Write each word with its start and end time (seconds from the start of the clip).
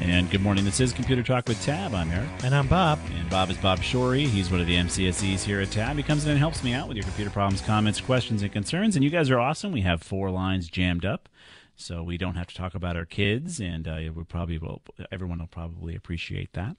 And 0.00 0.30
good 0.30 0.40
morning. 0.40 0.64
This 0.64 0.80
is 0.80 0.94
Computer 0.94 1.22
Talk 1.22 1.46
with 1.46 1.62
Tab. 1.62 1.94
I'm 1.94 2.10
Eric. 2.10 2.28
And 2.42 2.54
I'm 2.54 2.66
Bob. 2.66 2.98
And 3.12 3.28
Bob 3.28 3.50
is 3.50 3.58
Bob 3.58 3.80
Shorey. 3.80 4.26
He's 4.26 4.50
one 4.50 4.58
of 4.58 4.66
the 4.66 4.74
MCSEs 4.74 5.44
here 5.44 5.60
at 5.60 5.70
Tab. 5.70 5.94
He 5.98 6.02
comes 6.02 6.24
in 6.24 6.30
and 6.30 6.38
helps 6.38 6.64
me 6.64 6.72
out 6.72 6.88
with 6.88 6.96
your 6.96 7.04
computer 7.04 7.30
problems, 7.30 7.60
comments, 7.60 8.00
questions, 8.00 8.42
and 8.42 8.50
concerns. 8.50 8.96
And 8.96 9.04
you 9.04 9.10
guys 9.10 9.30
are 9.30 9.38
awesome. 9.38 9.72
We 9.72 9.82
have 9.82 10.02
four 10.02 10.30
lines 10.30 10.68
jammed 10.70 11.04
up, 11.04 11.28
so 11.76 12.02
we 12.02 12.16
don't 12.16 12.34
have 12.34 12.46
to 12.46 12.54
talk 12.54 12.74
about 12.74 12.96
our 12.96 13.04
kids, 13.04 13.60
and 13.60 13.86
uh, 13.86 13.98
we 14.14 14.24
probably 14.24 14.56
will. 14.56 14.80
Everyone 15.12 15.38
will 15.38 15.46
probably 15.46 15.94
appreciate 15.94 16.54
that. 16.54 16.76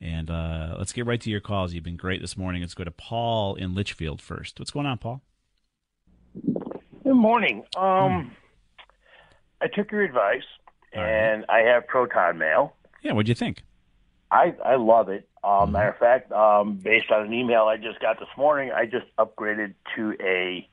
And 0.00 0.28
uh, 0.28 0.74
let's 0.76 0.92
get 0.92 1.06
right 1.06 1.20
to 1.20 1.30
your 1.30 1.40
calls. 1.40 1.72
You've 1.72 1.84
been 1.84 1.96
great 1.96 2.20
this 2.20 2.36
morning. 2.36 2.62
Let's 2.62 2.74
go 2.74 2.82
to 2.82 2.90
Paul 2.90 3.54
in 3.54 3.76
Litchfield 3.76 4.20
first. 4.20 4.58
What's 4.58 4.72
going 4.72 4.86
on, 4.86 4.98
Paul? 4.98 5.22
Good 7.04 7.14
morning. 7.14 7.62
Um, 7.76 8.32
I 9.62 9.68
took 9.68 9.92
your 9.92 10.02
advice, 10.02 10.42
All 10.94 11.02
right. 11.02 11.10
and 11.10 11.44
I 11.48 11.60
have 11.60 11.86
Proton 11.86 12.38
Mail. 12.38 12.74
Yeah, 13.02 13.12
what'd 13.12 13.28
you 13.28 13.34
think? 13.34 13.62
I 14.30 14.54
I 14.64 14.76
love 14.76 15.08
it. 15.08 15.28
Um, 15.42 15.72
Matter 15.72 15.88
of 15.90 15.96
fact, 15.96 16.30
um, 16.32 16.74
based 16.82 17.10
on 17.10 17.26
an 17.26 17.32
email 17.32 17.64
I 17.64 17.76
just 17.76 18.00
got 18.00 18.18
this 18.18 18.28
morning, 18.36 18.70
I 18.72 18.84
just 18.84 19.06
upgraded 19.18 19.74
to 19.96 20.14
a 20.20 20.68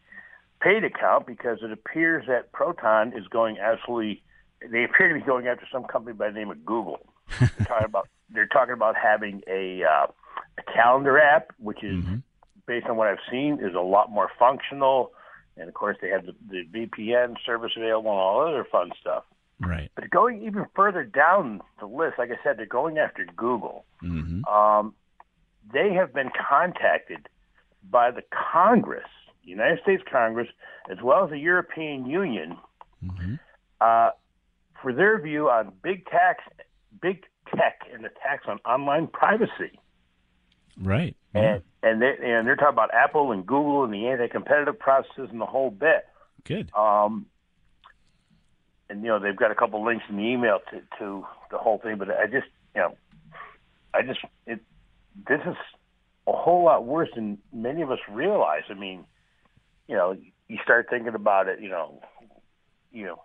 paid 0.62 0.84
account 0.84 1.26
because 1.26 1.60
it 1.62 1.72
appears 1.72 2.26
that 2.28 2.52
Proton 2.52 3.14
is 3.18 3.28
going 3.28 3.58
absolutely. 3.60 4.24
They 4.62 4.84
appear 4.84 5.10
to 5.10 5.16
be 5.16 5.22
going 5.22 5.48
after 5.48 5.66
some 5.72 5.84
company 5.86 6.16
by 6.16 6.28
the 6.30 6.34
name 6.34 6.52
of 6.52 6.66
Google. 6.66 7.00
they're 7.40 7.50
talking 7.66 7.86
about 7.86 8.08
they're 8.30 8.48
talking 8.48 8.74
about 8.74 8.96
having 8.96 9.42
a 9.48 9.84
uh, 9.84 10.08
a 10.58 10.72
calendar 10.74 11.18
app, 11.20 11.52
which 11.60 11.84
is 11.84 12.04
based 12.66 12.88
on 12.88 12.98
what 12.98 13.08
I've 13.08 13.18
seen, 13.32 13.60
is 13.62 13.74
a 13.76 13.80
lot 13.80 14.12
more 14.12 14.30
functional. 14.38 15.12
And 15.56 15.68
of 15.70 15.74
course, 15.74 15.98
they 16.02 16.10
have 16.10 16.26
the, 16.26 16.36
the 16.50 16.66
VPN 16.72 17.36
service 17.46 17.72
available 17.78 18.12
and 18.12 18.20
all 18.20 18.48
other 18.48 18.66
fun 18.70 18.92
stuff. 19.00 19.24
Right. 19.60 19.92
But 19.96 20.10
going 20.10 20.44
even 20.44 20.66
further 20.76 21.04
down 21.04 21.62
the 21.80 21.88
list, 21.88 22.20
like 22.20 22.30
I 22.30 22.38
said, 22.44 22.58
they're 22.58 22.66
going 22.66 22.98
after 22.98 23.26
Google. 23.36 23.86
hmm 24.02 24.44
Um, 24.46 24.94
they 25.74 25.94
have 25.94 26.14
been 26.14 26.30
contacted 26.30 27.28
by 27.90 28.12
the 28.12 28.24
Congress, 28.54 29.10
United 29.44 29.82
States 29.82 30.04
Congress, 30.10 30.48
as 30.90 31.02
well 31.02 31.24
as 31.26 31.30
the 31.32 31.40
European 31.40 32.06
Union, 32.06 32.58
uh, 33.82 34.12
for 34.82 34.94
their 34.94 35.20
view 35.20 35.50
on 35.50 35.74
big 35.82 36.06
tax, 36.06 36.44
big 37.02 37.26
tech, 37.56 37.82
and 37.94 38.04
the 38.04 38.10
tax 38.24 38.46
on 38.48 38.60
online 38.60 39.08
privacy. 39.08 39.80
Right. 40.82 41.16
And 41.34 41.64
and 41.84 42.02
they 42.02 42.16
and 42.22 42.48
they're 42.48 42.56
talking 42.56 42.74
about 42.74 42.94
Apple 42.94 43.32
and 43.32 43.46
Google 43.46 43.84
and 43.84 43.94
the 43.94 44.08
anti-competitive 44.08 44.80
processes 44.80 45.30
and 45.32 45.42
the 45.42 45.46
whole 45.46 45.72
bit. 45.72 46.06
Good. 46.44 46.72
Um, 46.74 47.26
and 48.90 49.02
you 49.02 49.08
know 49.08 49.20
they've 49.20 49.36
got 49.36 49.52
a 49.52 49.56
couple 49.56 49.84
links 49.84 50.06
in 50.10 50.18
the 50.18 50.24
email 50.24 50.60
to, 50.72 50.82
to 51.00 51.26
the 51.52 51.58
whole 51.58 51.80
thing, 51.80 51.98
but 51.98 52.10
I 52.10 52.26
just 52.26 52.48
you 52.76 52.82
know, 52.82 52.96
I 53.94 54.02
just 54.02 54.20
it 54.46 54.60
this 55.28 55.42
is 55.46 55.56
a 56.28 56.32
whole 56.32 56.66
lot 56.66 56.86
worse 56.86 57.10
than 57.16 57.38
many 57.54 57.82
of 57.82 57.92
us 57.92 58.00
realize. 58.12 58.64
I 58.70 58.74
mean, 58.74 59.06
you 59.88 59.96
know, 59.96 60.16
you 60.48 60.58
start 60.64 60.88
thinking 60.90 61.16
about 61.16 61.48
it. 61.48 61.60
You 61.62 61.70
know, 61.70 62.02
you 62.92 63.06
know, 63.06 63.22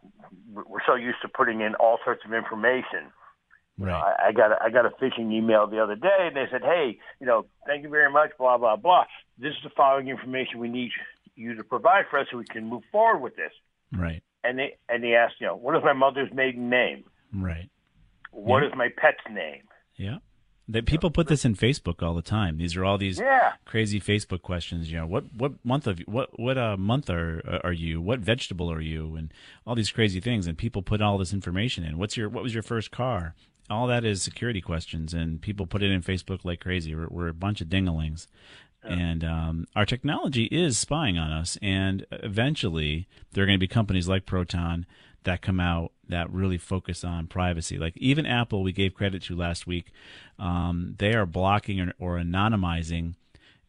we're 0.52 0.84
so 0.86 0.94
used 0.94 1.18
to 1.22 1.28
putting 1.28 1.60
in 1.60 1.74
all 1.74 1.98
sorts 2.04 2.22
of 2.24 2.32
information. 2.32 3.12
Right. 3.78 3.92
I, 3.92 4.28
I 4.28 4.32
got 4.32 4.52
a, 4.52 4.62
I 4.62 4.70
got 4.70 4.86
a 4.86 4.90
phishing 4.90 5.32
email 5.32 5.66
the 5.66 5.82
other 5.82 5.96
day, 5.96 6.28
and 6.28 6.36
they 6.36 6.44
said, 6.50 6.62
"Hey, 6.62 6.98
you 7.20 7.26
know, 7.26 7.46
thank 7.66 7.82
you 7.82 7.88
very 7.88 8.12
much, 8.12 8.30
blah 8.38 8.58
blah 8.58 8.76
blah. 8.76 9.04
This 9.38 9.50
is 9.50 9.62
the 9.64 9.70
following 9.76 10.08
information 10.08 10.58
we 10.58 10.68
need 10.68 10.90
you 11.34 11.54
to 11.54 11.64
provide 11.64 12.04
for 12.10 12.18
us, 12.18 12.26
so 12.30 12.36
we 12.36 12.44
can 12.44 12.68
move 12.68 12.82
forward 12.92 13.20
with 13.20 13.36
this." 13.36 13.52
Right. 13.92 14.22
And 14.44 14.58
they 14.58 14.76
and 14.88 15.03
they 15.03 15.14
asked, 15.14 15.34
you 15.41 15.47
know, 15.47 15.56
what 15.56 15.76
is 15.76 15.82
my 15.84 15.92
mother's 15.92 16.32
maiden 16.32 16.69
name? 16.70 17.04
Right. 17.34 17.69
What 18.30 18.62
is 18.64 18.70
Yeah. 18.70 18.76
my 18.76 18.88
pet's 18.97 19.19
name? 19.30 19.62
Yeah. 19.97 20.19
That 20.69 20.86
people 20.86 21.10
put 21.10 21.26
this 21.26 21.44
in 21.44 21.54
Facebook 21.56 22.03
all 22.03 22.14
the 22.14 22.22
time. 22.22 22.56
These 22.56 22.76
are 22.76 22.84
all 22.84 22.97
these 22.97 23.19
Yeah. 23.19 23.52
crazy 23.64 24.00
Facebook 24.00 24.42
questions. 24.42 24.91
You 24.91 24.98
know, 24.98 25.06
what 25.06 25.25
what 25.34 25.52
month 25.64 25.86
of 25.86 25.98
what 26.06 26.38
what 26.38 26.56
uh, 26.56 26.76
month 26.76 27.10
are 27.10 27.60
are 27.64 27.72
you? 27.72 28.00
What 28.00 28.20
vegetable 28.20 28.70
are 28.70 28.81
you? 28.81 29.16
And 29.16 29.32
all 29.66 29.75
these 29.75 29.91
crazy 29.91 30.20
things. 30.20 30.47
And 30.47 30.56
people 30.56 30.82
put 30.82 31.02
all 31.02 31.19
this 31.19 31.32
information 31.32 31.84
in. 31.84 31.98
What's 31.98 32.16
your 32.16 32.28
what 32.28 32.42
was 32.42 32.54
your 32.54 32.62
first 32.62 32.91
car? 32.91 33.34
All 33.70 33.86
that 33.86 34.04
is 34.04 34.22
security 34.22 34.60
questions, 34.60 35.14
and 35.14 35.41
people 35.41 35.66
put 35.66 35.82
it 35.82 35.91
in 35.91 36.02
Facebook 36.02 36.44
like 36.44 36.60
crazy. 36.60 36.94
We're, 36.94 37.08
we're 37.08 37.28
a 37.28 37.34
bunch 37.34 37.60
of 37.60 37.69
And 38.84 39.25
um, 39.25 39.66
our 39.76 39.87
technology 39.87 40.44
is 40.44 40.76
spying 40.78 41.16
on 41.16 41.31
us, 41.31 41.56
and 41.62 42.04
eventually 42.10 43.06
there 43.32 43.44
are 43.44 43.47
going 43.47 43.59
to 43.59 43.60
be 43.60 43.69
companies 43.69 44.09
like 44.09 44.26
Proton 44.26 44.87
that 45.25 45.43
come 45.43 45.60
out 45.60 45.93
that 46.09 46.31
really 46.32 46.59
focus 46.59 47.04
on 47.04 47.26
privacy. 47.26 47.78
Like 47.78 47.97
even 47.97 48.26
Apple, 48.26 48.62
we 48.62 48.72
gave 48.72 48.94
credit 48.94 49.22
to 49.25 49.37
last 49.37 49.66
week. 49.66 49.93
Um, 50.38 50.97
they 50.98 51.15
are 51.15 51.26
blocking 51.26 51.81
or, 51.81 51.93
or 51.98 52.16
anonymizing 52.19 53.15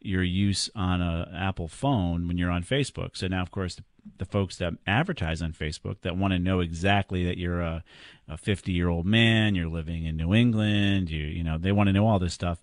your 0.00 0.22
use 0.22 0.68
on 0.74 1.00
a 1.00 1.30
Apple 1.34 1.68
phone 1.68 2.28
when 2.28 2.36
you're 2.36 2.50
on 2.50 2.62
Facebook. 2.62 3.16
So 3.16 3.26
now, 3.26 3.42
of 3.42 3.50
course, 3.50 3.76
the, 3.76 3.84
the 4.18 4.24
folks 4.24 4.56
that 4.58 4.74
advertise 4.86 5.40
on 5.40 5.52
Facebook 5.52 5.96
that 6.02 6.16
want 6.16 6.32
to 6.32 6.38
know 6.38 6.60
exactly 6.60 7.24
that 7.24 7.38
you're 7.38 7.62
a, 7.62 7.82
a 8.28 8.36
50 8.36 8.72
year 8.72 8.88
old 8.88 9.06
man, 9.06 9.54
you're 9.54 9.68
living 9.68 10.04
in 10.04 10.16
New 10.16 10.34
England, 10.34 11.10
you 11.10 11.24
you 11.24 11.42
know, 11.42 11.56
they 11.56 11.72
want 11.72 11.88
to 11.88 11.92
know 11.92 12.06
all 12.06 12.18
this 12.18 12.34
stuff 12.34 12.62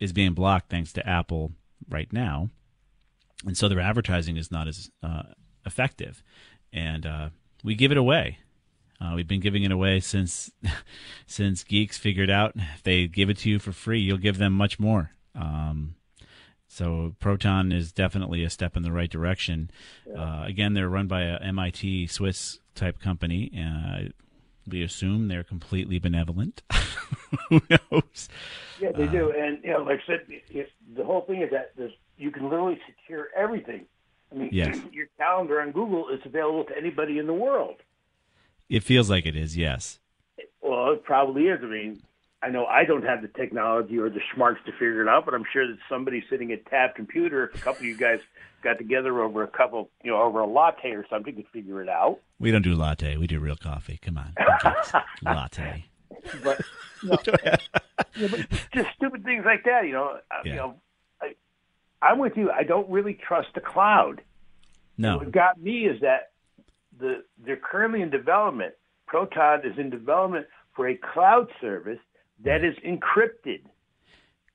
is 0.00 0.12
being 0.12 0.32
blocked 0.32 0.70
thanks 0.70 0.92
to 0.94 1.06
Apple 1.06 1.52
right 1.90 2.12
now, 2.12 2.50
and 3.46 3.56
so 3.56 3.68
their 3.68 3.80
advertising 3.80 4.36
is 4.36 4.50
not 4.50 4.68
as 4.68 4.90
uh, 5.02 5.22
effective, 5.64 6.22
and 6.72 7.06
uh, 7.06 7.28
we 7.64 7.74
give 7.74 7.92
it 7.92 7.98
away. 7.98 8.38
Uh, 9.00 9.14
we've 9.16 9.28
been 9.28 9.40
giving 9.40 9.62
it 9.62 9.72
away 9.72 10.00
since 10.00 10.50
since 11.26 11.64
geeks 11.64 11.98
figured 11.98 12.30
out 12.30 12.52
if 12.74 12.82
they 12.82 13.06
give 13.06 13.30
it 13.30 13.38
to 13.38 13.50
you 13.50 13.58
for 13.58 13.72
free, 13.72 14.00
you'll 14.00 14.18
give 14.18 14.38
them 14.38 14.52
much 14.52 14.78
more. 14.78 15.12
Um, 15.34 15.94
so 16.68 17.16
Proton 17.18 17.72
is 17.72 17.92
definitely 17.92 18.44
a 18.44 18.50
step 18.50 18.76
in 18.76 18.82
the 18.82 18.92
right 18.92 19.10
direction. 19.10 19.70
Uh, 20.16 20.44
again, 20.46 20.74
they're 20.74 20.88
run 20.88 21.08
by 21.08 21.22
a 21.22 21.38
MIT 21.38 22.06
Swiss 22.06 22.60
type 22.76 23.00
company. 23.00 23.50
Uh, 24.70 24.72
we 24.72 24.82
assume 24.82 25.28
they're 25.28 25.44
completely 25.44 25.98
benevolent. 25.98 26.62
Who 27.48 27.60
knows? 27.70 28.28
Yeah, 28.80 28.92
they 28.92 29.06
do. 29.06 29.32
And 29.32 29.62
you 29.62 29.72
know, 29.72 29.82
like 29.82 30.00
I 30.04 30.06
said, 30.06 30.20
it, 30.28 30.70
the 30.96 31.04
whole 31.04 31.22
thing 31.22 31.42
is 31.42 31.50
that 31.50 31.72
there's, 31.76 31.92
you 32.16 32.30
can 32.30 32.44
literally 32.44 32.78
secure 32.86 33.28
everything. 33.36 33.86
I 34.32 34.36
mean, 34.36 34.50
Yes. 34.52 34.78
your 34.92 35.06
calendar 35.18 35.60
on 35.60 35.72
Google 35.72 36.08
is 36.08 36.20
available 36.24 36.64
to 36.64 36.76
anybody 36.76 37.18
in 37.18 37.26
the 37.26 37.34
world. 37.34 37.76
It 38.68 38.82
feels 38.82 39.10
like 39.10 39.26
it 39.26 39.36
is, 39.36 39.56
yes. 39.56 39.98
Well, 40.62 40.92
it 40.92 41.04
probably 41.04 41.48
is. 41.48 41.58
I 41.62 41.66
mean, 41.66 42.02
I 42.42 42.48
know 42.48 42.64
I 42.66 42.84
don't 42.84 43.04
have 43.04 43.20
the 43.22 43.28
technology 43.28 43.98
or 43.98 44.08
the 44.08 44.20
smarts 44.34 44.60
to 44.66 44.72
figure 44.72 45.02
it 45.02 45.08
out, 45.08 45.24
but 45.26 45.34
I'm 45.34 45.44
sure 45.52 45.66
that 45.66 45.76
somebody 45.90 46.24
sitting 46.30 46.52
at 46.52 46.64
Tab 46.66 46.94
Computer, 46.94 47.44
a 47.54 47.58
couple 47.58 47.80
of 47.80 47.84
you 47.84 47.96
guys 47.96 48.20
got 48.62 48.78
together 48.78 49.20
over 49.22 49.42
a 49.42 49.46
couple, 49.46 49.90
you 50.02 50.10
know, 50.10 50.22
over 50.22 50.40
a 50.40 50.46
latte 50.46 50.90
or 50.92 51.04
something, 51.10 51.34
could 51.34 51.46
figure 51.52 51.82
it 51.82 51.88
out. 51.88 52.18
We 52.38 52.50
don't 52.50 52.62
do 52.62 52.74
latte. 52.74 53.16
We 53.18 53.26
do 53.26 53.40
real 53.40 53.56
coffee. 53.56 53.98
Come 54.02 54.18
on, 54.18 54.32
latte. 55.22 55.84
But, 56.42 56.60
you 57.02 57.10
know, 57.10 57.18
yeah, 58.16 58.28
but 58.30 58.46
just 58.74 58.88
stupid 58.96 59.22
things 59.24 59.44
like 59.44 59.64
that. 59.64 59.86
You 59.86 59.92
know, 59.92 60.18
uh, 60.30 60.34
Yeah. 60.44 60.50
you 60.52 60.56
know, 60.56 60.74
I, 61.20 61.34
I'm 62.02 62.18
with 62.18 62.36
you. 62.36 62.50
I 62.50 62.62
don't 62.62 62.88
really 62.88 63.14
trust 63.14 63.48
the 63.54 63.60
cloud. 63.60 64.22
No, 64.96 65.18
What 65.18 65.30
got 65.32 65.60
me 65.60 65.86
is 65.86 66.00
that 66.00 66.30
the 66.98 67.22
they're 67.44 67.56
currently 67.56 68.00
in 68.02 68.10
development. 68.10 68.74
Proton 69.06 69.60
is 69.64 69.78
in 69.78 69.90
development 69.90 70.46
for 70.76 70.88
a 70.88 70.94
cloud 70.96 71.48
service 71.60 71.98
that 72.44 72.64
is 72.64 72.76
encrypted. 72.84 73.62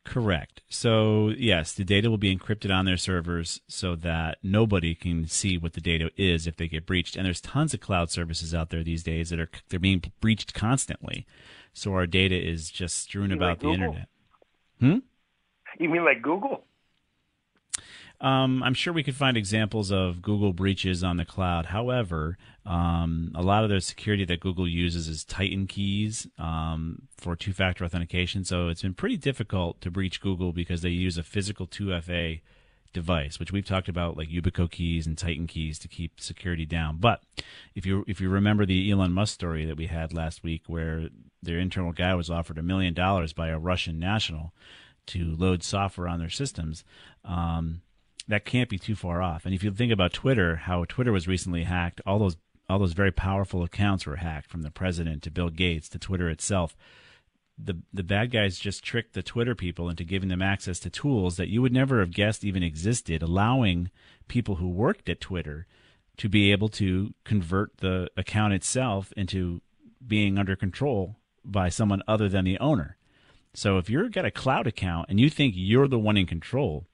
Correct. 0.03 0.61
So, 0.69 1.29
yes, 1.29 1.73
the 1.73 1.83
data 1.83 2.11
will 2.11 2.19
be 2.19 2.35
encrypted 2.35 2.73
on 2.73 2.85
their 2.85 2.95
servers 2.95 3.59
so 3.67 3.95
that 3.95 4.37
nobody 4.43 4.93
can 4.93 5.27
see 5.27 5.57
what 5.57 5.73
the 5.73 5.81
data 5.81 6.11
is 6.15 6.45
if 6.45 6.57
they 6.57 6.67
get 6.67 6.85
breached. 6.85 7.15
And 7.15 7.25
there's 7.25 7.41
tons 7.41 7.73
of 7.73 7.79
cloud 7.79 8.11
services 8.11 8.53
out 8.53 8.69
there 8.69 8.83
these 8.83 9.01
days 9.01 9.31
that 9.31 9.39
are 9.39 9.49
they're 9.69 9.79
being 9.79 10.03
breached 10.21 10.53
constantly. 10.53 11.25
So 11.73 11.93
our 11.93 12.05
data 12.05 12.35
is 12.35 12.69
just 12.69 12.99
strewn 12.99 13.31
about 13.31 13.49
like 13.49 13.59
the 13.59 13.65
Google? 13.65 13.83
internet. 13.83 14.07
Hmm? 14.79 14.97
You 15.79 15.89
mean 15.89 16.05
like 16.05 16.21
Google? 16.21 16.63
Um, 18.21 18.63
I'm 18.63 18.75
sure 18.75 18.93
we 18.93 19.03
could 19.03 19.15
find 19.15 19.35
examples 19.35 19.91
of 19.91 20.21
Google 20.21 20.53
breaches 20.53 21.03
on 21.03 21.17
the 21.17 21.25
cloud. 21.25 21.67
However, 21.67 22.37
um, 22.65 23.31
a 23.35 23.43
lot 23.43 23.63
of 23.63 23.69
the 23.69 23.79
security 23.79 24.25
that 24.25 24.39
Google 24.39 24.67
uses 24.67 25.07
is 25.07 25.23
Titan 25.23 25.67
keys 25.67 26.27
um, 26.39 27.03
for 27.15 27.35
two 27.35 27.53
factor 27.53 27.85
authentication. 27.85 28.43
So 28.43 28.69
it's 28.69 28.81
been 28.81 28.95
pretty 28.95 29.17
difficult 29.17 29.81
to 29.81 29.91
breach 29.91 30.19
Google 30.19 30.51
because 30.51 30.81
they 30.81 30.89
use 30.89 31.17
a 31.17 31.23
physical 31.23 31.67
2FA 31.67 32.41
device, 32.91 33.39
which 33.39 33.51
we've 33.51 33.65
talked 33.65 33.89
about, 33.89 34.17
like 34.17 34.29
Yubico 34.29 34.71
keys 34.71 35.05
and 35.05 35.15
Titan 35.17 35.45
keys 35.45 35.77
to 35.79 35.87
keep 35.87 36.19
security 36.19 36.65
down. 36.65 36.97
But 36.97 37.21
if 37.75 37.85
you 37.85 38.03
if 38.07 38.19
you 38.19 38.29
remember 38.29 38.65
the 38.65 38.89
Elon 38.89 39.11
Musk 39.11 39.33
story 39.35 39.65
that 39.65 39.77
we 39.77 39.85
had 39.87 40.13
last 40.13 40.43
week, 40.43 40.63
where 40.65 41.09
their 41.43 41.59
internal 41.59 41.91
guy 41.91 42.15
was 42.15 42.31
offered 42.31 42.57
a 42.57 42.63
million 42.63 42.95
dollars 42.95 43.33
by 43.33 43.49
a 43.49 43.59
Russian 43.59 43.99
national 43.99 44.53
to 45.07 45.35
load 45.37 45.61
software 45.61 46.07
on 46.07 46.19
their 46.19 46.29
systems. 46.29 46.83
Um, 47.23 47.81
that 48.27 48.45
can't 48.45 48.69
be 48.69 48.79
too 48.79 48.95
far 48.95 49.21
off. 49.21 49.45
And 49.45 49.53
if 49.53 49.63
you 49.63 49.71
think 49.71 49.91
about 49.91 50.13
Twitter, 50.13 50.55
how 50.55 50.85
Twitter 50.85 51.11
was 51.11 51.27
recently 51.27 51.63
hacked, 51.63 52.01
all 52.07 52.17
those 52.17 52.37
all 52.69 52.79
those 52.79 52.93
very 52.93 53.11
powerful 53.11 53.63
accounts 53.63 54.05
were 54.05 54.17
hacked 54.17 54.49
from 54.49 54.61
the 54.61 54.71
president 54.71 55.23
to 55.23 55.31
Bill 55.31 55.49
Gates 55.49 55.89
to 55.89 55.99
Twitter 55.99 56.29
itself. 56.29 56.75
The 57.57 57.77
the 57.93 58.03
bad 58.03 58.31
guys 58.31 58.59
just 58.59 58.83
tricked 58.83 59.13
the 59.13 59.23
Twitter 59.23 59.55
people 59.55 59.89
into 59.89 60.03
giving 60.03 60.29
them 60.29 60.41
access 60.41 60.79
to 60.79 60.89
tools 60.89 61.37
that 61.37 61.47
you 61.47 61.61
would 61.61 61.71
never 61.71 61.99
have 61.99 62.11
guessed 62.11 62.43
even 62.43 62.63
existed, 62.63 63.21
allowing 63.21 63.89
people 64.27 64.55
who 64.55 64.67
worked 64.67 65.07
at 65.07 65.21
Twitter 65.21 65.65
to 66.17 66.29
be 66.29 66.51
able 66.51 66.69
to 66.69 67.13
convert 67.23 67.77
the 67.77 68.09
account 68.17 68.53
itself 68.53 69.13
into 69.15 69.61
being 70.05 70.37
under 70.37 70.55
control 70.55 71.15
by 71.43 71.69
someone 71.69 72.01
other 72.07 72.27
than 72.27 72.45
the 72.45 72.59
owner. 72.59 72.97
So 73.53 73.77
if 73.77 73.89
you've 73.89 74.11
got 74.11 74.25
a 74.25 74.31
cloud 74.31 74.67
account 74.67 75.07
and 75.09 75.19
you 75.19 75.29
think 75.29 75.53
you're 75.55 75.87
the 75.87 75.99
one 75.99 76.17
in 76.17 76.25
control, 76.25 76.85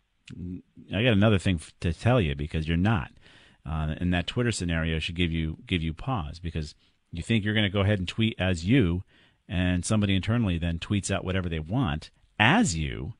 I 0.93 1.03
got 1.03 1.13
another 1.13 1.39
thing 1.39 1.59
to 1.79 1.93
tell 1.93 2.21
you 2.21 2.35
because 2.35 2.67
you're 2.67 2.77
not. 2.77 3.11
Uh, 3.65 3.95
and 3.99 4.13
that 4.13 4.27
Twitter 4.27 4.51
scenario 4.51 4.99
should 4.99 5.15
give 5.15 5.31
you 5.31 5.57
give 5.65 5.83
you 5.83 5.93
pause 5.93 6.39
because 6.39 6.73
you 7.11 7.21
think 7.21 7.43
you're 7.43 7.53
going 7.53 7.65
to 7.65 7.69
go 7.69 7.81
ahead 7.81 7.99
and 7.99 8.07
tweet 8.07 8.35
as 8.39 8.65
you, 8.65 9.03
and 9.47 9.85
somebody 9.85 10.15
internally 10.15 10.57
then 10.57 10.79
tweets 10.79 11.11
out 11.11 11.25
whatever 11.25 11.49
they 11.49 11.59
want 11.59 12.09
as 12.39 12.75
you. 12.75 13.13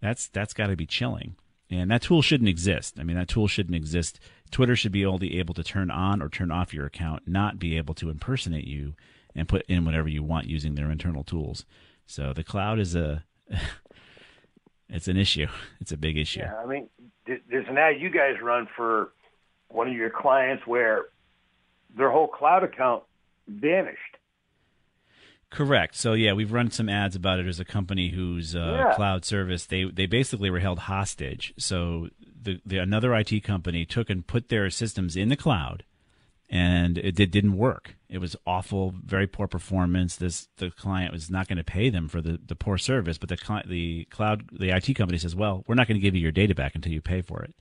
That's 0.00 0.28
that's 0.28 0.54
got 0.54 0.68
to 0.68 0.76
be 0.76 0.86
chilling, 0.86 1.36
and 1.70 1.90
that 1.90 2.02
tool 2.02 2.22
shouldn't 2.22 2.48
exist. 2.48 2.98
I 2.98 3.02
mean, 3.02 3.16
that 3.16 3.28
tool 3.28 3.48
shouldn't 3.48 3.76
exist. 3.76 4.20
Twitter 4.50 4.76
should 4.76 4.92
be 4.92 5.04
only 5.04 5.38
able 5.38 5.54
to 5.54 5.64
turn 5.64 5.90
on 5.90 6.22
or 6.22 6.28
turn 6.28 6.50
off 6.50 6.72
your 6.72 6.86
account, 6.86 7.24
not 7.26 7.58
be 7.58 7.76
able 7.76 7.94
to 7.94 8.10
impersonate 8.10 8.66
you 8.66 8.94
and 9.34 9.48
put 9.48 9.66
in 9.66 9.84
whatever 9.84 10.08
you 10.08 10.22
want 10.22 10.46
using 10.46 10.74
their 10.74 10.90
internal 10.90 11.24
tools. 11.24 11.64
So 12.06 12.32
the 12.32 12.44
cloud 12.44 12.78
is 12.78 12.94
a 12.94 13.24
it's 14.88 15.08
an 15.08 15.16
issue. 15.16 15.46
It's 15.80 15.92
a 15.92 15.96
big 15.96 16.16
issue. 16.18 16.40
Yeah, 16.40 16.54
I 16.56 16.66
mean, 16.66 16.88
there's 17.26 17.66
an 17.68 17.78
ad 17.78 18.00
you 18.00 18.10
guys 18.10 18.34
run 18.42 18.68
for 18.76 19.12
one 19.68 19.88
of 19.88 19.94
your 19.94 20.10
clients 20.10 20.66
where 20.66 21.06
their 21.96 22.10
whole 22.10 22.28
cloud 22.28 22.62
account 22.64 23.02
vanished. 23.48 24.00
Correct. 25.50 25.94
So 25.94 26.14
yeah, 26.14 26.32
we've 26.32 26.52
run 26.52 26.70
some 26.70 26.88
ads 26.88 27.14
about 27.14 27.38
it. 27.38 27.44
There's 27.44 27.60
a 27.60 27.64
company 27.64 28.08
whose 28.10 28.56
uh, 28.56 28.84
Yeah. 28.88 28.94
cloud 28.94 29.24
service 29.24 29.66
they 29.66 29.84
they 29.84 30.06
basically 30.06 30.50
were 30.50 30.58
held 30.58 30.80
hostage. 30.80 31.54
So 31.58 32.08
the, 32.42 32.60
the 32.66 32.78
another 32.78 33.14
IT 33.14 33.42
company 33.44 33.84
took 33.84 34.10
and 34.10 34.26
put 34.26 34.48
their 34.48 34.68
systems 34.70 35.16
in 35.16 35.28
the 35.28 35.36
cloud, 35.36 35.84
and 36.50 36.98
it 36.98 37.14
did, 37.14 37.30
didn't 37.30 37.56
work. 37.56 37.96
It 38.08 38.18
was 38.18 38.36
awful, 38.46 38.94
very 39.04 39.26
poor 39.26 39.48
performance. 39.48 40.16
This 40.16 40.48
the 40.58 40.70
client 40.70 41.12
was 41.12 41.30
not 41.30 41.48
going 41.48 41.58
to 41.58 41.64
pay 41.64 41.90
them 41.90 42.08
for 42.08 42.20
the, 42.20 42.38
the 42.44 42.54
poor 42.54 42.78
service, 42.78 43.18
but 43.18 43.28
the 43.28 43.36
cli- 43.36 43.64
the 43.66 44.04
cloud 44.06 44.50
the 44.52 44.70
IT 44.70 44.94
company 44.94 45.18
says, 45.18 45.34
well, 45.34 45.64
we're 45.66 45.74
not 45.74 45.88
going 45.88 45.96
to 45.98 46.02
give 46.02 46.14
you 46.14 46.20
your 46.20 46.32
data 46.32 46.54
back 46.54 46.74
until 46.74 46.92
you 46.92 47.00
pay 47.00 47.22
for 47.22 47.42
it. 47.42 47.54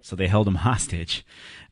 So 0.00 0.16
they 0.16 0.28
held 0.28 0.46
them 0.46 0.54
hostage, 0.66 1.26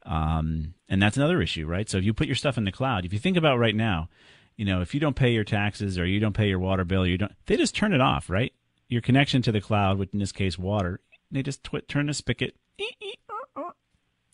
um, 0.05 0.75
and 0.89 1.03
that's 1.03 1.17
another 1.17 1.41
issue, 1.41 1.67
right? 1.67 1.89
So 1.89 1.99
if 1.99 2.05
you 2.05 2.13
put 2.13 2.27
your 2.27 2.37
stuff 2.37 2.59
in 2.59 2.65
the 2.65 2.73
cloud, 2.73 3.05
if 3.05 3.13
you 3.13 3.19
think 3.19 3.37
about 3.37 3.59
right 3.59 3.75
now, 3.75 4.09
you 4.57 4.65
know, 4.65 4.83
if 4.83 4.93
you 4.93 5.01
don't 5.01 5.17
pay 5.17 5.31
your 5.31 5.45
taxes 5.45 5.99
or 5.99 6.05
you 6.05 6.21
don't 6.21 6.35
pay 6.35 6.49
your 6.49 6.59
water 6.59 6.85
bill, 6.85 7.07
you 7.07 7.17
don't, 7.17 7.33
they 7.47 7.57
just 7.57 7.75
turn 7.75 7.95
it 7.95 8.01
off, 8.01 8.29
right? 8.29 8.53
Your 8.89 9.01
connection 9.01 9.41
to 9.43 9.53
the 9.53 9.61
cloud, 9.61 9.99
which 9.99 10.11
in 10.13 10.19
this 10.19 10.33
case 10.33 10.59
water, 10.59 11.01
they 11.31 11.43
just 11.43 11.67
turn 11.89 12.07
the 12.07 12.15
spigot. 12.15 12.55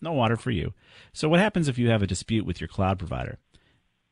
No 0.01 0.13
water 0.13 0.37
for 0.37 0.51
you. 0.51 0.75
So 1.13 1.29
what 1.29 1.41
happens 1.41 1.69
if 1.69 1.79
you 1.79 1.89
have 1.91 2.03
a 2.03 2.07
dispute 2.07 2.47
with 2.47 2.61
your 2.61 2.69
cloud 2.69 2.99
provider 2.99 3.39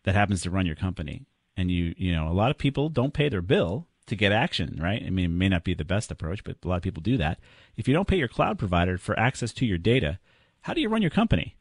that 0.04 0.14
happens 0.14 0.42
to 0.42 0.50
run 0.50 0.66
your 0.66 0.76
company, 0.76 1.26
and 1.56 1.70
you, 1.70 1.94
you 1.96 2.14
know, 2.14 2.28
a 2.28 2.32
lot 2.32 2.50
of 2.50 2.58
people 2.58 2.88
don't 2.88 3.14
pay 3.14 3.28
their 3.28 3.42
bill 3.42 3.86
to 4.06 4.16
get 4.16 4.32
action, 4.32 4.78
right? 4.80 5.02
I 5.04 5.10
mean, 5.10 5.26
it 5.26 5.28
may 5.28 5.48
not 5.48 5.64
be 5.64 5.74
the 5.74 5.84
best 5.84 6.10
approach, 6.10 6.44
but 6.44 6.56
a 6.62 6.68
lot 6.68 6.76
of 6.76 6.82
people 6.82 7.02
do 7.02 7.16
that. 7.16 7.38
If 7.76 7.88
you 7.88 7.94
don't 7.94 8.08
pay 8.08 8.16
your 8.16 8.28
cloud 8.28 8.58
provider 8.58 8.98
for 8.98 9.18
access 9.18 9.52
to 9.54 9.66
your 9.66 9.78
data, 9.78 10.18
how 10.62 10.74
do 10.74 10.80
you 10.80 10.88
run 10.88 11.02
your 11.02 11.10
company? 11.10 11.56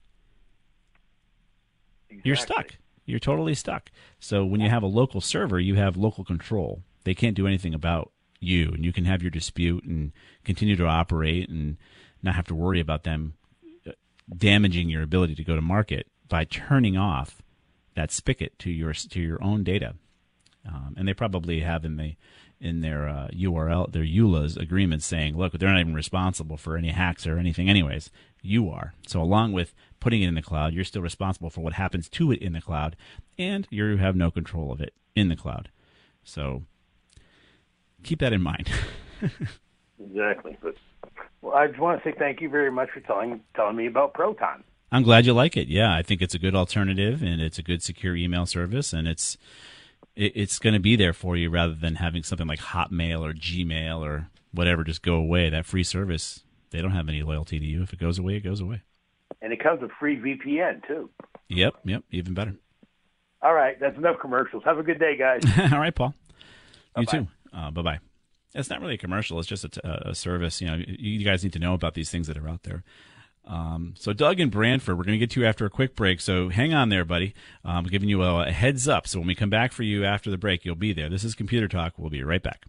You're 2.24 2.36
stuck. 2.36 2.76
You're 3.06 3.20
totally 3.20 3.56
stuck. 3.56 3.92
So 4.20 4.46
when 4.46 4.62
you 4.62 4.70
have 4.70 4.84
a 4.84 4.88
local 4.88 5.22
server, 5.22 5.60
you 5.60 5.76
have 5.76 5.98
local 5.98 6.24
control. 6.24 6.82
They 7.04 7.14
can't 7.14 7.36
do 7.36 7.48
anything 7.48 7.74
about 7.74 8.12
you, 8.40 8.70
and 8.70 8.86
you 8.86 8.94
can 8.94 9.06
have 9.06 9.22
your 9.22 9.32
dispute 9.32 9.84
and 9.84 10.12
continue 10.44 10.76
to 10.76 10.86
operate 10.86 11.50
and 11.50 11.78
not 12.22 12.36
have 12.36 12.48
to 12.48 12.56
worry 12.56 12.80
about 12.80 13.04
them 13.04 13.34
damaging 14.36 14.90
your 14.90 15.04
ability 15.04 15.36
to 15.36 15.44
go 15.44 15.56
to 15.56 15.62
market 15.62 16.08
by 16.28 16.46
turning 16.46 16.98
off 16.98 17.42
that 17.96 18.12
spigot 18.12 18.58
to 18.60 18.72
your 18.72 18.94
to 18.94 19.22
your 19.22 19.44
own 19.44 19.64
data. 19.64 19.96
Um, 20.68 20.96
and 20.98 21.08
they 21.08 21.14
probably 21.14 21.60
have 21.60 21.84
in 21.84 21.98
the 21.98 22.16
in 22.60 22.82
their 22.82 23.08
uh, 23.10 23.28
URL 23.34 23.92
their 23.92 24.04
EULA's 24.04 24.56
agreement 24.56 25.04
saying, 25.04 25.38
look, 25.38 25.54
they're 25.54 25.70
not 25.70 25.80
even 25.80 25.94
responsible 25.94 26.58
for 26.58 26.78
any 26.78 26.90
hacks 26.90 27.28
or 27.28 27.38
anything, 27.38 27.70
anyways. 27.70 28.10
You 28.42 28.70
are. 28.70 28.94
So 29.08 29.22
along 29.22 29.52
with 29.52 29.74
putting 30.00 30.22
it 30.22 30.28
in 30.28 30.36
the 30.36 30.42
cloud, 30.42 30.74
you're 30.74 30.84
still 30.84 31.02
responsible 31.02 31.50
for 31.50 31.62
what 31.62 31.74
happens 31.74 32.10
to 32.10 32.32
it 32.32 32.42
in 32.42 32.54
the 32.54 32.62
cloud, 32.62 32.96
and 33.38 33.68
you 33.70 33.98
have 33.98 34.16
no 34.16 34.32
control 34.32 34.72
of 34.72 34.82
it 34.82 34.94
in 35.16 35.30
the 35.30 35.36
cloud. 35.36 35.70
So 36.24 36.64
keep 38.04 38.20
that 38.20 38.34
in 38.34 38.42
mind. 38.42 38.70
Exactly. 40.00 40.58
But 40.62 40.76
well, 41.44 41.54
I 41.54 41.68
just 41.68 41.80
want 41.80 42.02
to 42.02 42.10
say 42.10 42.16
thank 42.18 42.42
you 42.42 42.50
very 42.50 42.72
much 42.72 42.90
for 42.92 43.02
telling 43.02 43.42
telling 43.56 43.76
me 43.76 43.86
about 43.88 44.14
Proton. 44.14 44.64
I'm 44.92 45.04
glad 45.04 45.26
you 45.26 45.34
like 45.34 45.58
it. 45.58 45.68
Yeah, 45.68 45.94
I 45.94 46.02
think 46.02 46.22
it's 46.22 46.36
a 46.36 46.40
good 46.40 46.56
alternative 46.56 47.22
and 47.22 47.42
it's 47.42 47.58
a 47.58 47.64
good 47.64 47.84
secure 47.84 48.16
email 48.16 48.46
service 48.46 48.94
and 48.94 49.08
it's 49.08 49.38
it, 50.16 50.32
it's 50.36 50.60
going 50.60 50.74
to 50.74 50.80
be 50.80 50.96
there 50.96 51.14
for 51.14 51.36
you 51.36 51.50
rather 51.50 51.74
than 51.74 51.96
having 51.96 52.24
something 52.24 52.48
like 52.48 52.60
Hotmail 52.60 53.22
or 53.22 53.34
Gmail 53.34 54.00
or 54.00 54.30
whatever 54.52 54.84
just 54.84 55.02
go 55.02 55.16
away. 55.16 55.50
That 55.50 55.66
free 55.66 55.84
service, 55.84 56.44
they 56.70 56.82
don't 56.82 56.92
have 56.92 57.10
any 57.10 57.24
loyalty 57.24 57.60
to 57.60 57.66
you. 57.66 57.84
If 57.84 57.92
it 57.92 58.00
goes 58.00 58.18
away, 58.20 58.36
it 58.36 58.42
goes 58.44 58.62
away. 58.62 58.82
And 59.42 59.52
it 59.52 59.62
comes 59.62 59.82
with 59.82 59.92
free 60.00 60.18
VPN 60.18 60.88
too. 60.88 61.10
Yep, 61.50 61.76
yep, 61.84 62.04
even 62.12 62.34
better. 62.34 62.56
All 63.42 63.54
right, 63.54 63.78
that's 63.80 63.98
enough 63.98 64.20
commercials. 64.22 64.64
Have 64.64 64.78
a 64.78 64.84
good 64.84 65.00
day, 65.00 65.18
guys. 65.18 65.42
All 65.74 65.80
right, 65.80 65.94
Paul. 65.94 66.14
You 66.96 67.06
Bye-bye. 67.06 67.20
too. 67.20 67.28
Uh, 67.52 67.72
bye 67.72 67.82
bye. 67.82 68.13
It's 68.56 68.70
not 68.70 68.82
really 68.82 68.96
a 68.96 69.00
commercial. 69.00 69.40
It's 69.40 69.48
just 69.48 69.64
a, 69.64 69.70
t- 69.70 69.82
a 69.84 70.14
service. 70.14 70.62
You 70.62 70.68
know, 70.68 70.84
you 70.88 71.26
guys 71.26 71.44
need 71.44 71.54
to 71.54 71.60
know 71.60 71.74
about 71.74 71.96
these 71.96 72.12
things 72.12 72.28
that 72.28 72.38
are 72.38 72.48
out 72.48 72.64
there. 72.64 72.84
Um, 73.46 73.96
so 73.98 74.14
Doug 74.14 74.40
and 74.40 74.52
Branford, 74.52 74.96
we're 74.98 75.04
going 75.04 75.20
to 75.20 75.20
get 75.20 75.32
to 75.32 75.42
you 75.42 75.48
after 75.48 75.66
a 75.66 75.70
quick 75.70 75.96
break. 75.96 76.22
So 76.22 76.50
hang 76.50 76.74
on 76.74 76.90
there, 76.90 77.04
buddy. 77.04 77.34
I'm 77.66 77.86
giving 77.86 78.10
you 78.10 78.22
a, 78.22 78.48
a 78.48 78.52
heads 78.52 78.88
up. 78.88 79.08
So 79.08 79.20
when 79.20 79.28
we 79.28 79.36
come 79.36 79.50
back 79.50 79.72
for 79.72 79.82
you 79.84 80.06
after 80.06 80.30
the 80.30 80.38
break, 80.38 80.66
you'll 80.66 80.76
be 80.76 80.94
there. 80.94 81.10
This 81.10 81.24
is 81.24 81.34
Computer 81.34 81.68
Talk. 81.68 81.94
We'll 81.98 82.12
be 82.12 82.24
right 82.24 82.44
back. 82.44 82.66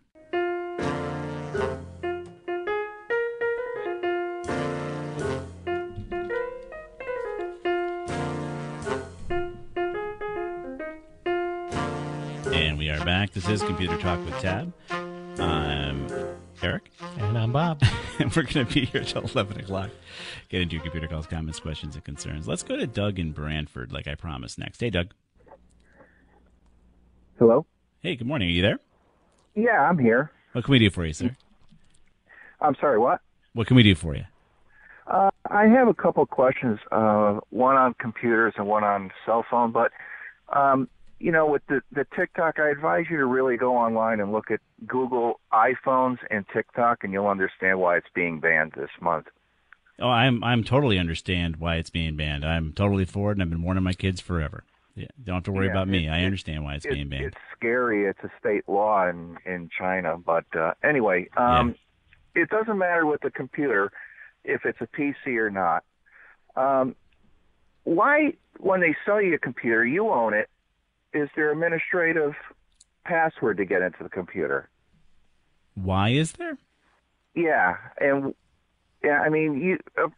And 12.52 12.78
we 12.78 12.88
are 12.88 13.04
back. 13.04 13.32
This 13.32 13.48
is 13.48 13.62
Computer 13.62 13.98
Talk 13.98 14.24
with 14.24 14.34
Tab. 14.40 14.72
I'm 15.38 16.06
Eric. 16.62 16.90
And 17.18 17.36
I'm 17.36 17.52
Bob. 17.52 17.82
and 18.18 18.34
we're 18.34 18.42
going 18.42 18.66
to 18.66 18.72
be 18.72 18.84
here 18.84 19.02
till 19.04 19.22
11 19.22 19.60
o'clock. 19.60 19.90
Get 20.48 20.62
into 20.62 20.74
your 20.74 20.82
computer 20.82 21.08
calls, 21.08 21.26
comments, 21.26 21.60
questions, 21.60 21.94
and 21.94 22.04
concerns. 22.04 22.46
Let's 22.46 22.62
go 22.62 22.76
to 22.76 22.86
Doug 22.86 23.18
in 23.18 23.32
Branford, 23.32 23.92
like 23.92 24.06
I 24.06 24.14
promised 24.14 24.58
next. 24.58 24.80
Hey, 24.80 24.90
Doug. 24.90 25.12
Hello? 27.38 27.66
Hey, 28.00 28.16
good 28.16 28.26
morning. 28.26 28.48
Are 28.48 28.52
you 28.52 28.62
there? 28.62 28.78
Yeah, 29.54 29.80
I'm 29.88 29.98
here. 29.98 30.30
What 30.52 30.64
can 30.64 30.72
we 30.72 30.78
do 30.78 30.90
for 30.90 31.04
you, 31.04 31.12
sir? 31.12 31.36
I'm 32.60 32.76
sorry, 32.80 32.98
what? 32.98 33.20
What 33.54 33.66
can 33.66 33.76
we 33.76 33.82
do 33.82 33.94
for 33.94 34.14
you? 34.14 34.24
Uh, 35.06 35.30
I 35.50 35.64
have 35.66 35.88
a 35.88 35.94
couple 35.94 36.24
questions, 36.26 36.78
uh, 36.92 37.40
one 37.50 37.76
on 37.76 37.94
computers 38.00 38.54
and 38.56 38.66
one 38.66 38.84
on 38.84 39.10
cell 39.26 39.44
phone, 39.50 39.72
but, 39.72 39.90
um, 40.56 40.88
you 41.24 41.32
know, 41.32 41.46
with 41.46 41.62
the, 41.68 41.80
the 41.90 42.06
TikTok, 42.14 42.60
I 42.60 42.68
advise 42.68 43.06
you 43.10 43.16
to 43.16 43.24
really 43.24 43.56
go 43.56 43.78
online 43.78 44.20
and 44.20 44.30
look 44.30 44.50
at 44.50 44.60
Google 44.86 45.40
iPhones 45.54 46.18
and 46.30 46.44
TikTok, 46.52 47.02
and 47.02 47.14
you'll 47.14 47.28
understand 47.28 47.80
why 47.80 47.96
it's 47.96 48.06
being 48.14 48.40
banned 48.40 48.72
this 48.76 48.90
month. 49.00 49.28
Oh, 49.98 50.10
I'm 50.10 50.44
I'm 50.44 50.64
totally 50.64 50.98
understand 50.98 51.56
why 51.56 51.76
it's 51.76 51.88
being 51.88 52.14
banned. 52.14 52.44
I'm 52.44 52.74
totally 52.74 53.06
for 53.06 53.30
it, 53.30 53.34
and 53.36 53.42
I've 53.42 53.48
been 53.48 53.62
warning 53.62 53.82
my 53.84 53.94
kids 53.94 54.20
forever. 54.20 54.64
Yeah, 54.96 55.06
don't 55.24 55.36
have 55.36 55.44
to 55.44 55.52
worry 55.52 55.64
Yeah, 55.66 55.72
about 55.72 55.88
me. 55.88 56.06
it- 56.08 56.10
I 56.10 56.24
understand 56.24 56.62
why 56.62 56.74
it's 56.74 56.84
It- 56.84 56.92
being 56.92 57.08
banned. 57.08 57.24
It's 57.24 57.36
scary. 57.56 58.04
It's 58.04 58.22
a 58.22 58.30
state 58.38 58.68
law 58.68 59.08
in, 59.08 59.38
in 59.46 59.70
China. 59.70 60.18
But 60.18 60.44
uh, 60.54 60.74
anyway, 60.82 61.28
um, 61.38 61.74
it 62.34 62.50
doesn't 62.50 62.76
matter 62.76 63.06
with 63.06 63.22
the 63.22 63.30
computer 63.30 63.92
if 64.44 64.66
it's 64.66 64.80
a 64.82 64.86
PC 64.88 65.38
or 65.38 65.48
not. 65.48 65.84
Um, 66.54 66.94
why, 67.84 68.34
when 68.58 68.80
they 68.82 68.94
sell 69.06 69.22
you 69.22 69.32
a 69.34 69.38
computer, 69.38 69.86
you 69.86 70.10
own 70.10 70.34
it, 70.34 70.50
is 71.14 71.28
there 71.36 71.50
administrative 71.52 72.34
password 73.04 73.56
to 73.58 73.64
get 73.64 73.82
into 73.82 74.02
the 74.02 74.08
computer? 74.08 74.68
Why 75.74 76.10
is 76.10 76.32
there? 76.32 76.58
Yeah, 77.34 77.76
and 77.98 78.34
yeah, 79.02 79.20
I 79.20 79.28
mean, 79.28 79.60
you, 79.60 79.78
uh, 79.96 80.08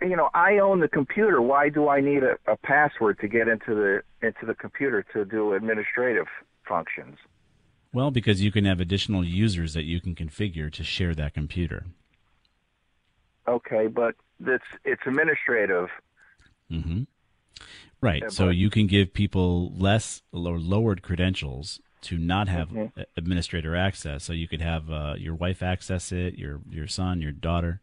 you 0.00 0.16
know, 0.16 0.30
I 0.34 0.58
own 0.58 0.80
the 0.80 0.88
computer. 0.88 1.40
Why 1.40 1.68
do 1.68 1.88
I 1.88 2.00
need 2.00 2.22
a, 2.22 2.36
a 2.50 2.56
password 2.56 3.18
to 3.20 3.28
get 3.28 3.48
into 3.48 3.74
the 3.74 4.02
into 4.26 4.46
the 4.46 4.54
computer 4.54 5.04
to 5.12 5.24
do 5.24 5.54
administrative 5.54 6.26
functions? 6.66 7.16
Well, 7.92 8.10
because 8.10 8.42
you 8.42 8.50
can 8.50 8.64
have 8.64 8.80
additional 8.80 9.24
users 9.24 9.74
that 9.74 9.84
you 9.84 10.00
can 10.00 10.14
configure 10.14 10.72
to 10.72 10.82
share 10.82 11.14
that 11.14 11.32
computer. 11.34 11.84
Okay, 13.46 13.86
but 13.86 14.14
it's 14.44 14.64
it's 14.84 15.02
administrative. 15.06 15.88
hmm 16.68 17.02
Right. 18.04 18.22
Yeah, 18.22 18.28
so 18.28 18.46
but- 18.46 18.56
you 18.56 18.68
can 18.70 18.86
give 18.86 19.14
people 19.14 19.74
less 19.76 20.22
or 20.32 20.58
lowered 20.58 21.02
credentials 21.02 21.80
to 22.02 22.18
not 22.18 22.48
have 22.48 22.68
Mhm. 22.68 22.92
administrator 23.16 23.74
access. 23.74 24.22
So 24.24 24.34
you 24.34 24.46
could 24.46 24.60
have 24.60 24.90
uh, 24.90 25.14
your 25.18 25.34
wife 25.34 25.62
access 25.62 26.12
it, 26.12 26.34
your 26.36 26.60
your 26.68 26.86
son, 26.86 27.22
your 27.22 27.32
daughter. 27.32 27.80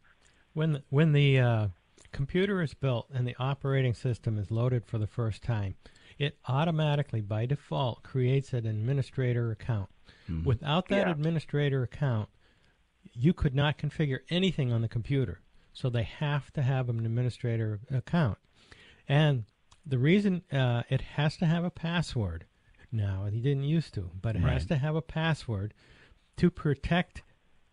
When 0.54 0.74
the, 0.74 0.82
when 0.90 1.10
the 1.12 1.40
uh, 1.40 1.68
computer 2.12 2.62
is 2.62 2.72
built 2.74 3.08
and 3.12 3.26
the 3.26 3.34
operating 3.38 3.94
system 3.94 4.38
is 4.38 4.50
loaded 4.52 4.84
for 4.86 4.98
the 4.98 5.08
first 5.08 5.42
time, 5.42 5.74
it 6.18 6.38
automatically, 6.46 7.20
by 7.20 7.46
default, 7.46 8.04
creates 8.04 8.52
an 8.52 8.64
administrator 8.66 9.50
account. 9.50 9.88
Without 10.44 10.86
that 10.88 11.06
Yeah. 11.08 11.10
administrator 11.10 11.82
account, 11.82 12.28
you 13.12 13.32
could 13.34 13.54
not 13.56 13.76
configure 13.76 14.20
anything 14.30 14.72
on 14.72 14.82
the 14.82 14.88
computer. 14.88 15.40
So 15.72 15.90
they 15.90 16.04
have 16.04 16.52
to 16.52 16.62
have 16.62 16.88
an 16.88 17.04
administrator 17.04 17.80
account. 17.90 18.38
And 19.08 19.44
the 19.84 19.98
reason 19.98 20.42
uh, 20.52 20.82
it 20.88 21.00
has 21.00 21.36
to 21.38 21.46
have 21.46 21.64
a 21.64 21.70
password 21.70 22.46
now, 22.92 23.26
he 23.30 23.40
didn't 23.40 23.64
used 23.64 23.94
to, 23.94 24.10
but 24.20 24.36
it 24.36 24.42
has 24.42 24.66
to 24.66 24.76
have 24.76 24.94
a 24.94 25.02
password 25.02 25.72
to 26.36 26.50
protect 26.50 27.22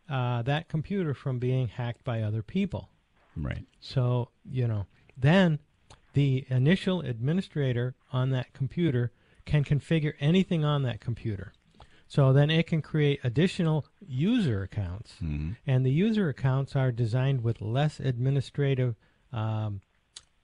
uh, 0.09 0.41
that 0.43 0.69
computer 0.69 1.13
from 1.13 1.39
being 1.39 1.67
hacked 1.67 2.05
by 2.05 2.21
other 2.21 2.41
people. 2.41 2.89
Right. 3.35 3.65
So, 3.81 4.29
you 4.49 4.67
know, 4.67 4.85
then 5.17 5.59
the 6.13 6.45
initial 6.49 7.01
administrator 7.01 7.95
on 8.11 8.29
that 8.31 8.53
computer 8.53 9.11
can 9.45 9.63
configure 9.63 10.13
anything 10.19 10.63
on 10.63 10.83
that 10.83 11.01
computer. 11.01 11.53
So 12.07 12.33
then 12.33 12.49
it 12.49 12.65
can 12.65 12.81
create 12.81 13.19
additional 13.23 13.85
user 13.99 14.63
accounts. 14.63 15.15
Mhm. 15.21 15.57
And 15.67 15.85
the 15.85 15.91
user 15.91 16.29
accounts 16.29 16.75
are 16.75 16.91
designed 16.91 17.43
with 17.43 17.61
less 17.61 17.99
administrative 17.99 18.95
um, 19.31 19.81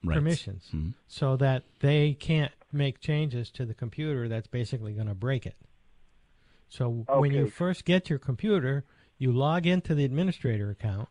Right. 0.05 0.15
permissions 0.15 0.69
Mhm. 0.73 0.93
so 1.07 1.35
that 1.37 1.63
they 1.79 2.13
can't 2.13 2.51
make 2.71 2.99
changes 2.99 3.49
to 3.51 3.65
the 3.65 3.73
computer 3.73 4.27
that's 4.27 4.47
basically 4.47 4.93
going 4.93 5.07
to 5.07 5.13
break 5.15 5.45
it. 5.45 5.55
So 6.69 7.05
when 7.07 7.31
you 7.31 7.47
first 7.49 7.85
get 7.85 8.09
your 8.09 8.19
computer, 8.19 8.83
you 9.17 9.31
log 9.31 9.65
into 9.65 9.95
the 9.95 10.03
administrator 10.05 10.69
account. 10.69 11.09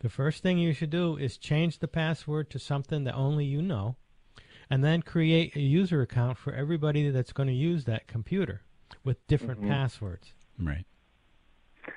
The 0.00 0.08
first 0.08 0.42
thing 0.42 0.58
you 0.58 0.72
should 0.72 0.90
do 0.90 1.16
is 1.16 1.36
change 1.38 1.78
the 1.78 1.88
password 1.88 2.50
to 2.50 2.58
something 2.58 3.04
that 3.04 3.14
only 3.14 3.44
you 3.44 3.62
know, 3.62 3.96
and 4.68 4.82
then 4.82 5.02
create 5.02 5.54
a 5.54 5.60
user 5.60 6.02
account 6.02 6.38
for 6.38 6.52
everybody 6.52 7.08
that's 7.10 7.32
going 7.32 7.46
to 7.48 7.54
use 7.54 7.84
that 7.84 8.06
computer 8.08 8.62
with 9.04 9.24
different 9.28 9.60
Mm-hmm. 9.60 9.70
passwords. 9.70 10.32
Right. 10.58 10.86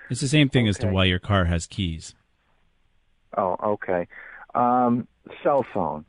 It's 0.09 0.21
the 0.21 0.27
same 0.27 0.49
thing 0.49 0.67
as 0.67 0.77
to 0.79 0.87
why 0.87 1.05
your 1.05 1.19
car 1.19 1.45
has 1.45 1.65
keys. 1.65 2.13
Oh, 3.37 3.55
okay. 3.63 4.07
Um, 4.53 5.07
cell 5.41 5.65
phone. 5.73 6.05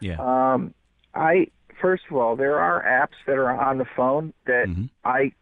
Yeah. 0.00 0.16
Um, 0.18 0.74
I 1.14 1.48
first 1.80 2.04
of 2.10 2.16
all, 2.16 2.36
there 2.36 2.58
are 2.58 2.82
apps 2.82 3.16
that 3.26 3.36
are 3.36 3.50
on 3.50 3.78
the 3.78 3.86
phone 3.96 4.32
that 4.46 4.66
Mhm. 4.66 4.90
I 5.04 5.32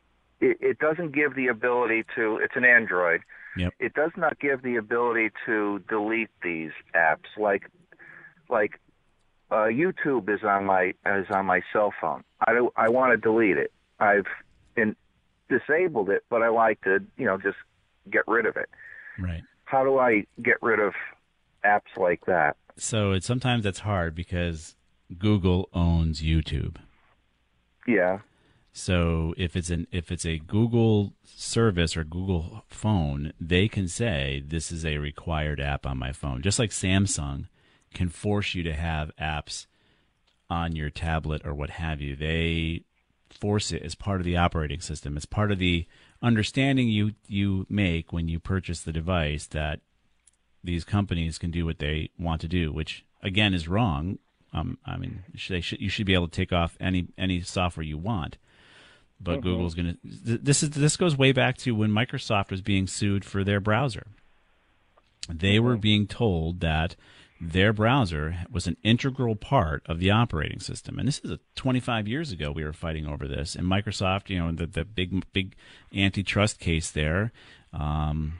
it, 0.41 0.59
it 0.61 0.79
doesn't 0.79 1.13
give 1.13 1.35
the 1.35 1.49
ability 1.49 2.05
to. 2.15 2.37
It's 2.39 2.57
an 2.57 2.65
Android. 2.65 3.23
Yep. 3.57 3.73
It 3.79 3.95
does 3.95 4.11
not 4.17 4.39
give 4.39 4.61
the 4.63 4.77
ability 4.77 5.31
to 5.47 5.79
delete 5.89 6.31
these 6.43 6.73
apps. 6.95 7.37
Like 7.39 7.71
like 8.49 8.79
uh, 9.51 9.69
YouTube 9.71 10.29
is 10.29 10.45
on 10.45 10.67
my 10.67 10.93
is 11.07 11.27
on 11.31 11.47
my 11.47 11.63
cell 11.73 11.93
phone. 12.01 12.23
I 12.41 12.53
do, 12.53 12.71
I 12.77 12.89
want 12.89 13.13
to 13.13 13.17
delete 13.17 13.57
it. 13.57 13.73
I've 13.99 14.27
in, 14.77 14.95
disabled 15.49 16.11
it, 16.11 16.25
but 16.29 16.43
I 16.43 16.49
like 16.49 16.81
to 16.83 17.03
you 17.17 17.25
know 17.25 17.39
just 17.39 17.57
get 18.11 18.23
rid 18.27 18.47
of 18.47 18.57
it. 18.57 18.69
Right. 19.19 19.43
How 19.65 19.85
do 19.85 19.99
I 19.99 20.27
get 20.43 20.57
rid 20.63 20.79
of 20.79 20.93
apps 21.65 21.97
like 21.97 22.27
that? 22.27 22.57
So 22.77 23.13
it's 23.13 23.27
sometimes 23.27 23.65
that's 23.65 23.81
hard 23.81 24.15
because 24.15 24.75
Google 25.19 25.69
owns 25.73 26.21
YouTube. 26.21 26.77
Yeah. 27.87 28.21
So 28.73 29.33
if 29.39 29.57
it's 29.57 29.71
an 29.71 29.87
if 29.91 30.13
it's 30.13 30.27
a 30.27 30.39
Google 30.39 31.15
service 31.25 31.97
or 31.97 32.05
Google 32.05 32.65
phone, 32.69 33.33
they 33.41 33.69
can 33.69 33.89
say 33.89 34.43
this 34.47 34.71
is 34.71 34.85
a 34.85 34.99
required 34.99 35.61
app 35.61 35.87
on 35.87 35.97
my 35.97 36.13
phone. 36.13 36.43
Just 36.43 36.59
like 36.59 36.71
Samsung 36.71 37.47
can 37.95 38.11
force 38.11 38.55
you 38.55 38.63
to 38.65 38.75
have 38.75 39.17
apps 39.19 39.67
on 40.51 40.77
your 40.77 40.91
tablet 40.91 41.41
or 41.47 41.55
what 41.55 41.71
have 41.71 42.03
you. 42.03 42.15
They 42.15 42.83
force 43.31 43.73
it 43.73 43.83
as 43.83 43.95
part 43.95 44.21
of 44.21 44.27
the 44.27 44.37
operating 44.37 44.81
system. 44.81 45.17
It's 45.17 45.25
part 45.25 45.51
of 45.51 45.59
the 45.59 45.87
understanding 46.23 46.89
you 46.89 47.13
you 47.27 47.67
make 47.71 48.13
when 48.13 48.29
you 48.29 48.39
purchase 48.39 48.83
the 48.83 48.93
device 48.93 49.47
that 49.47 49.81
these 50.67 50.85
companies 50.85 51.39
can 51.39 51.51
do 51.51 51.65
what 51.65 51.79
they 51.79 52.11
want 52.19 52.41
to 52.43 52.49
do, 52.49 52.73
which 52.73 53.05
again 53.23 53.55
is 53.55 53.69
wrong. 53.69 54.19
Um, 54.53 54.79
I 54.87 54.97
mean, 54.97 55.25
they 55.49 55.61
should, 55.61 55.81
you 55.81 55.89
should 55.89 56.07
be 56.07 56.15
able 56.15 56.29
to 56.29 56.37
take 56.37 56.53
off 56.53 56.77
any 56.81 57.09
any 57.17 57.41
software 57.41 57.85
you 57.85 57.99
want, 57.99 58.37
but 59.21 59.41
Google's 59.41 59.75
going 59.75 59.97
to. 60.03 60.25
Th- 60.27 60.41
this 60.43 60.63
is 60.63 60.71
this 60.71 60.97
goes 60.97 61.17
way 61.17 61.33
back 61.33 61.57
to 61.59 61.75
when 61.75 61.91
Microsoft 61.91 62.51
was 62.51 62.61
being 62.61 62.87
sued 62.87 63.25
for 63.25 63.45
their 63.45 63.61
browser. 63.61 64.07
They 65.29 65.59
were 65.59 65.77
being 65.77 66.07
told 66.07 66.61
that 66.61 66.95
their 67.41 67.73
browser 67.73 68.47
was 68.51 68.67
an 68.67 68.77
integral 68.83 69.37
part 69.37 69.83
of 69.87 69.99
the 69.99 70.11
operating 70.11 70.61
system, 70.61 70.99
and 70.99 71.07
this 71.07 71.19
is 71.19 71.31
a 71.31 71.41
25 71.57 72.09
years 72.09 72.33
ago. 72.33 72.51
We 72.51 72.65
were 72.65 72.73
fighting 72.73 73.07
over 73.07 73.29
this, 73.29 73.55
and 73.55 73.67
Microsoft, 73.67 74.31
you 74.31 74.39
know, 74.39 74.53
the 74.53 74.67
the 74.67 74.85
big 74.85 75.25
big 75.33 75.55
antitrust 75.95 76.61
case 76.61 76.91
there. 76.91 77.33
Um, 77.73 78.39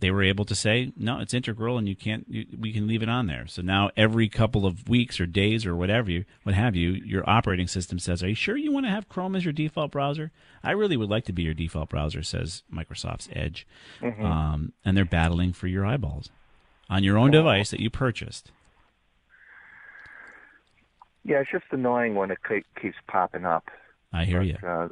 they 0.00 0.10
were 0.10 0.22
able 0.22 0.44
to 0.44 0.54
say 0.54 0.92
no 0.96 1.20
it's 1.20 1.32
integral 1.32 1.78
and 1.78 1.88
you 1.88 1.96
can't 1.96 2.26
you, 2.28 2.46
we 2.58 2.72
can 2.72 2.86
leave 2.86 3.02
it 3.02 3.08
on 3.08 3.26
there. 3.26 3.46
So 3.46 3.62
now 3.62 3.90
every 3.96 4.28
couple 4.28 4.66
of 4.66 4.88
weeks 4.88 5.18
or 5.20 5.26
days 5.26 5.64
or 5.64 5.74
whatever 5.74 6.10
you 6.10 6.24
what 6.42 6.54
have 6.54 6.76
you 6.76 6.90
your 6.90 7.28
operating 7.28 7.66
system 7.66 7.98
says 7.98 8.22
are 8.22 8.28
you 8.28 8.34
sure 8.34 8.56
you 8.56 8.72
want 8.72 8.86
to 8.86 8.90
have 8.90 9.08
chrome 9.08 9.34
as 9.34 9.44
your 9.44 9.52
default 9.52 9.90
browser? 9.92 10.32
I 10.62 10.72
really 10.72 10.96
would 10.96 11.10
like 11.10 11.24
to 11.26 11.32
be 11.32 11.42
your 11.42 11.54
default 11.54 11.88
browser 11.90 12.22
says 12.22 12.62
microsoft's 12.72 13.28
edge. 13.32 13.66
Um, 14.02 14.72
and 14.84 14.96
they're 14.96 15.04
battling 15.04 15.52
for 15.52 15.66
your 15.66 15.86
eyeballs 15.86 16.30
on 16.90 17.02
your 17.04 17.18
own 17.18 17.30
device 17.30 17.70
that 17.70 17.80
you 17.80 17.90
purchased. 17.90 18.50
Yeah, 21.24 21.40
it's 21.40 21.50
just 21.50 21.64
annoying 21.72 22.14
when 22.14 22.30
it 22.30 22.38
ke- 22.42 22.64
keeps 22.80 22.96
popping 23.08 23.44
up. 23.44 23.64
i 24.12 24.24
hear 24.24 24.42
you 24.42 24.56
Uh, 24.64 24.88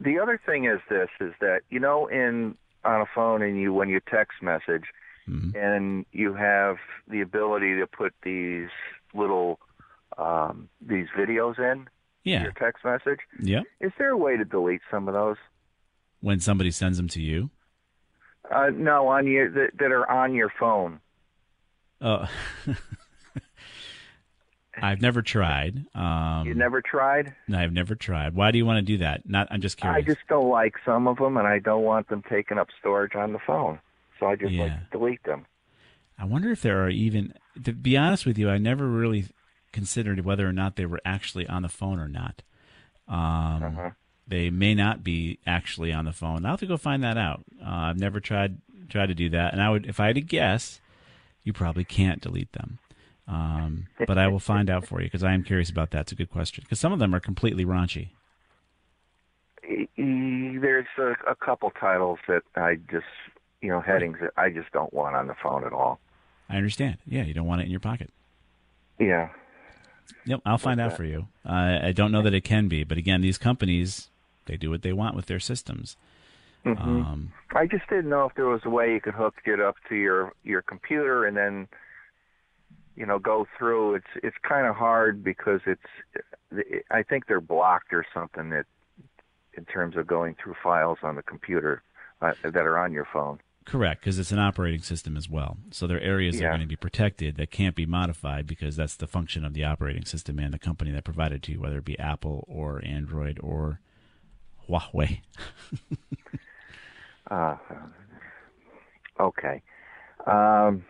the 0.00 0.18
other 0.18 0.40
thing 0.44 0.64
is 0.64 0.80
this: 0.88 1.08
is 1.20 1.34
that 1.40 1.60
you 1.70 1.78
know, 1.78 2.06
in 2.06 2.56
on 2.84 3.00
a 3.00 3.06
phone, 3.14 3.42
and 3.42 3.60
you 3.60 3.72
when 3.72 3.88
you 3.88 4.00
text 4.10 4.42
message, 4.42 4.84
Mhm. 5.28 5.54
and 5.54 6.06
you 6.12 6.34
have 6.34 6.76
the 7.08 7.20
ability 7.22 7.78
to 7.78 7.86
put 7.86 8.12
these 8.22 8.68
little 9.14 9.58
um, 10.18 10.68
these 10.80 11.06
videos 11.16 11.58
in 11.58 11.88
yeah 12.24 12.42
your 12.42 12.52
text 12.52 12.84
message. 12.84 13.20
yeah 13.40 13.62
Is 13.80 13.92
there 13.98 14.10
a 14.10 14.16
way 14.16 14.36
to 14.36 14.44
delete 14.44 14.82
some 14.90 15.08
of 15.08 15.14
those? 15.14 15.36
When 16.20 16.40
somebody 16.40 16.70
sends 16.70 16.96
them 16.98 17.08
to 17.08 17.20
you? 17.20 17.50
Uh, 18.50 18.70
no, 18.72 19.08
on 19.08 19.26
your 19.26 19.50
that, 19.50 19.70
that 19.78 19.90
are 19.92 20.08
on 20.10 20.34
your 20.34 20.50
phone. 20.60 21.00
Oh, 22.00 22.28
I've 24.82 25.00
never 25.00 25.22
tried. 25.22 25.84
Um, 25.94 26.46
You 26.46 26.54
never 26.54 26.80
tried? 26.82 27.34
No, 27.48 27.58
I've 27.58 27.72
never 27.72 27.94
tried. 27.94 28.34
Why 28.34 28.50
do 28.50 28.58
you 28.58 28.66
want 28.66 28.78
to 28.78 28.82
do 28.92 28.98
that? 28.98 29.28
Not. 29.28 29.48
I'm 29.50 29.60
just 29.60 29.76
curious. 29.76 29.96
I 29.96 30.02
just 30.02 30.26
don't 30.28 30.48
like 30.48 30.74
some 30.84 31.06
of 31.08 31.16
them, 31.18 31.36
and 31.36 31.46
I 31.46 31.58
don't 31.58 31.82
want 31.84 32.08
them 32.08 32.22
taking 32.28 32.58
up 32.58 32.68
storage 32.80 33.14
on 33.14 33.32
the 33.32 33.38
phone. 33.46 33.78
So 34.20 34.26
I 34.26 34.36
just 34.36 34.52
like 34.54 34.70
Yeah. 34.72 34.78
to 34.78 34.98
delete 34.98 35.22
them. 35.24 35.46
I 36.18 36.24
wonder 36.24 36.50
if 36.50 36.62
there 36.62 36.84
are 36.84 36.90
even. 36.90 37.34
To 37.64 37.72
be 37.72 37.96
honest 37.96 38.26
with 38.26 38.38
you, 38.38 38.48
I 38.50 38.58
never 38.58 38.86
really 38.86 39.26
considered 39.72 40.24
whether 40.24 40.48
or 40.48 40.52
not 40.52 40.76
they 40.76 40.86
were 40.86 41.00
actually 41.04 41.46
on 41.48 41.62
the 41.62 41.68
phone 41.68 41.98
or 41.98 42.08
not. 42.08 42.42
Um, 43.08 43.62
Uh-huh. 43.64 43.90
They 44.26 44.48
may 44.48 44.74
not 44.74 45.04
be 45.04 45.38
actually 45.46 45.92
on 45.92 46.06
the 46.06 46.12
phone. 46.12 46.46
I'll 46.46 46.52
have 46.52 46.60
to 46.60 46.66
go 46.66 46.78
find 46.78 47.02
that 47.04 47.18
out. 47.18 47.44
Uh, 47.60 47.68
I've 47.68 47.98
never 47.98 48.20
tried 48.20 48.58
tried 48.88 49.06
to 49.06 49.14
do 49.14 49.28
that, 49.30 49.52
and 49.52 49.60
I 49.62 49.68
would, 49.70 49.86
if 49.86 49.98
I 50.00 50.06
had 50.06 50.14
to 50.16 50.20
guess, 50.22 50.80
you 51.42 51.52
probably 51.52 51.84
can't 51.84 52.20
delete 52.22 52.52
them. 52.52 52.78
Um, 53.26 53.86
but 54.06 54.18
I 54.18 54.28
will 54.28 54.38
find 54.40 54.68
out 54.68 54.86
for 54.86 55.00
you 55.00 55.06
because 55.06 55.24
I 55.24 55.32
am 55.32 55.42
curious 55.42 55.70
about 55.70 55.90
that. 55.92 56.02
It's 56.02 56.12
a 56.12 56.14
good 56.14 56.30
question 56.30 56.62
because 56.64 56.78
some 56.78 56.92
of 56.92 56.98
them 56.98 57.14
are 57.14 57.20
completely 57.20 57.64
raunchy. 57.64 58.08
There's 59.96 60.86
a, 60.98 61.12
a 61.30 61.34
couple 61.34 61.70
titles 61.70 62.18
that 62.28 62.42
I 62.54 62.76
just, 62.90 63.06
you 63.62 63.70
know, 63.70 63.80
headings 63.80 64.18
that 64.20 64.32
I 64.36 64.50
just 64.50 64.70
don't 64.72 64.92
want 64.92 65.16
on 65.16 65.26
the 65.26 65.34
phone 65.42 65.64
at 65.64 65.72
all. 65.72 66.00
I 66.50 66.56
understand. 66.56 66.98
Yeah, 67.06 67.22
you 67.22 67.32
don't 67.32 67.46
want 67.46 67.62
it 67.62 67.64
in 67.64 67.70
your 67.70 67.80
pocket. 67.80 68.10
Yeah. 68.98 69.30
Yep, 70.26 70.40
I'll 70.44 70.58
find 70.58 70.80
out 70.80 70.96
for 70.96 71.04
you. 71.04 71.28
Uh, 71.46 71.78
I 71.82 71.92
don't 71.92 72.12
know 72.12 72.22
that 72.22 72.34
it 72.34 72.42
can 72.42 72.68
be, 72.68 72.84
but 72.84 72.98
again, 72.98 73.22
these 73.22 73.38
companies 73.38 74.08
they 74.46 74.56
do 74.56 74.70
what 74.70 74.82
they 74.82 74.92
want 74.92 75.16
with 75.16 75.26
their 75.26 75.40
systems. 75.40 75.96
Mhm. 76.64 76.80
Um, 76.80 77.32
I 77.54 77.66
just 77.66 77.86
didn't 77.88 78.08
know 78.08 78.24
if 78.26 78.34
there 78.34 78.46
was 78.46 78.62
a 78.64 78.70
way 78.70 78.92
you 78.92 79.00
could 79.00 79.14
hook 79.14 79.34
it 79.44 79.60
up 79.60 79.76
to 79.88 79.94
your 79.94 80.32
your 80.44 80.62
computer 80.62 81.24
and 81.26 81.36
then, 81.36 81.68
you 82.96 83.06
know, 83.06 83.18
go 83.18 83.46
through. 83.58 83.96
It's 83.96 84.06
it's 84.22 84.36
kind 84.46 84.66
of 84.66 84.76
hard 84.76 85.22
because 85.24 85.60
it's. 85.66 85.82
I 86.90 87.02
think 87.02 87.26
they're 87.26 87.40
blocked 87.40 87.92
or 87.92 88.04
something 88.14 88.50
that, 88.50 88.66
in 89.54 89.64
terms 89.64 89.96
of 89.96 90.06
going 90.06 90.36
through 90.42 90.54
files 90.62 90.98
on 91.02 91.16
the 91.16 91.22
computer 91.22 91.82
uh, 92.22 92.32
that 92.44 92.56
are 92.56 92.78
on 92.78 92.92
your 92.92 93.08
phone. 93.12 93.40
correct, 93.64 94.02
because 94.02 94.18
it's 94.18 94.30
an 94.30 94.38
operating 94.38 94.82
system 94.82 95.16
as 95.16 95.28
well. 95.28 95.56
So 95.72 95.86
there 95.86 95.96
are 95.96 96.00
areas 96.00 96.38
that 96.38 96.44
are 96.44 96.50
going 96.50 96.60
to 96.60 96.66
be 96.66 96.76
protected 96.76 97.36
that 97.36 97.50
can't 97.50 97.74
be 97.74 97.86
modified 97.86 98.46
because 98.46 98.76
that's 98.76 98.94
the 98.94 99.08
function 99.08 99.44
of 99.44 99.52
the 99.54 99.64
operating 99.64 100.04
system 100.04 100.38
and 100.38 100.54
the 100.54 100.58
company 100.58 100.92
that 100.92 101.02
provided 101.04 101.42
to 101.44 101.52
you, 101.52 101.60
whether 101.60 101.78
it 101.78 101.84
be 101.84 101.98
Apple 101.98 102.44
or 102.46 102.84
Android 102.84 103.40
or 103.42 103.80
Huawei. 104.68 105.20
Uh, 107.30 107.56
okay. 109.18 109.62
Um, 110.26 110.84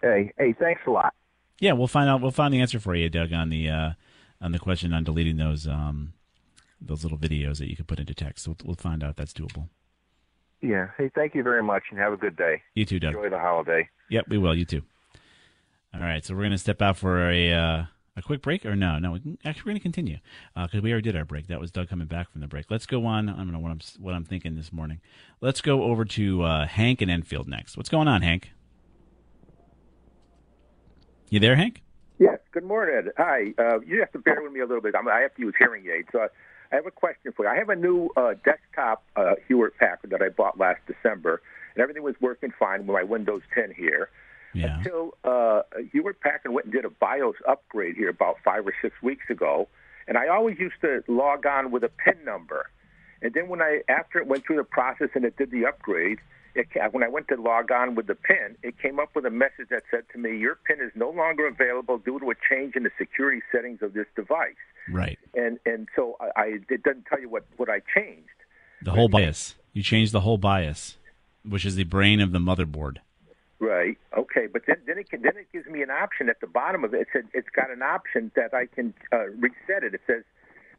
hey, 0.00 0.32
hey, 0.38 0.54
thanks 0.58 0.80
a 0.86 0.90
lot. 0.90 1.14
Yeah, 1.62 1.74
we'll 1.74 1.86
find 1.86 2.10
out. 2.10 2.20
We'll 2.20 2.32
find 2.32 2.52
the 2.52 2.60
answer 2.60 2.80
for 2.80 2.96
you, 2.96 3.08
Doug, 3.08 3.32
on 3.32 3.48
the 3.48 3.68
uh, 3.68 3.90
on 4.40 4.50
the 4.50 4.58
question 4.58 4.92
on 4.92 5.04
deleting 5.04 5.36
those 5.36 5.68
um, 5.68 6.12
those 6.80 7.04
little 7.04 7.16
videos 7.16 7.58
that 7.58 7.70
you 7.70 7.76
could 7.76 7.86
put 7.86 8.00
into 8.00 8.14
text. 8.14 8.44
So 8.44 8.50
we'll, 8.50 8.66
we'll 8.66 8.74
find 8.74 9.04
out 9.04 9.10
if 9.10 9.16
that's 9.16 9.32
doable. 9.32 9.68
Yeah. 10.60 10.88
Hey, 10.98 11.08
thank 11.14 11.36
you 11.36 11.44
very 11.44 11.62
much, 11.62 11.84
and 11.90 12.00
have 12.00 12.12
a 12.12 12.16
good 12.16 12.34
day. 12.34 12.62
You 12.74 12.84
too, 12.84 12.98
Doug. 12.98 13.14
Enjoy 13.14 13.30
the 13.30 13.38
holiday. 13.38 13.88
Yep, 14.10 14.24
we 14.28 14.38
will. 14.38 14.56
You 14.56 14.64
too. 14.64 14.82
All 15.94 16.00
right, 16.00 16.24
so 16.24 16.34
we're 16.34 16.40
going 16.40 16.50
to 16.50 16.58
step 16.58 16.82
out 16.82 16.96
for 16.96 17.30
a 17.30 17.52
uh, 17.52 17.84
a 18.16 18.22
quick 18.22 18.42
break, 18.42 18.66
or 18.66 18.74
no? 18.74 18.98
No, 18.98 19.12
we 19.12 19.20
can, 19.20 19.38
actually, 19.44 19.62
we're 19.62 19.72
going 19.74 19.76
to 19.76 19.82
continue 19.84 20.18
because 20.60 20.82
we 20.82 20.90
already 20.90 21.12
did 21.12 21.16
our 21.16 21.24
break. 21.24 21.46
That 21.46 21.60
was 21.60 21.70
Doug 21.70 21.88
coming 21.88 22.08
back 22.08 22.28
from 22.32 22.40
the 22.40 22.48
break. 22.48 22.72
Let's 22.72 22.86
go 22.86 23.06
on. 23.06 23.28
I 23.28 23.36
don't 23.36 23.52
know 23.52 23.60
what 23.60 23.70
I'm 23.70 23.80
what 24.00 24.14
I'm 24.14 24.24
thinking 24.24 24.56
this 24.56 24.72
morning. 24.72 25.00
Let's 25.40 25.60
go 25.60 25.84
over 25.84 26.04
to 26.06 26.42
uh, 26.42 26.66
Hank 26.66 27.02
and 27.02 27.10
Enfield 27.10 27.46
next. 27.46 27.76
What's 27.76 27.88
going 27.88 28.08
on, 28.08 28.22
Hank? 28.22 28.50
You 31.32 31.40
there, 31.40 31.56
Hank? 31.56 31.80
Yes. 32.18 32.40
Good 32.52 32.64
morning. 32.64 33.10
Hi. 33.16 33.54
Uh, 33.58 33.80
you 33.80 34.00
have 34.00 34.12
to 34.12 34.18
bear 34.18 34.42
with 34.42 34.52
me 34.52 34.60
a 34.60 34.66
little 34.66 34.82
bit. 34.82 34.94
I'm, 34.94 35.08
I 35.08 35.20
have 35.20 35.34
to 35.36 35.40
use 35.40 35.54
hearing 35.58 35.86
aids. 35.86 36.08
So 36.12 36.18
I, 36.18 36.26
I 36.70 36.76
have 36.76 36.84
a 36.84 36.90
question 36.90 37.32
for 37.34 37.46
you. 37.46 37.50
I 37.50 37.56
have 37.56 37.70
a 37.70 37.74
new 37.74 38.10
uh, 38.18 38.34
desktop 38.44 39.02
uh, 39.16 39.36
Hewlett 39.48 39.78
Packard 39.78 40.10
that 40.10 40.20
I 40.20 40.28
bought 40.28 40.58
last 40.58 40.80
December, 40.86 41.40
and 41.74 41.80
everything 41.80 42.02
was 42.02 42.16
working 42.20 42.52
fine 42.58 42.80
with 42.80 42.94
my 42.94 43.02
Windows 43.02 43.40
10 43.54 43.72
here. 43.74 44.10
Yeah. 44.52 44.76
Until 44.76 45.14
uh, 45.24 45.62
Hewlett 45.90 46.20
Packard 46.20 46.52
went 46.52 46.66
and 46.66 46.74
did 46.74 46.84
a 46.84 46.90
BIOS 46.90 47.36
upgrade 47.48 47.96
here 47.96 48.10
about 48.10 48.36
five 48.44 48.66
or 48.66 48.74
six 48.82 48.94
weeks 49.02 49.24
ago, 49.30 49.68
and 50.06 50.18
I 50.18 50.28
always 50.28 50.58
used 50.58 50.82
to 50.82 51.02
log 51.08 51.46
on 51.46 51.70
with 51.70 51.82
a 51.82 51.88
PIN 51.88 52.26
number. 52.26 52.68
And 53.22 53.32
then 53.32 53.48
when 53.48 53.62
I, 53.62 53.80
after 53.88 54.18
it 54.18 54.26
went 54.26 54.44
through 54.44 54.56
the 54.56 54.64
process 54.64 55.08
and 55.14 55.24
it 55.24 55.38
did 55.38 55.50
the 55.50 55.64
upgrade, 55.64 56.18
it, 56.54 56.68
when 56.92 57.02
I 57.02 57.08
went 57.08 57.28
to 57.28 57.36
log 57.36 57.70
on 57.70 57.94
with 57.94 58.06
the 58.06 58.14
PIN, 58.14 58.56
it 58.62 58.78
came 58.78 58.98
up 58.98 59.14
with 59.14 59.24
a 59.24 59.30
message 59.30 59.68
that 59.70 59.82
said 59.90 60.04
to 60.12 60.18
me, 60.18 60.36
"Your 60.36 60.56
PIN 60.66 60.80
is 60.80 60.92
no 60.94 61.10
longer 61.10 61.46
available 61.46 61.98
due 61.98 62.18
to 62.20 62.30
a 62.30 62.34
change 62.50 62.76
in 62.76 62.82
the 62.82 62.90
security 62.98 63.42
settings 63.50 63.82
of 63.82 63.92
this 63.94 64.06
device." 64.16 64.54
Right. 64.88 65.18
And 65.34 65.58
and 65.64 65.88
so 65.94 66.16
I, 66.20 66.40
I 66.40 66.44
it 66.68 66.82
doesn't 66.82 67.06
tell 67.06 67.20
you 67.20 67.28
what 67.28 67.44
what 67.56 67.68
I 67.68 67.80
changed. 67.94 68.28
The 68.82 68.92
whole 68.92 69.08
BIOS. 69.08 69.54
You 69.72 69.82
changed 69.82 70.12
the 70.12 70.20
whole 70.20 70.38
BIOS, 70.38 70.98
which 71.44 71.64
is 71.64 71.76
the 71.76 71.84
brain 71.84 72.20
of 72.20 72.32
the 72.32 72.38
motherboard. 72.38 72.98
Right. 73.58 73.96
Okay. 74.18 74.48
But 74.52 74.62
then, 74.66 74.76
then 74.86 74.98
it 74.98 75.08
can, 75.08 75.22
then 75.22 75.36
it 75.36 75.46
gives 75.52 75.66
me 75.66 75.82
an 75.82 75.90
option 75.90 76.28
at 76.28 76.40
the 76.40 76.48
bottom 76.48 76.82
of 76.82 76.92
it. 76.94 77.02
It 77.02 77.08
said 77.12 77.28
it's 77.32 77.48
got 77.54 77.70
an 77.70 77.80
option 77.80 78.32
that 78.34 78.52
I 78.52 78.66
can 78.66 78.92
uh, 79.12 79.26
reset 79.38 79.84
it. 79.84 79.94
It 79.94 80.00
says 80.06 80.24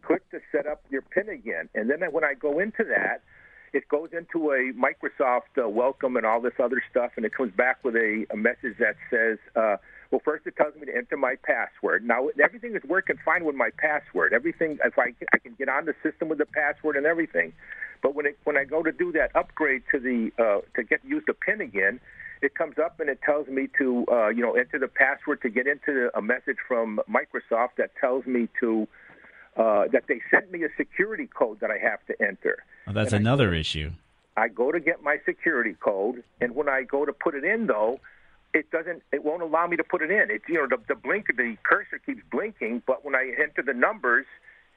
click 0.02 0.30
to 0.32 0.40
set 0.52 0.68
up 0.68 0.84
your 0.90 1.02
PIN 1.02 1.30
again, 1.30 1.70
and 1.74 1.90
then 1.90 2.02
when 2.12 2.26
I 2.26 2.34
go 2.34 2.60
into 2.60 2.84
that, 2.84 3.24
it 3.74 3.88
goes 3.90 4.10
into 4.14 4.52
a 4.52 4.72
Microsoft 4.74 5.58
uh, 5.58 5.68
welcome 5.68 6.16
and 6.16 6.26
all 6.26 6.40
this 6.40 6.54
other 6.64 6.82
stuff, 6.90 7.12
and 7.16 7.26
it 7.26 7.34
comes 7.34 7.52
back 7.52 7.84
with 7.84 7.96
a, 7.96 8.26
a 8.32 8.38
message 8.38 8.78
that 8.80 8.96
says, 9.10 9.40
uh, 9.56 9.78
well, 10.12 10.22
first 10.24 10.46
it 10.46 10.56
tells 10.56 10.76
me 10.76 10.86
to 10.86 10.96
enter 10.96 11.18
my 11.18 11.36
password. 11.44 12.06
Now 12.06 12.30
everything 12.42 12.76
is 12.76 12.84
working 12.88 13.18
fine 13.26 13.46
with 13.46 13.56
my 13.56 13.72
password. 13.78 14.32
Everything, 14.32 14.78
if 14.86 14.98
I 15.00 15.14
I 15.34 15.40
can 15.40 15.56
get 15.58 15.70
on 15.70 15.86
the 15.86 15.96
system 16.04 16.30
with 16.30 16.38
the 16.38 16.46
password 16.46 16.98
and 16.98 17.08
everything, 17.08 17.52
but 18.04 18.14
when 18.14 18.28
it 18.28 18.38
when 18.44 18.56
I 18.56 18.64
go 18.64 18.84
to 18.84 18.92
do 18.92 19.12
that 19.14 19.36
upgrade 19.36 19.82
to 19.92 20.00
the 20.00 20.32
uh, 20.38 20.62
to 20.76 20.84
get 20.84 21.04
use 21.04 21.24
the 21.26 21.34
PIN 21.34 21.62
again, 21.62 22.00
it 22.44 22.54
comes 22.54 22.78
up 22.78 23.00
and 23.00 23.10
it 23.10 23.22
tells 23.26 23.48
me 23.48 23.70
to 23.80 24.06
uh, 24.12 24.28
you 24.28 24.44
know 24.44 24.54
enter 24.54 24.78
the 24.78 24.88
password 24.88 25.42
to 25.42 25.50
get 25.50 25.66
into 25.66 26.12
a 26.14 26.22
message 26.22 26.58
from 26.68 27.02
Microsoft 27.10 27.78
that 27.78 27.90
tells 28.00 28.28
me 28.28 28.50
to 28.60 28.88
uh, 29.58 29.86
that 29.92 30.04
they 30.08 30.20
sent 30.32 30.52
me 30.52 30.63
a 30.63 30.70
security 30.78 31.28
code 31.28 31.60
that 31.60 31.70
I 31.72 31.78
have 31.78 32.06
to 32.08 32.22
enter. 32.22 32.63
Well, 32.88 32.94
that's 32.96 33.13
And 33.13 33.28
I- 33.28 33.32
another 33.32 33.54
issue. 33.54 33.92
I 34.36 34.48
go 34.48 34.72
to 34.72 34.80
get 34.80 35.04
my 35.04 35.18
security 35.26 35.76
code, 35.80 36.24
and 36.42 36.56
when 36.56 36.68
I 36.68 36.82
go 36.84 37.06
to 37.06 37.13
put 37.13 37.36
it 37.36 37.44
in, 37.44 37.68
though, 37.68 38.00
it 38.52 38.72
doesn't. 38.72 39.04
It 39.12 39.24
won't 39.24 39.44
allow 39.44 39.68
me 39.68 39.78
to 39.78 39.84
put 39.84 40.02
it 40.02 40.10
in. 40.10 40.32
It's 40.32 40.44
you 40.48 40.56
know 40.56 40.68
the, 40.68 40.78
the 40.88 40.96
blinker, 40.96 41.34
the 41.34 41.56
cursor 41.63 42.00
keeps 42.04 42.22
blinking, 42.32 42.82
but 42.88 43.06
when 43.06 43.13
I 43.16 43.32
enter 43.39 43.62
the 43.62 43.74
numbers, 43.76 44.26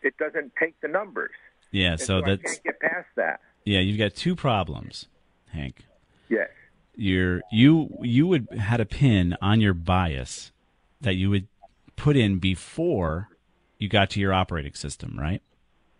it 0.02 0.16
doesn't 0.18 0.52
take 0.60 0.78
the 0.82 0.88
numbers. 0.88 1.32
Yeah. 1.70 1.92
And 1.92 2.00
So 2.00 2.18
I 2.18 2.36
that's 2.36 2.42
can't 2.42 2.64
get 2.64 2.80
past 2.80 3.06
that. 3.16 3.40
yeah. 3.64 3.80
You've 3.80 3.98
got 3.98 4.14
two 4.14 4.36
problems, 4.36 5.08
Hank. 5.52 5.86
Yes. 6.28 6.50
You're 6.94 7.40
you 7.50 7.96
you 8.02 8.26
would 8.26 8.48
had 8.58 8.80
a 8.80 8.86
pin 8.86 9.36
on 9.40 9.60
your 9.62 9.74
BIOS 9.74 10.52
that 11.00 11.14
you 11.16 11.30
would 11.30 11.46
put 11.96 12.16
in 12.16 12.38
before 12.38 13.28
you 13.78 13.88
got 13.88 14.10
to 14.10 14.20
your 14.20 14.32
operating 14.32 14.74
system, 14.74 15.16
right? 15.18 15.42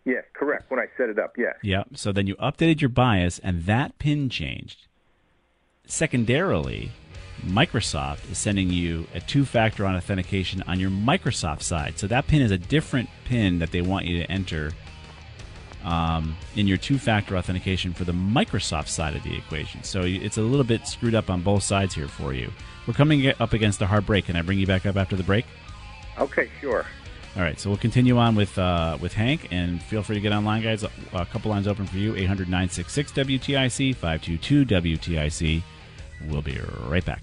Yes. 0.04 0.24
Correct. 0.34 0.70
When 0.70 0.78
I 0.78 0.86
set 0.96 1.08
it 1.08 1.18
up. 1.18 1.36
Yes. 1.36 1.56
Yep. 1.62 1.88
So 1.94 2.12
then 2.12 2.26
you 2.26 2.36
updated 2.36 2.80
your 2.80 2.88
BIOS, 2.88 3.38
and 3.40 3.64
that 3.64 3.98
pin 3.98 4.28
changed. 4.28 4.86
Secondarily, 5.86 6.92
Microsoft 7.44 8.30
is 8.30 8.38
sending 8.38 8.70
you 8.70 9.06
a 9.14 9.20
two-factor 9.20 9.86
authentication 9.86 10.62
on 10.66 10.80
your 10.80 10.90
Microsoft 10.90 11.62
side. 11.62 11.98
So 11.98 12.06
that 12.06 12.26
pin 12.26 12.40
is 12.40 12.50
a 12.50 12.58
different 12.58 13.08
pin 13.24 13.58
that 13.58 13.72
they 13.72 13.82
want 13.82 14.06
you 14.06 14.22
to 14.22 14.30
enter 14.30 14.72
um, 15.84 16.36
in 16.56 16.66
your 16.66 16.76
two-factor 16.76 17.36
authentication 17.36 17.92
for 17.92 18.04
the 18.04 18.12
Microsoft 18.12 18.88
side 18.88 19.14
of 19.14 19.22
the 19.22 19.36
equation. 19.36 19.82
So 19.84 20.02
it's 20.02 20.38
a 20.38 20.42
little 20.42 20.64
bit 20.64 20.86
screwed 20.86 21.14
up 21.14 21.30
on 21.30 21.42
both 21.42 21.62
sides 21.62 21.94
here 21.94 22.08
for 22.08 22.32
you. 22.32 22.50
We're 22.86 22.94
coming 22.94 23.26
up 23.40 23.52
against 23.52 23.80
a 23.82 23.86
hard 23.86 24.06
break. 24.06 24.26
Can 24.26 24.36
I 24.36 24.42
bring 24.42 24.58
you 24.58 24.66
back 24.66 24.86
up 24.86 24.96
after 24.96 25.16
the 25.16 25.22
break? 25.22 25.46
Okay. 26.18 26.48
Sure. 26.60 26.86
All 27.36 27.42
right, 27.42 27.60
so 27.60 27.68
we'll 27.68 27.76
continue 27.76 28.16
on 28.16 28.34
with 28.34 28.56
uh, 28.56 28.96
with 28.98 29.12
Hank, 29.12 29.48
and 29.50 29.82
feel 29.82 30.02
free 30.02 30.14
to 30.14 30.22
get 30.22 30.32
online, 30.32 30.62
guys. 30.62 30.84
A, 30.84 30.90
a 31.12 31.26
couple 31.26 31.50
lines 31.50 31.68
open 31.68 31.84
for 31.84 31.98
you 31.98 32.16
800 32.16 32.48
966 32.48 33.12
WTIC, 33.12 33.94
522 33.94 34.64
WTIC. 34.64 35.62
We'll 36.28 36.40
be 36.40 36.58
right 36.86 37.04
back. 37.04 37.20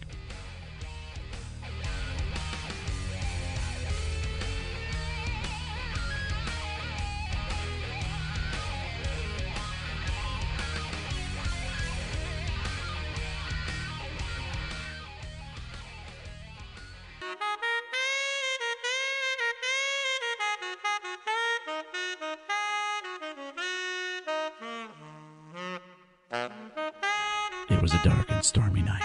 Was 27.83 27.93
a 27.93 28.01
dark 28.01 28.31
and 28.31 28.45
stormy 28.45 28.81
night. 28.81 29.03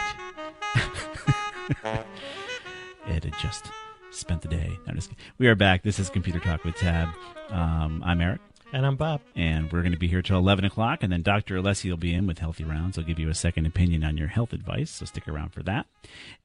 Ed 3.09 3.25
had 3.25 3.35
just 3.41 3.73
spent 4.13 4.41
the 4.43 4.47
day. 4.47 4.79
No, 4.87 4.95
just 4.95 5.11
we 5.37 5.49
are 5.49 5.57
back. 5.57 5.83
This 5.83 5.99
is 5.99 6.09
Computer 6.09 6.39
Talk 6.39 6.63
with 6.63 6.77
Tab. 6.77 7.09
Um, 7.51 8.05
I'm 8.07 8.21
Eric. 8.21 8.41
And 8.73 8.87
I'm 8.87 8.95
Bob. 8.95 9.21
And 9.35 9.73
we're 9.73 9.81
going 9.83 9.91
to 9.91 9.99
be 9.99 10.07
here 10.07 10.23
till 10.23 10.39
11 10.39 10.65
o'clock. 10.65 11.03
And 11.03 11.13
then 11.13 11.23
Dr. 11.23 11.57
Alessi 11.57 11.91
will 11.91 11.97
be 11.97 12.15
in 12.15 12.29
with 12.29 12.39
Healthy 12.39 12.63
Rounds. 12.63 12.95
He'll 12.95 13.05
give 13.05 13.19
you 13.19 13.29
a 13.29 13.35
second 13.35 13.67
opinion 13.67 14.05
on 14.05 14.17
your 14.17 14.29
health 14.29 14.53
advice. 14.53 14.93
So 14.93 15.07
stick 15.07 15.27
around 15.27 15.53
for 15.53 15.65
that. 15.65 15.87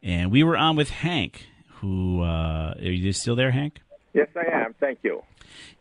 And 0.02 0.32
we 0.32 0.44
were 0.44 0.58
on 0.58 0.76
with 0.76 0.90
Hank, 0.90 1.46
who, 1.82 2.24
uh, 2.24 2.74
are 2.80 2.82
you 2.82 3.14
still 3.14 3.36
there, 3.36 3.52
Hank? 3.52 3.80
Yes, 4.16 4.30
I 4.36 4.52
am. 4.52 4.74
Thank 4.80 4.98
you. 5.04 5.22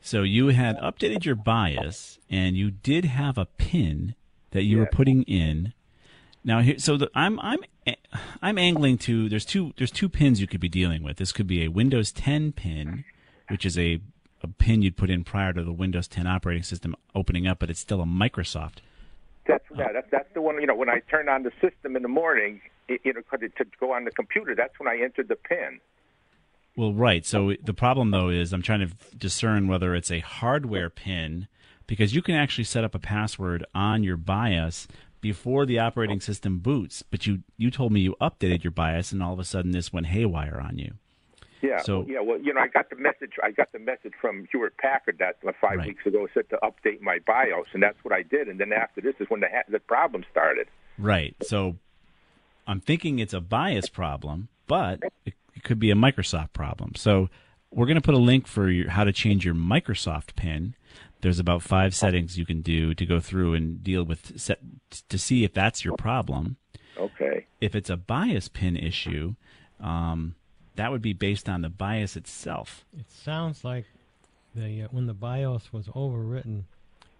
So 0.02 0.22
you 0.22 0.48
had 0.48 0.76
updated 0.80 1.24
your 1.24 1.34
BIOS 1.34 2.18
and 2.28 2.58
you 2.58 2.70
did 2.70 3.06
have 3.06 3.38
a 3.38 3.46
pin 3.46 4.14
that 4.50 4.64
you 4.64 4.76
Yes. 4.76 4.84
were 4.84 4.90
putting 4.94 5.22
in. 5.22 5.72
Now, 6.44 6.60
here, 6.60 6.78
so 6.78 6.96
the, 6.96 7.10
I'm 7.14 7.38
I'm 7.40 7.60
I'm 8.42 8.58
angling 8.58 8.98
to 8.98 9.28
there's 9.28 9.44
two 9.44 9.72
there's 9.76 9.90
two 9.90 10.08
pins 10.08 10.40
you 10.40 10.46
could 10.46 10.60
be 10.60 10.68
dealing 10.68 11.02
with. 11.02 11.16
This 11.16 11.32
could 11.32 11.46
be 11.46 11.64
a 11.64 11.68
Windows 11.68 12.12
10 12.12 12.52
pin, 12.52 13.04
which 13.48 13.64
is 13.64 13.78
a 13.78 14.00
a 14.42 14.48
pin 14.48 14.82
you'd 14.82 14.96
put 14.96 15.08
in 15.08 15.22
prior 15.22 15.52
to 15.52 15.62
the 15.62 15.72
Windows 15.72 16.08
10 16.08 16.26
operating 16.26 16.64
system 16.64 16.96
opening 17.14 17.46
up, 17.46 17.60
but 17.60 17.70
it's 17.70 17.78
still 17.78 18.00
a 18.00 18.04
Microsoft. 18.04 18.78
That's 19.46 19.64
yeah, 19.76 19.92
that's 19.92 20.08
that's 20.10 20.32
the 20.34 20.42
one. 20.42 20.60
You 20.60 20.66
know, 20.66 20.74
when 20.74 20.88
I 20.88 21.00
turn 21.10 21.28
on 21.28 21.42
the 21.44 21.52
system 21.60 21.96
in 21.96 22.02
the 22.02 22.08
morning, 22.08 22.60
it, 22.88 23.00
you 23.04 23.12
know, 23.12 23.20
it- 23.40 23.56
to 23.56 23.64
go 23.78 23.92
on 23.92 24.04
the 24.04 24.10
computer, 24.10 24.54
that's 24.54 24.78
when 24.78 24.88
I 24.88 25.00
entered 25.02 25.28
the 25.28 25.36
pin. 25.36 25.80
Well, 26.76 26.92
right. 26.92 27.24
So 27.24 27.54
the 27.62 27.74
problem 27.74 28.10
though 28.10 28.30
is 28.30 28.52
I'm 28.52 28.62
trying 28.62 28.88
to 28.88 28.94
discern 29.16 29.68
whether 29.68 29.94
it's 29.94 30.10
a 30.10 30.20
hardware 30.20 30.90
pin 30.90 31.46
because 31.86 32.14
you 32.14 32.22
can 32.22 32.34
actually 32.34 32.64
set 32.64 32.84
up 32.84 32.94
a 32.94 32.98
password 32.98 33.64
on 33.74 34.02
your 34.02 34.16
BIOS 34.16 34.88
before 35.22 35.64
the 35.64 35.78
operating 35.78 36.20
system 36.20 36.58
boots. 36.58 37.02
But 37.02 37.26
you 37.26 37.38
you 37.56 37.70
told 37.70 37.92
me 37.92 38.00
you 38.00 38.14
updated 38.20 38.62
your 38.62 38.72
BIOS 38.72 39.12
and 39.12 39.22
all 39.22 39.32
of 39.32 39.38
a 39.38 39.44
sudden 39.44 39.70
this 39.70 39.90
went 39.90 40.08
haywire 40.08 40.60
on 40.60 40.76
you. 40.76 40.92
Yeah. 41.62 41.80
So- 41.80 42.04
yeah. 42.08 42.20
Well, 42.20 42.38
you 42.40 42.52
know, 42.52 42.60
I 42.60 42.66
got 42.66 42.90
the 42.90 42.96
message. 42.96 43.34
I 43.42 43.52
got 43.52 43.70
the 43.72 43.78
message 43.78 44.12
from 44.20 44.46
Hewlett 44.50 44.76
Packard 44.76 45.16
that 45.20 45.36
five 45.60 45.78
Right. 45.78 45.86
weeks 45.86 46.04
ago 46.04 46.28
said 46.34 46.50
to 46.50 46.58
update 46.62 47.00
my 47.00 47.20
BIOS, 47.26 47.68
and 47.72 47.82
that's 47.82 48.02
what 48.04 48.12
I 48.12 48.22
did. 48.22 48.48
And 48.48 48.58
then 48.60 48.72
after 48.72 49.00
this 49.00 49.14
is 49.20 49.30
when 49.30 49.40
the 49.40 49.48
ha- 49.48 49.62
the 49.68 49.78
problem 49.78 50.24
started. 50.30 50.66
Right. 50.98 51.34
So 51.42 51.76
I'm 52.66 52.80
thinking 52.80 53.18
it's 53.20 53.32
a 53.32 53.40
BIOS 53.40 53.88
problem, 53.88 54.48
but 54.66 55.00
it, 55.24 55.34
it 55.54 55.62
could 55.62 55.78
be 55.78 55.90
a 55.92 55.94
Microsoft 55.94 56.52
problem. 56.52 56.96
So 56.96 57.30
we're 57.70 57.86
going 57.86 57.94
to 57.96 58.02
put 58.02 58.14
a 58.14 58.18
link 58.18 58.46
for 58.48 58.68
your, 58.68 58.90
how 58.90 59.04
to 59.04 59.12
change 59.12 59.44
your 59.44 59.54
Microsoft 59.54 60.34
pin. 60.34 60.74
There's 61.22 61.38
about 61.38 61.62
five 61.62 61.94
settings 61.94 62.36
you 62.36 62.44
can 62.44 62.60
do 62.62 62.94
to 62.94 63.06
go 63.06 63.20
through 63.20 63.54
and 63.54 63.82
deal 63.82 64.02
with 64.04 64.38
set, 64.38 64.58
to 65.08 65.18
see 65.18 65.44
if 65.44 65.54
that's 65.54 65.84
your 65.84 65.96
problem. 65.96 66.56
Okay. 66.98 67.46
If 67.60 67.74
it's 67.74 67.88
a 67.90 67.96
BIOS 67.96 68.48
pin 68.48 68.76
issue, 68.76 69.34
um, 69.80 70.34
that 70.76 70.90
would 70.90 71.02
be 71.02 71.12
based 71.12 71.48
on 71.48 71.62
the 71.62 71.68
BIOS 71.68 72.16
itself. 72.16 72.84
It 72.98 73.10
sounds 73.10 73.64
like 73.64 73.86
the 74.54 74.82
uh, 74.82 74.88
when 74.90 75.06
the 75.06 75.14
BIOS 75.14 75.72
was 75.72 75.86
overwritten, 75.88 76.64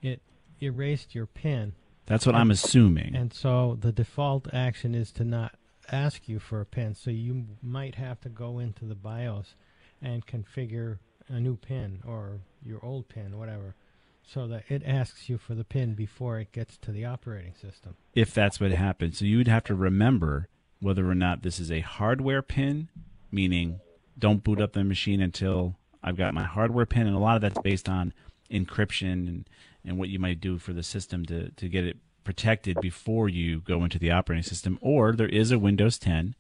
it 0.03 0.21
erased 0.61 1.15
your 1.15 1.27
PIN, 1.27 1.73
That's 2.07 2.27
what 2.27 2.35
I'm 2.35 2.51
assuming. 2.51 3.15
and 3.17 3.33
so 3.33 3.77
the 3.81 3.93
default 3.93 4.53
action 4.53 4.95
is 4.95 5.11
to 5.13 5.25
not 5.25 5.55
ask 5.91 6.29
you 6.29 6.39
for 6.39 6.61
a 6.61 6.67
PIN. 6.67 6.95
So 6.95 7.11
you 7.11 7.47
might 7.63 7.97
have 7.97 8.21
to 8.23 8.29
go 8.29 8.59
into 8.59 8.85
the 8.85 8.95
BIOS 8.95 9.55
and 10.01 10.27
configure 10.27 10.99
a 11.29 11.41
new 11.41 11.57
PIN 11.57 12.03
or 12.07 12.41
your 12.65 12.85
old 12.85 13.09
PIN, 13.09 13.39
whatever, 13.39 13.75
so 14.27 14.47
that 14.49 14.65
it 14.69 14.83
asks 14.85 15.29
you 15.29 15.39
for 15.39 15.55
the 15.55 15.65
PIN 15.65 15.95
before 15.95 16.39
it 16.39 16.53
gets 16.53 16.77
to 16.79 16.93
the 16.93 17.05
operating 17.05 17.55
system. 17.55 17.97
if 18.15 18.33
that's 18.33 18.61
what 18.61 18.71
happened. 18.73 19.15
So 19.15 19.25
you 19.25 19.39
would 19.39 19.49
have 19.49 19.65
to 19.65 19.75
remember 19.75 20.49
whether 20.81 21.09
or 21.09 21.15
not 21.15 21.43
this 21.43 21.61
is 21.61 21.71
a 21.71 21.81
hardware 21.81 22.43
pin, 22.43 22.89
meaning 23.31 23.81
don't 24.19 24.43
boot 24.43 24.61
up 24.61 24.73
the 24.73 24.85
machine 24.85 25.21
until 25.21 25.77
I've 26.03 26.17
got 26.17 26.35
my 26.35 26.45
hardware 26.45 26.87
pin, 26.87 27.07
and 27.07 27.17
a 27.17 27.21
lot 27.21 27.37
of 27.37 27.43
that's 27.43 27.61
based 27.61 27.89
on 27.89 28.13
encryption 28.51 29.29
and, 29.29 29.49
and 29.85 29.99
what 29.99 30.09
you 30.09 30.19
might 30.19 30.41
do 30.41 30.59
for 30.59 30.73
the 30.73 30.83
system 30.83 31.25
to, 31.27 31.51
to 31.51 31.69
get 31.69 31.85
it 31.85 31.97
protected 32.25 32.81
before 32.81 33.29
you 33.29 33.61
go 33.61 33.85
into 33.85 33.99
the 33.99 34.11
operating 34.11 34.43
system. 34.43 34.79
Or 34.81 35.13
there 35.13 35.29
is 35.29 35.51
a 35.51 35.59
Windows 35.59 35.99
10 35.99 36.35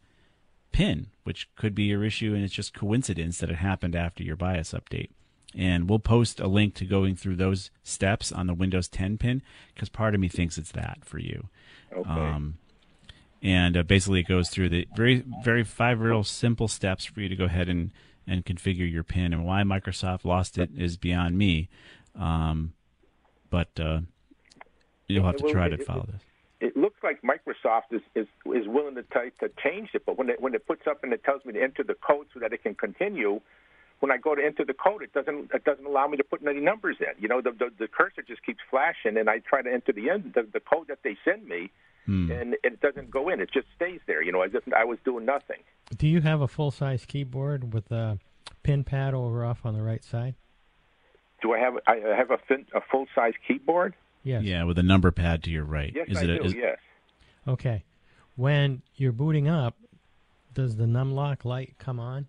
pin, 0.73 1.09
which 1.23 1.49
could 1.55 1.75
be 1.75 1.85
your 1.85 2.05
issue, 2.05 2.35
and 2.35 2.42
it's 2.45 2.55
just 2.55 2.75
coincidence 2.75 3.38
that 3.38 3.51
it 3.51 3.57
happened 3.57 3.95
after 3.95 4.23
your 4.23 4.37
BIOS 4.37 4.73
update. 4.73 5.11
And 5.55 5.88
we'll 5.88 5.99
post 5.99 6.41
a 6.41 6.47
link 6.47 6.75
to 6.77 6.85
going 6.85 7.15
through 7.15 7.37
those 7.37 7.71
steps 7.83 8.33
on 8.33 8.47
the 8.47 8.55
Windows 8.55 8.88
10 8.88 9.19
pin 9.19 9.43
because 9.75 9.88
part 9.88 10.15
of 10.15 10.21
me 10.21 10.29
thinks 10.29 10.57
it's 10.57 10.73
that 10.73 10.99
for 11.05 11.19
you. 11.19 11.49
Okay. 11.95 12.09
Um, 12.09 12.59
and 13.43 13.77
uh, 13.77 13.83
basically, 13.83 14.21
it 14.21 14.29
goes 14.29 14.49
through 14.49 14.69
the 14.71 14.87
very, 14.97 15.25
very 15.43 15.65
five 15.65 16.01
real 16.01 16.25
simple 16.25 16.69
steps 16.69 17.05
for 17.05 17.21
you 17.21 17.29
to 17.29 17.37
go 17.37 17.45
ahead 17.45 17.69
and, 17.69 17.91
and 18.27 18.47
configure 18.47 18.91
your 18.91 19.03
PIN. 19.03 19.33
And 19.33 19.45
why 19.45 19.62
Microsoft 19.62 20.25
lost 20.25 20.59
it 20.59 20.71
is 20.77 20.97
beyond 20.97 21.37
me. 21.37 21.69
Um, 22.19 22.73
but 23.51 23.69
uh, 23.79 24.01
you'll 25.09 25.27
have 25.27 25.37
to 25.37 25.51
try 25.51 25.69
to 25.69 25.77
follow 25.77 26.09
this. 26.11 26.23
it 26.61 26.77
looks 26.77 27.03
like 27.03 27.21
Microsoft 27.23 27.93
is 27.93 28.01
is, 28.15 28.27
is 28.47 28.67
willing 28.69 28.95
to 28.95 29.03
t- 29.03 29.33
to 29.41 29.51
change 29.62 29.91
it, 29.95 30.05
but 30.07 30.17
when 30.17 30.31
it 30.31 30.41
when 30.41 30.55
it 30.55 30.67
puts 30.67 30.87
up 30.87 31.03
and 31.03 31.12
it 31.12 31.25
tells 31.25 31.45
me 31.45 31.53
to 31.53 31.62
enter 31.62 31.83
the 31.83 31.95
code 31.95 32.27
so 32.33 32.41
that 32.41 32.53
it 32.53 32.62
can 32.62 32.75
continue, 32.75 33.41
when 34.03 34.11
I 34.11 34.17
go 34.17 34.35
to 34.35 34.45
enter 34.45 34.65
the 34.65 34.75
code, 34.75 35.03
it 35.03 35.12
doesn't 35.12 35.53
it 35.55 35.62
doesn't 35.62 35.87
allow 35.87 36.09
me 36.09 36.17
to 36.17 36.25
put 36.25 36.45
any 36.45 36.59
numbers 36.59 36.97
in. 36.99 37.23
You 37.23 37.29
know, 37.29 37.41
the 37.41 37.53
the, 37.53 37.71
the 37.79 37.87
cursor 37.87 38.23
just 38.27 38.45
keeps 38.45 38.59
flashing, 38.69 39.17
and 39.17 39.31
I 39.31 39.38
try 39.38 39.62
to 39.62 39.73
enter 39.73 39.93
the 39.93 40.11
end 40.11 40.33
the, 40.35 40.43
the 40.53 40.59
code 40.59 40.88
that 40.88 40.99
they 41.05 41.17
send 41.25 41.47
me, 41.47 41.71
hmm. 42.05 42.29
and 42.33 42.57
it 42.65 42.81
doesn't 42.81 43.12
go 43.12 43.29
in. 43.29 43.41
It 43.41 43.51
just 43.55 43.69
stays 43.77 44.01
there. 44.09 44.21
You 44.21 44.33
know, 44.33 44.43
as 44.43 44.51
if 44.55 44.65
I 44.77 44.85
was 44.85 44.99
doing 45.05 45.25
nothing. 45.25 45.59
Do 45.97 46.09
you 46.09 46.21
have 46.21 46.41
a 46.41 46.49
full 46.49 46.73
size 46.73 47.07
keyboard 47.07 47.73
with 47.73 47.93
a 47.93 48.19
pin 48.65 48.83
pad 48.83 49.15
over 49.15 49.45
off 49.45 49.65
on 49.65 49.75
the 49.75 49.83
right 49.83 50.03
side? 50.03 50.35
Do 51.41 51.53
I 51.53 51.61
have 51.61 51.75
I 51.87 51.95
have 52.17 52.33
a 52.33 52.38
fin, 52.38 52.67
a 52.75 52.81
full 52.81 53.07
size 53.15 53.35
keyboard? 53.47 53.95
Yes. 54.25 54.43
Yeah, 54.43 54.65
with 54.65 54.79
a 54.79 54.83
number 54.83 55.12
pad 55.12 55.45
to 55.45 55.51
your 55.51 55.65
right. 55.65 55.93
Yes, 55.95 56.09
is 56.09 56.19
I 56.19 56.23
it 56.23 56.31
a, 56.31 56.38
do. 56.38 56.45
is- 56.45 56.55
yes. 56.55 56.79
Okay. 57.47 57.85
When 58.35 58.83
you're 58.97 59.12
booting 59.12 59.47
up, 59.47 59.77
does 60.53 60.75
the 60.75 60.87
numlock 60.87 61.45
light 61.45 61.75
come 61.79 62.01
on? 62.01 62.27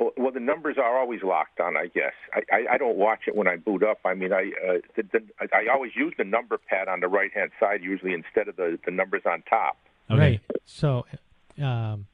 Well, 0.00 0.12
well, 0.16 0.32
the 0.32 0.40
numbers 0.40 0.76
are 0.78 0.98
always 0.98 1.22
locked 1.22 1.60
on. 1.60 1.76
I 1.76 1.86
guess 1.86 2.14
I, 2.32 2.40
I, 2.50 2.74
I 2.74 2.78
don't 2.78 2.96
watch 2.96 3.20
it 3.26 3.36
when 3.36 3.46
I 3.46 3.56
boot 3.56 3.82
up. 3.82 3.98
I 4.04 4.14
mean, 4.14 4.32
I 4.32 4.50
uh, 4.66 4.78
the, 4.96 5.02
the, 5.02 5.20
I 5.40 5.60
I 5.60 5.72
always 5.72 5.92
use 5.94 6.14
the 6.16 6.24
number 6.24 6.58
pad 6.58 6.88
on 6.88 7.00
the 7.00 7.08
right 7.08 7.30
hand 7.32 7.50
side 7.60 7.82
usually 7.82 8.14
instead 8.14 8.48
of 8.48 8.56
the 8.56 8.78
the 8.84 8.90
numbers 8.90 9.22
on 9.26 9.42
top. 9.42 9.76
Okay. 10.10 10.20
Right. 10.20 10.40
So, 10.64 11.04
um, 11.62 12.06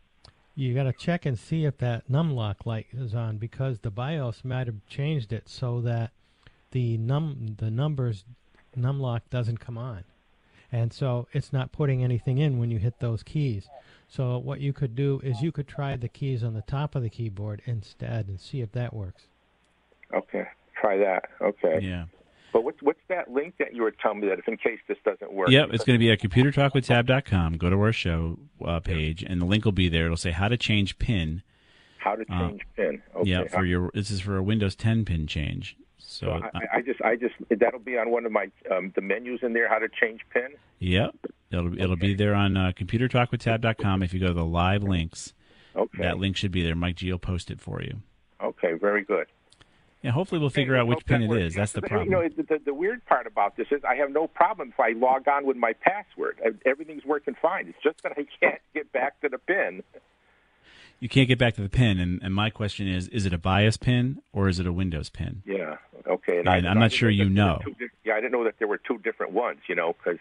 you 0.57 0.75
got 0.75 0.85
to 0.85 0.93
check 0.93 1.27
and 1.27 1.39
see 1.39 1.65
if 1.65 1.79
that 1.79 2.11
num 2.11 2.35
lock 2.35 2.67
light 2.67 2.89
is 2.93 3.15
on 3.15 3.39
because 3.39 3.79
the 3.79 3.91
BIOS 3.91 4.45
might 4.45 4.67
have 4.67 4.85
changed 4.89 5.33
it 5.33 5.49
so 5.49 5.81
that 5.83 6.11
the 6.73 6.99
num 6.99 7.55
the 7.59 7.71
numbers 7.71 8.25
numlock 8.77 9.21
doesn't 9.31 9.59
come 9.61 9.79
on, 9.79 10.05
and 10.73 10.93
so 10.93 11.27
it's 11.33 11.53
not 11.53 11.73
putting 11.73 12.03
anything 12.03 12.39
in 12.39 12.59
when 12.59 12.71
you 12.71 12.79
hit 12.79 13.01
those 13.01 13.23
keys. 13.23 13.69
So 14.09 14.39
what 14.39 14.61
you 14.61 14.73
could 14.73 14.95
do 14.95 15.21
is 15.25 15.43
you 15.43 15.53
could 15.53 15.67
try 15.67 15.97
the 15.97 16.09
keys 16.09 16.45
on 16.45 16.55
the 16.55 16.63
top 16.63 16.95
of 16.95 17.03
the 17.03 17.11
keyboard 17.11 17.63
instead 17.67 18.29
and 18.29 18.41
see 18.41 18.61
if 18.61 18.73
that 18.73 18.95
works. 18.95 19.25
Okay, 20.15 20.45
try 20.81 20.97
that. 20.99 21.25
Okay. 21.41 21.81
Yeah. 21.83 22.05
But 22.53 22.65
what's 22.65 22.81
what's 22.81 23.01
that 23.09 23.31
link 23.31 23.55
that 23.59 23.75
you 23.75 23.83
were 23.83 23.91
telling 23.91 24.21
me 24.21 24.29
that 24.29 24.39
if 24.39 24.49
in 24.49 24.57
case 24.57 24.79
this 24.89 24.97
doesn't 25.05 25.33
work? 25.33 25.51
Yep, 25.51 25.71
it's 25.73 25.85
going 25.85 25.99
to 25.99 26.03
be 26.03 26.11
at 26.11 26.21
computertalkwithtab.com. 26.21 27.59
Go 27.59 27.69
to 27.69 27.77
our 27.77 27.93
show 27.93 28.39
uh, 28.65 28.81
page, 28.81 29.23
and 29.23 29.41
the 29.41 29.45
link 29.45 29.65
will 29.65 29.73
be 29.73 29.89
there. 29.89 30.07
It'll 30.07 30.17
say 30.17 30.31
how 30.31 30.49
to 30.49 30.57
change 30.57 30.99
PIN. 30.99 31.43
how 31.99 32.15
to 32.15 32.25
change 32.25 32.63
pin. 32.77 33.03
Okay. 33.15 33.29
Yeah, 33.29 33.45
for 33.49 33.65
your 33.65 33.91
this 33.93 34.11
is 34.11 34.21
for 34.21 34.37
a 34.37 34.43
Windows 34.43 34.75
10 34.77 35.05
PIN 35.05 35.27
change. 35.27 35.77
So, 36.09 36.27
So 36.27 36.51
I, 36.55 36.79
I 36.79 36.83
just 36.83 37.03
I 37.03 37.17
just 37.17 37.35
that'll 37.51 37.81
be 37.81 37.99
on 37.99 38.11
one 38.11 38.25
of 38.27 38.33
my 38.33 38.49
um, 38.71 38.93
the 38.95 39.01
menus 39.01 39.41
in 39.43 39.53
there. 39.53 39.69
How 39.69 39.79
to 39.79 39.89
change 39.89 40.21
pin. 40.31 40.51
Yep. 40.79 41.15
It'll 41.51 41.79
it'll 41.79 41.97
be 41.97 42.15
there 42.15 42.35
on 42.35 42.57
uh, 42.57 42.73
computertalkwithtab.com. 42.79 44.03
If 44.03 44.15
you 44.15 44.21
go 44.21 44.29
to 44.29 44.33
the 44.33 44.45
live 44.45 44.83
links, 44.83 45.35
Okay. 45.75 46.03
that 46.03 46.19
link 46.19 46.37
should 46.37 46.53
be 46.53 46.63
there. 46.63 46.75
Mike 46.75 46.97
G 46.97 47.11
will 47.11 47.19
post 47.19 47.51
it 47.51 47.61
for 47.61 47.83
you. 47.83 48.03
Okay. 48.43 48.75
Very 48.75 49.03
good. 49.05 49.27
Yeah, 50.03 50.13
hopefully 50.13 50.41
we'll 50.41 50.51
figure 50.51 50.77
out 50.77 50.87
which 50.87 51.05
pin 51.07 51.23
it 51.23 51.33
is. 51.37 51.55
That's 51.55 51.73
the 51.73 51.83
problem. 51.83 52.05
You 52.09 52.11
know, 52.13 52.29
the, 52.29 52.43
the, 52.45 52.59
the 52.67 52.75
weird 52.75 53.05
part 53.07 53.27
about 53.27 53.57
this 53.57 53.67
is 53.73 53.83
I 53.83 53.97
have 53.97 54.13
no 54.13 54.29
problem 54.29 54.69
if 54.69 54.79
I 54.79 54.91
log 54.91 55.27
on 55.27 55.45
with 55.47 55.57
my 55.57 55.73
password. 55.73 56.39
Everything's 56.65 57.05
working 57.05 57.35
fine. 57.43 57.67
It's 57.67 57.79
just 57.83 58.03
that 58.05 58.13
I 58.13 58.27
can't 58.39 58.61
get 58.75 58.93
back 58.93 59.21
to 59.23 59.29
the 59.29 59.39
pin. 59.39 59.83
You 60.99 61.09
can't 61.09 61.29
get 61.29 61.39
back 61.39 61.55
to 61.57 61.63
the 61.63 61.69
pin, 61.69 61.99
and, 62.01 62.21
and 62.23 62.35
my 62.35 62.49
question 62.51 62.89
is: 62.89 63.09
Is 63.09 63.27
it 63.27 63.33
a 63.33 63.39
BIOS 63.39 63.77
pin 63.77 64.23
or 64.33 64.49
is 64.49 64.59
it 64.59 64.67
a 64.67 64.73
Windows 64.73 65.11
pin? 65.11 65.43
Yeah. 65.45 65.77
Okay. 66.07 66.39
And 66.39 66.49
I, 66.49 66.57
I'm 66.59 66.79
not 66.79 66.93
sure 66.93 67.11
you 67.11 67.29
know. 67.29 67.61
two 67.65 67.75
yeah, 68.05 68.15
I 68.15 68.21
didn't 68.21 68.33
know 68.33 68.45
that 68.45 68.55
there 68.59 68.69
were 68.69 68.79
two 68.79 68.99
different 68.99 69.33
ones. 69.33 69.59
You 69.69 69.75
know, 69.75 69.93
because 69.93 70.19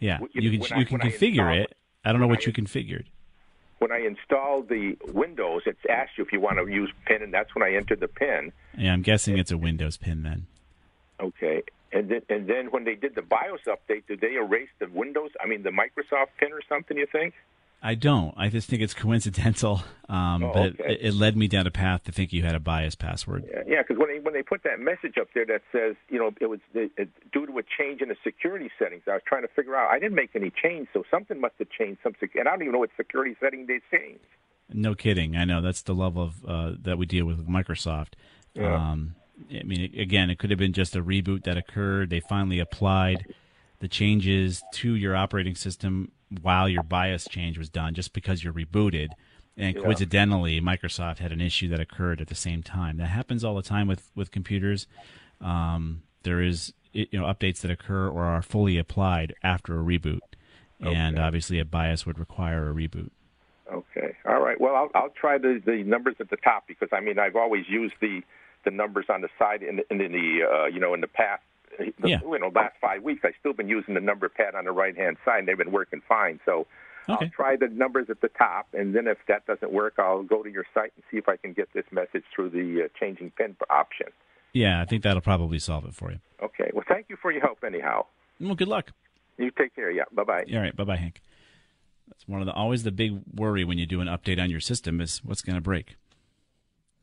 Yeah, 0.00 0.18
you 0.32 0.58
can 0.58 0.78
you 0.78 0.84
can 0.86 1.00
I 1.00 1.04
configure 1.10 1.54
it. 1.62 1.74
I 2.04 2.12
don't 2.12 2.20
know 2.20 2.26
what 2.26 2.40
I- 2.40 2.46
you 2.46 2.52
configured. 2.52 3.04
when 3.78 3.92
I 3.92 3.98
installed 4.00 4.68
the 4.68 4.96
Windows, 5.12 5.62
it's 5.66 5.80
asked 5.88 6.12
you 6.18 6.24
if 6.24 6.32
you 6.32 6.40
want 6.40 6.58
to 6.58 6.70
use 6.72 6.90
pin, 7.06 7.22
and 7.22 7.32
that's 7.32 7.54
when 7.54 7.62
I 7.62 7.74
entered 7.74 8.00
the 8.00 8.08
pin. 8.08 8.52
Yeah, 8.76 8.92
I'm 8.92 9.02
guessing 9.02 9.38
it's 9.38 9.50
a 9.50 9.58
Windows 9.58 9.96
pin 9.96 10.22
then. 10.22 10.46
Okay. 11.18 11.62
And 11.92 12.08
then, 12.08 12.22
and 12.28 12.46
then 12.48 12.66
when 12.70 12.84
they 12.84 12.94
did 12.94 13.14
the 13.14 13.22
BIOS 13.22 13.62
update, 13.66 14.06
did 14.06 14.20
they 14.20 14.34
erase 14.34 14.68
the 14.78 14.88
Windows? 14.88 15.30
I 15.42 15.46
mean, 15.46 15.62
the 15.62 15.70
Microsoft 15.70 16.28
pin 16.38 16.52
or 16.52 16.60
something? 16.68 16.96
You 16.96 17.06
think? 17.10 17.34
I 17.82 17.94
don't. 17.94 18.34
I 18.36 18.48
just 18.48 18.68
think 18.68 18.82
it's 18.82 18.94
coincidental. 19.06 19.82
Um, 20.08 20.42
Oh, 20.44 20.52
but 20.52 20.72
okay. 20.80 20.94
it, 20.94 20.98
it 21.02 21.14
led 21.14 21.36
me 21.36 21.48
down 21.48 21.66
a 21.66 21.70
path 21.70 22.04
to 22.04 22.12
think 22.12 22.32
you 22.32 22.42
had 22.42 22.54
a 22.54 22.60
BIOS 22.60 22.94
password. 22.94 23.44
Yeah, 23.50 23.62
yeah. 23.66 23.82
Because 23.82 23.98
when 23.98 24.08
they 24.08 24.18
when 24.20 24.34
they 24.34 24.42
put 24.42 24.62
that 24.64 24.80
message 24.80 25.16
up 25.20 25.28
there 25.34 25.46
that 25.46 25.62
says, 25.72 25.96
you 26.08 26.18
know, 26.18 26.30
it 26.40 26.46
was 26.46 26.60
it, 26.74 26.90
it, 26.96 27.08
due 27.32 27.46
to 27.46 27.58
a 27.58 27.62
change 27.62 28.00
in 28.00 28.08
the 28.08 28.16
security 28.24 28.70
settings. 28.78 29.02
I 29.06 29.12
was 29.14 29.22
trying 29.26 29.42
to 29.42 29.48
figure 29.48 29.76
out. 29.76 29.90
I 29.90 29.98
didn't 29.98 30.14
make 30.16 30.30
any 30.34 30.50
change, 30.50 30.88
so 30.92 31.04
something 31.10 31.40
must 31.40 31.54
have 31.58 31.68
changed. 31.70 32.00
Some 32.02 32.14
sec- 32.20 32.34
and 32.34 32.48
I 32.48 32.52
don't 32.52 32.62
even 32.62 32.72
know 32.72 32.78
what 32.80 32.90
security 32.96 33.36
setting 33.40 33.66
they 33.66 33.80
changed. 33.96 34.24
No 34.72 34.94
kidding. 34.94 35.36
I 35.36 35.44
know 35.44 35.60
that's 35.60 35.82
the 35.82 35.94
level 35.94 36.22
of 36.22 36.44
uh, 36.46 36.72
that 36.82 36.98
we 36.98 37.06
deal 37.06 37.24
with 37.24 37.38
with 37.38 37.48
Microsoft. 37.48 38.14
Yeah. 38.54 38.74
Um, 38.74 39.14
I 39.50 39.62
mean, 39.62 39.94
again, 39.98 40.28
it 40.28 40.38
could 40.38 40.50
have 40.50 40.58
been 40.58 40.72
just 40.72 40.94
a 40.96 41.02
reboot 41.02 41.44
that 41.44 41.56
occurred. 41.56 42.10
They 42.10 42.20
finally 42.20 42.58
applied 42.58 43.32
the 43.78 43.88
changes 43.88 44.62
to 44.74 44.94
your 44.94 45.16
operating 45.16 45.54
system 45.54 46.12
while 46.42 46.68
your 46.68 46.82
BIOS 46.82 47.28
change 47.28 47.58
was 47.58 47.68
done, 47.68 47.94
just 47.94 48.12
because 48.12 48.44
you're 48.44 48.52
rebooted. 48.52 49.08
And 49.56 49.74
Yeah. 49.76 49.82
coincidentally, 49.82 50.60
Microsoft 50.60 51.18
had 51.18 51.32
an 51.32 51.40
issue 51.40 51.68
that 51.68 51.80
occurred 51.80 52.20
at 52.20 52.28
the 52.28 52.34
same 52.34 52.62
time. 52.62 52.96
That 52.98 53.08
happens 53.08 53.44
all 53.44 53.54
the 53.54 53.62
time 53.62 53.86
with 53.88 54.10
with 54.14 54.30
computers. 54.30 54.86
Um, 55.40 56.02
there 56.22 56.40
is 56.40 56.72
you 56.92 57.06
know 57.12 57.24
updates 57.24 57.60
that 57.62 57.70
occur 57.70 58.08
or 58.08 58.24
are 58.24 58.42
fully 58.42 58.78
applied 58.78 59.34
after 59.42 59.78
a 59.78 59.82
reboot, 59.82 60.20
and 60.80 61.18
obviously 61.18 61.58
a 61.58 61.64
BIOS 61.64 62.06
would 62.06 62.18
require 62.18 62.70
a 62.70 62.74
reboot. 62.74 63.10
Okay. 63.70 64.16
All 64.24 64.40
right. 64.40 64.60
Well, 64.60 64.74
I'll 64.74 64.90
I'll 64.94 65.10
try 65.10 65.38
the 65.38 65.60
the 65.64 65.82
numbers 65.84 66.16
at 66.20 66.30
the 66.30 66.36
top 66.36 66.66
because 66.66 66.88
I 66.92 67.00
mean 67.00 67.18
I've 67.18 67.36
always 67.36 67.68
used 67.68 67.94
the 68.00 68.22
the 68.64 68.70
numbers 68.70 69.06
on 69.08 69.20
the 69.20 69.28
side 69.38 69.62
in 69.62 69.76
the, 69.76 69.84
in 69.90 69.98
the 69.98 70.42
uh, 70.42 70.66
you 70.66 70.80
know 70.80 70.94
in 70.94 71.00
the 71.00 71.08
past. 71.08 71.42
The, 72.00 72.08
Yeah. 72.08 72.20
You 72.22 72.38
know, 72.38 72.52
last 72.54 72.74
five 72.80 73.02
weeks 73.02 73.22
I've 73.24 73.34
still 73.40 73.52
been 73.52 73.68
using 73.68 73.94
the 73.94 74.00
number 74.00 74.28
pad 74.28 74.54
on 74.54 74.64
the 74.64 74.72
right 74.72 74.96
hand 74.96 75.16
side. 75.24 75.40
and 75.40 75.48
They've 75.48 75.56
been 75.58 75.72
working 75.72 76.00
fine. 76.08 76.40
So 76.44 76.66
Okay. 77.08 77.24
I'll 77.24 77.30
try 77.30 77.56
the 77.56 77.66
numbers 77.68 78.06
at 78.10 78.20
the 78.20 78.28
top, 78.28 78.68
and 78.74 78.94
then 78.94 79.08
if 79.08 79.18
that 79.26 79.46
doesn't 79.46 79.72
work, 79.72 79.94
I'll 79.98 80.22
go 80.22 80.42
to 80.42 80.50
your 80.50 80.66
site 80.74 80.92
and 80.94 81.02
see 81.10 81.16
if 81.16 81.28
I 81.28 81.36
can 81.36 81.52
get 81.54 81.72
this 81.72 81.86
message 81.90 82.24
through 82.34 82.50
the 82.50 82.84
uh, 82.84 82.88
changing 83.00 83.30
pin 83.32 83.56
option. 83.70 84.08
Yeah, 84.52 84.80
I 84.80 84.84
think 84.84 85.02
that'll 85.02 85.22
probably 85.22 85.58
solve 85.58 85.84
it 85.86 85.94
for 85.94 86.12
you. 86.12 86.18
Okay. 86.42 86.70
Well, 86.74 86.84
thank 86.86 87.06
you 87.08 87.16
for 87.20 87.32
your 87.32 87.40
help 87.40 87.64
anyhow. 87.64 88.04
Well, 88.38 88.54
good 88.54 88.68
luck. 88.68 88.92
You 89.38 89.50
take 89.50 89.74
care. 89.74 89.90
Yeah. 89.90 90.04
Bye 90.12 90.24
bye. 90.24 90.44
All 90.52 90.60
right, 90.60 90.76
bye 90.76 90.84
bye, 90.84 90.96
Hank. 90.96 91.20
That's 92.08 92.28
one 92.28 92.40
of 92.42 92.46
the 92.46 92.52
always 92.52 92.82
the 92.82 92.92
big 92.92 93.20
worry 93.34 93.64
when 93.64 93.78
you 93.78 93.86
do 93.86 94.00
an 94.00 94.06
update 94.08 94.40
on 94.40 94.50
your 94.50 94.60
system 94.60 95.00
is 95.00 95.24
what's 95.24 95.42
going 95.42 95.54
to 95.56 95.60
break. 95.62 95.96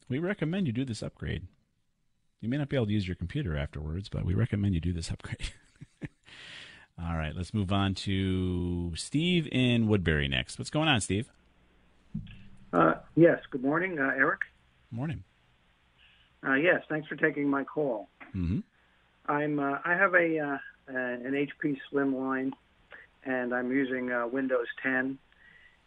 We 0.10 0.20
recommend 0.20 0.68
you 0.68 0.74
do 0.74 0.86
this 0.86 1.02
upgrade. 1.02 1.48
You 2.42 2.50
may 2.50 2.58
not 2.58 2.70
be 2.70 2.76
able 2.76 2.86
to 2.86 2.92
use 2.92 3.08
your 3.08 3.16
computer 3.16 3.58
afterwards, 3.58 4.10
but 4.10 4.26
we 4.26 4.34
recommend 4.34 4.76
you 4.76 4.82
do 4.82 4.94
this 4.94 5.10
upgrade. 5.12 5.52
All 7.00 7.16
right, 7.16 7.36
let's 7.36 7.54
move 7.54 7.72
on 7.72 7.94
to 7.96 8.92
Steve 8.96 9.48
in 9.52 9.88
Woodbury 9.88 10.28
next. 10.28 10.58
What's 10.58 10.72
going 10.72 10.88
on, 10.88 11.00
Steve? 11.00 11.30
Uh, 12.74 12.96
yes. 13.16 13.40
Good 13.52 13.62
morning, 13.62 14.00
uh, 14.00 14.12
Eric. 14.16 14.42
Morning. 14.90 15.24
Uh, 16.46 16.56
yes. 16.56 16.82
Thanks 16.90 17.08
for 17.08 17.16
taking 17.16 17.50
my 17.50 17.64
call. 17.64 18.10
hmm 18.32 18.60
I'm. 19.28 19.60
Uh, 19.60 19.78
I 19.84 19.94
have 19.94 20.16
a 20.16 20.40
uh, 20.40 20.58
uh, 20.90 20.98
an 20.98 21.34
HP 21.34 21.78
Slimline, 21.92 22.52
and 23.26 23.54
I'm 23.54 23.72
using 23.72 24.12
uh, 24.12 24.26
Windows 24.26 24.68
10, 24.82 25.18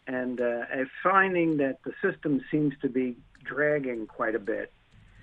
and 0.07 0.39
uh, 0.39 0.61
I'm 0.71 0.89
finding 1.01 1.57
that 1.57 1.79
the 1.83 1.91
system 2.03 2.39
seems 2.51 2.73
to 2.83 2.87
be 2.89 3.17
dragging 3.43 4.05
quite 4.05 4.35
a 4.35 4.39
bit. 4.39 4.71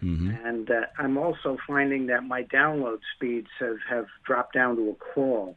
Hmm 0.01 0.31
And 0.31 0.71
uh, 0.71 0.83
I'm 0.99 1.19
also 1.19 1.57
finding 1.67 2.07
that 2.07 2.25
my 2.25 2.45
download 2.45 2.99
speeds 3.15 3.49
have, 3.61 3.77
have 3.89 4.07
dropped 4.25 4.55
down 4.55 4.77
to 4.77 4.91
a 4.91 4.95
crawl. 4.95 5.57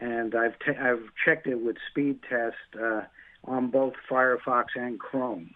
And 0.00 0.34
I've 0.34 0.58
t- 0.58 0.78
I've 0.78 1.04
checked 1.24 1.46
it 1.46 1.56
with 1.56 1.76
speed 1.90 2.20
test 2.28 2.82
uh, 2.82 3.02
on 3.44 3.70
both 3.70 3.94
Firefox 4.10 4.64
and 4.74 4.98
Chrome. 4.98 5.50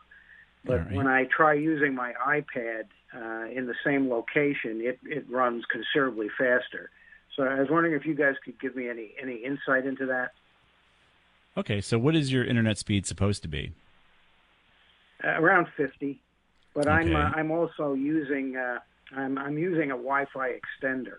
But 0.64 0.86
right. 0.86 0.92
when 0.92 1.06
I 1.06 1.24
try 1.24 1.54
using 1.54 1.94
my 1.94 2.12
iPad 2.26 2.84
uh, 3.14 3.50
in 3.50 3.66
the 3.66 3.74
same 3.84 4.08
location, 4.08 4.80
it, 4.82 4.98
it 5.04 5.28
runs 5.30 5.64
considerably 5.70 6.28
faster. 6.38 6.90
So 7.36 7.44
I 7.44 7.60
was 7.60 7.68
wondering 7.70 7.94
if 7.94 8.04
you 8.04 8.14
guys 8.14 8.34
could 8.44 8.60
give 8.60 8.76
me 8.76 8.88
any, 8.88 9.12
any 9.20 9.36
insight 9.36 9.86
into 9.86 10.06
that. 10.06 10.32
Okay, 11.56 11.80
so 11.80 11.98
what 11.98 12.14
is 12.14 12.32
your 12.32 12.44
internet 12.44 12.78
speed 12.78 13.06
supposed 13.06 13.42
to 13.42 13.48
be? 13.48 13.72
Uh, 15.24 15.40
around 15.40 15.66
50. 15.76 16.20
But 16.78 16.86
I'm 16.86 17.16
uh, 17.16 17.30
I'm 17.34 17.50
also 17.50 17.94
using 17.94 18.56
uh, 18.56 18.78
I'm 19.16 19.36
I'm 19.36 19.58
using 19.58 19.90
a 19.90 19.96
Wi-Fi 19.96 20.52
extender. 20.52 21.18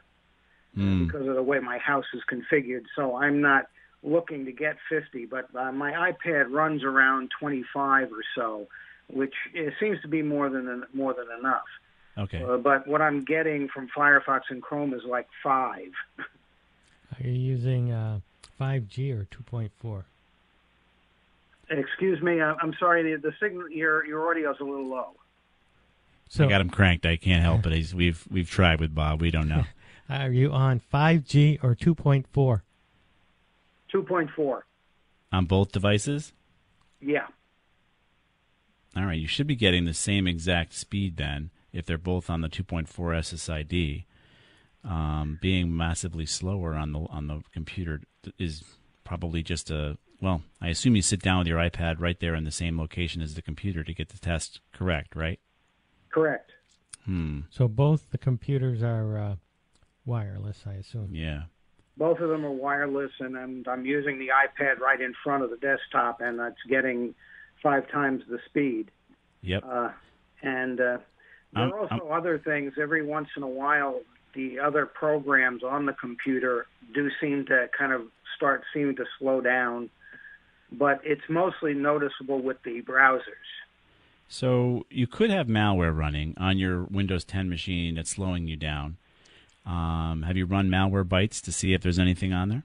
Hmm. 0.75 1.07
because 1.07 1.27
of 1.27 1.33
the 1.33 1.43
way 1.43 1.59
my 1.59 1.79
house 1.79 2.05
is 2.13 2.21
configured. 2.31 2.83
So 2.95 3.15
I'm 3.17 3.41
not 3.41 3.65
looking 4.03 4.45
to 4.45 4.51
get 4.51 4.77
50, 4.87 5.25
but 5.25 5.53
uh, 5.55 5.71
my 5.71 6.11
iPad 6.11 6.51
runs 6.51 6.83
around 6.83 7.31
25 7.39 8.11
or 8.11 8.23
so, 8.35 8.67
which 9.11 9.33
seems 9.79 9.99
to 10.03 10.07
be 10.07 10.21
more 10.21 10.47
than 10.49 10.85
more 10.93 11.13
than 11.13 11.25
enough. 11.37 11.65
Okay. 12.17 12.41
Uh, 12.41 12.57
but 12.57 12.87
what 12.87 13.01
I'm 13.01 13.25
getting 13.25 13.67
from 13.67 13.89
Firefox 13.89 14.41
and 14.49 14.61
Chrome 14.61 14.93
is 14.93 15.03
like 15.03 15.27
five. 15.43 15.91
Are 16.19 17.27
you 17.27 17.31
using 17.31 17.91
uh, 17.91 18.19
5G 18.61 19.11
or 19.11 19.25
2.4? 19.25 20.03
Excuse 21.69 22.21
me, 22.21 22.39
I, 22.39 22.53
I'm 22.61 22.73
sorry. 22.79 23.11
The, 23.11 23.19
the 23.19 23.33
signal 23.41 23.69
your 23.69 24.05
your 24.05 24.29
audio 24.29 24.51
is 24.51 24.59
a 24.61 24.63
little 24.63 24.87
low. 24.87 25.18
So 26.29 26.45
I 26.45 26.47
got 26.47 26.61
him 26.61 26.69
cranked. 26.69 27.05
I 27.05 27.17
can't 27.17 27.43
help 27.43 27.65
it. 27.65 27.73
He's, 27.73 27.93
we've 27.93 28.25
we've 28.29 28.49
tried 28.49 28.79
with 28.79 28.93
Bob. 28.93 29.19
We 29.19 29.31
don't 29.31 29.49
know. 29.49 29.63
are 30.09 30.31
you 30.31 30.51
on 30.51 30.79
5G 30.93 31.63
or 31.63 31.75
2.4? 31.75 32.61
2.4. 33.91 34.61
On 35.31 35.45
both 35.45 35.71
devices? 35.71 36.33
Yeah. 37.01 37.27
All 38.95 39.05
right, 39.05 39.19
you 39.19 39.27
should 39.27 39.47
be 39.47 39.55
getting 39.55 39.85
the 39.85 39.93
same 39.93 40.27
exact 40.27 40.73
speed 40.73 41.17
then 41.17 41.49
if 41.73 41.85
they're 41.85 41.97
both 41.97 42.29
on 42.29 42.41
the 42.41 42.49
2.4 42.49 42.87
SSID. 42.87 44.05
Um, 44.83 45.39
being 45.41 45.75
massively 45.75 46.25
slower 46.25 46.73
on 46.75 46.93
the 46.93 46.99
on 47.09 47.27
the 47.27 47.41
computer 47.53 48.01
is 48.37 48.63
probably 49.03 49.43
just 49.43 49.69
a 49.69 49.97
well. 50.21 50.43
I 50.61 50.69
assume 50.69 50.95
you 50.95 51.01
sit 51.01 51.21
down 51.21 51.39
with 51.39 51.47
your 51.47 51.59
iPad 51.59 51.99
right 51.99 52.19
there 52.19 52.35
in 52.35 52.45
the 52.45 52.51
same 52.51 52.79
location 52.79 53.21
as 53.21 53.33
the 53.33 53.41
computer 53.41 53.83
to 53.83 53.93
get 53.93 54.09
the 54.09 54.17
test 54.17 54.61
correct, 54.71 55.15
right? 55.15 55.39
Correct. 56.11 56.51
Hmm. 57.05 57.41
So 57.49 57.67
both 57.67 58.11
the 58.11 58.17
computers 58.17 58.83
are 58.83 59.17
uh, 59.17 59.35
wireless, 60.05 60.63
I 60.65 60.73
assume. 60.73 61.09
Yeah. 61.13 61.43
Both 61.97 62.19
of 62.19 62.29
them 62.29 62.45
are 62.45 62.51
wireless, 62.51 63.11
and 63.19 63.37
I'm, 63.37 63.63
I'm 63.67 63.85
using 63.85 64.19
the 64.19 64.27
iPad 64.29 64.79
right 64.79 65.01
in 65.01 65.13
front 65.23 65.43
of 65.43 65.49
the 65.49 65.57
desktop, 65.57 66.21
and 66.21 66.39
it's 66.39 66.63
getting 66.69 67.13
five 67.61 67.89
times 67.91 68.23
the 68.29 68.39
speed. 68.45 68.89
Yep. 69.41 69.63
Uh, 69.65 69.89
and 70.41 70.79
uh, 70.79 70.97
there 71.53 71.63
Um, 71.63 71.73
are 71.73 71.79
also 71.79 72.07
other 72.09 72.37
things. 72.39 72.73
Every 72.79 73.05
once 73.05 73.27
in 73.35 73.43
a 73.43 73.47
while, 73.47 74.01
the 74.33 74.59
other 74.59 74.85
programs 74.85 75.63
on 75.63 75.85
the 75.85 75.93
computer 75.93 76.67
do 76.93 77.09
seem 77.19 77.45
to 77.47 77.67
kind 77.77 77.91
of 77.91 78.03
start 78.35 78.63
seeming 78.73 78.95
to 78.95 79.05
slow 79.17 79.41
down, 79.41 79.89
but 80.71 81.01
it's 81.03 81.27
mostly 81.27 81.73
noticeable 81.73 82.41
with 82.41 82.57
the 82.63 82.81
browsers. 82.81 83.49
So 84.29 84.85
you 84.91 85.07
could 85.07 85.31
have 85.31 85.47
malware 85.47 85.95
running 85.95 86.35
on 86.37 86.59
your 86.59 86.83
Windows 86.83 87.25
10 87.25 87.49
machine 87.49 87.95
that's 87.95 88.11
slowing 88.11 88.47
you 88.47 88.55
down. 88.55 88.97
Um, 89.65 90.23
have 90.25 90.37
you 90.37 90.45
run 90.45 90.69
Malwarebytes 90.69 91.41
to 91.41 91.51
see 91.51 91.73
if 91.73 91.81
there's 91.81 91.99
anything 91.99 92.31
on 92.31 92.49
there? 92.49 92.63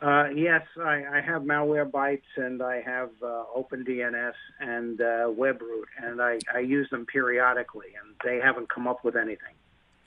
Uh, 0.00 0.28
yes, 0.28 0.62
I, 0.78 1.02
I 1.10 1.20
have 1.22 1.42
Malwarebytes 1.42 2.20
and 2.36 2.62
I 2.62 2.82
have 2.82 3.10
uh, 3.22 3.44
OpenDNS 3.56 4.34
and 4.60 5.00
uh, 5.00 5.04
WebRoot, 5.28 5.84
and 6.02 6.20
I, 6.20 6.38
I 6.54 6.58
use 6.58 6.90
them 6.90 7.06
periodically, 7.06 7.86
and 7.98 8.14
they 8.22 8.44
haven't 8.44 8.68
come 8.68 8.86
up 8.86 9.02
with 9.04 9.16
anything. 9.16 9.54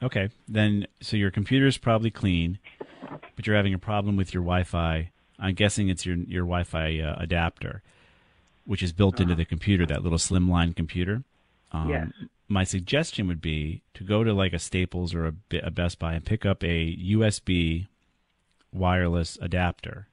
Okay, 0.04 0.30
then 0.48 0.86
so 1.02 1.18
your 1.18 1.32
computer's 1.32 1.80
probably 1.80 2.12
clean, 2.12 2.60
but 3.36 3.48
you're 3.48 3.56
having 3.56 3.74
a 3.74 3.80
problem 3.80 4.16
with 4.16 4.32
your 4.32 4.44
Wi-Fi. 4.44 5.10
I'm 5.40 5.56
guessing 5.56 5.90
it's 5.90 6.06
your 6.06 6.18
your 6.18 6.44
Wi-Fi 6.44 7.00
uh, 7.00 7.16
adapter, 7.18 7.82
which 8.68 8.84
is 8.84 8.92
built 8.92 9.20
into 9.20 9.34
the 9.34 9.46
computer, 9.46 9.86
that 9.88 10.04
little 10.04 10.18
slimline 10.20 10.76
computer. 10.76 11.24
Um, 11.72 11.90
Yes. 11.90 12.08
My 12.50 12.64
suggestion 12.64 13.28
would 13.28 13.42
be 13.42 13.82
to 13.94 14.06
go 14.06 14.24
to 14.24 14.34
like 14.34 14.54
a 14.54 14.60
Staples 14.60 15.14
or 15.14 15.26
a, 15.28 15.34
a 15.64 15.70
Best 15.72 16.00
Buy 16.00 16.14
and 16.14 16.24
pick 16.24 16.46
up 16.46 16.64
a 16.64 16.96
USB 16.96 17.88
wireless 18.72 19.38
adapter 19.42 20.08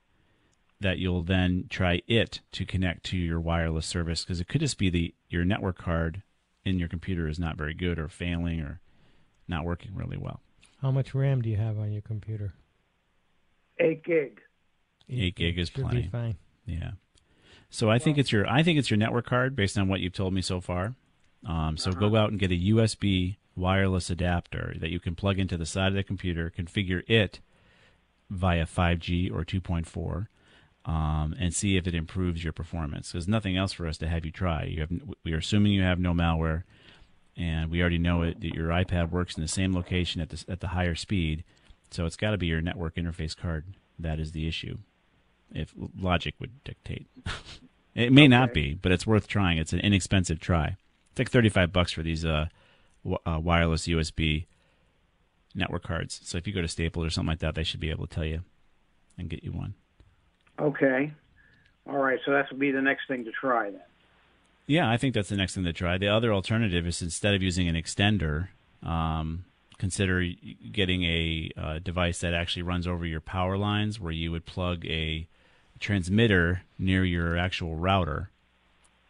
that 0.80 0.98
you'll 0.98 1.22
then 1.22 1.66
try 1.70 2.02
it 2.08 2.40
to 2.52 2.64
connect 2.64 3.04
to 3.06 3.16
your 3.16 3.38
wireless 3.40 3.86
service 3.86 4.24
because 4.24 4.40
it 4.40 4.48
could 4.48 4.60
just 4.62 4.78
be 4.78 4.90
the 4.90 5.14
your 5.28 5.44
network 5.44 5.78
card 5.78 6.22
in 6.64 6.78
your 6.80 6.88
computer 6.88 7.28
is 7.28 7.38
not 7.38 7.56
very 7.56 7.72
good 7.74 7.98
or 8.00 8.08
failing 8.08 8.60
or 8.60 8.80
not 9.46 9.64
working 9.64 9.94
really 9.94 10.16
well. 10.16 10.40
How 10.82 10.90
much 10.90 11.14
RAM 11.14 11.40
do 11.40 11.48
you 11.48 11.56
have 11.56 11.78
on 11.78 11.92
your 11.92 12.02
computer? 12.02 12.52
Eight 13.78 14.02
gig. 14.02 14.40
Eight 15.08 15.36
gig 15.36 15.56
is 15.58 15.68
Should 15.68 15.82
plenty. 15.84 16.02
be 16.02 16.08
fine. 16.08 16.36
Yeah. 16.66 16.92
So 17.74 17.90
I 17.90 17.98
think 17.98 18.18
it's 18.18 18.30
your 18.30 18.48
I 18.48 18.62
think 18.62 18.78
it's 18.78 18.88
your 18.88 18.98
network 18.98 19.26
card 19.26 19.56
based 19.56 19.76
on 19.76 19.88
what 19.88 19.98
you've 19.98 20.12
told 20.12 20.32
me 20.32 20.42
so 20.42 20.60
far. 20.60 20.94
Um, 21.44 21.76
so 21.76 21.90
go 21.90 22.14
out 22.14 22.30
and 22.30 22.38
get 22.38 22.52
a 22.52 22.54
USB 22.54 23.34
wireless 23.56 24.10
adapter 24.10 24.76
that 24.78 24.90
you 24.90 25.00
can 25.00 25.16
plug 25.16 25.40
into 25.40 25.56
the 25.56 25.66
side 25.66 25.88
of 25.88 25.94
the 25.94 26.04
computer, 26.04 26.52
configure 26.56 27.02
it 27.08 27.40
via 28.30 28.64
5G 28.64 29.28
or 29.30 29.44
2.4, 29.44 30.28
um, 30.86 31.34
and 31.36 31.52
see 31.52 31.76
if 31.76 31.88
it 31.88 31.96
improves 31.96 32.44
your 32.44 32.52
performance. 32.52 33.10
There's 33.10 33.26
nothing 33.26 33.56
else 33.56 33.72
for 33.72 33.88
us 33.88 33.98
to 33.98 34.08
have 34.08 34.24
you 34.24 34.30
try. 34.30 34.64
You 34.64 34.80
have, 34.82 34.90
we 35.24 35.32
are 35.32 35.38
assuming 35.38 35.72
you 35.72 35.82
have 35.82 35.98
no 35.98 36.12
malware, 36.12 36.62
and 37.36 37.72
we 37.72 37.80
already 37.80 37.98
know 37.98 38.22
it 38.22 38.40
that 38.40 38.54
your 38.54 38.68
iPad 38.68 39.10
works 39.10 39.36
in 39.36 39.42
the 39.42 39.48
same 39.48 39.74
location 39.74 40.20
at 40.20 40.30
the 40.30 40.44
at 40.48 40.60
the 40.60 40.68
higher 40.68 40.94
speed. 40.94 41.42
So 41.90 42.06
it's 42.06 42.16
got 42.16 42.30
to 42.30 42.38
be 42.38 42.46
your 42.46 42.60
network 42.60 42.94
interface 42.94 43.36
card 43.36 43.64
that 43.98 44.20
is 44.20 44.30
the 44.30 44.46
issue. 44.46 44.78
If 45.52 45.74
logic 46.00 46.34
would 46.38 46.62
dictate, 46.64 47.06
it 47.94 48.12
may 48.12 48.22
okay. 48.22 48.28
not 48.28 48.52
be, 48.52 48.74
but 48.74 48.92
it's 48.92 49.06
worth 49.06 49.28
trying. 49.28 49.58
It's 49.58 49.72
an 49.72 49.80
inexpensive 49.80 50.40
try. 50.40 50.76
It's 51.10 51.18
like 51.18 51.30
thirty-five 51.30 51.72
bucks 51.72 51.92
for 51.92 52.02
these 52.02 52.24
uh, 52.24 52.46
w- 53.04 53.18
uh, 53.24 53.38
wireless 53.38 53.86
USB 53.86 54.46
network 55.54 55.84
cards. 55.84 56.20
So 56.24 56.36
if 56.38 56.46
you 56.46 56.52
go 56.52 56.62
to 56.62 56.68
Staples 56.68 57.06
or 57.06 57.10
something 57.10 57.30
like 57.30 57.38
that, 57.40 57.54
they 57.54 57.62
should 57.62 57.80
be 57.80 57.90
able 57.90 58.06
to 58.06 58.14
tell 58.14 58.24
you 58.24 58.42
and 59.16 59.28
get 59.28 59.44
you 59.44 59.52
one. 59.52 59.74
Okay. 60.58 61.12
All 61.88 61.98
right. 61.98 62.18
So 62.24 62.32
that 62.32 62.50
would 62.50 62.58
be 62.58 62.70
the 62.70 62.82
next 62.82 63.06
thing 63.08 63.24
to 63.24 63.32
try 63.32 63.70
then. 63.70 63.80
Yeah, 64.66 64.90
I 64.90 64.96
think 64.96 65.14
that's 65.14 65.28
the 65.28 65.36
next 65.36 65.54
thing 65.54 65.64
to 65.64 65.72
try. 65.72 65.98
The 65.98 66.08
other 66.08 66.32
alternative 66.32 66.86
is 66.86 67.02
instead 67.02 67.34
of 67.34 67.42
using 67.42 67.68
an 67.68 67.74
extender, 67.74 68.48
um, 68.82 69.44
consider 69.78 70.24
getting 70.72 71.04
a 71.04 71.50
uh, 71.56 71.78
device 71.80 72.20
that 72.20 72.32
actually 72.32 72.62
runs 72.62 72.86
over 72.86 73.04
your 73.04 73.20
power 73.20 73.58
lines, 73.58 74.00
where 74.00 74.12
you 74.12 74.32
would 74.32 74.46
plug 74.46 74.86
a 74.86 75.28
transmitter 75.80 76.62
near 76.78 77.04
your 77.04 77.36
actual 77.36 77.76
router 77.76 78.30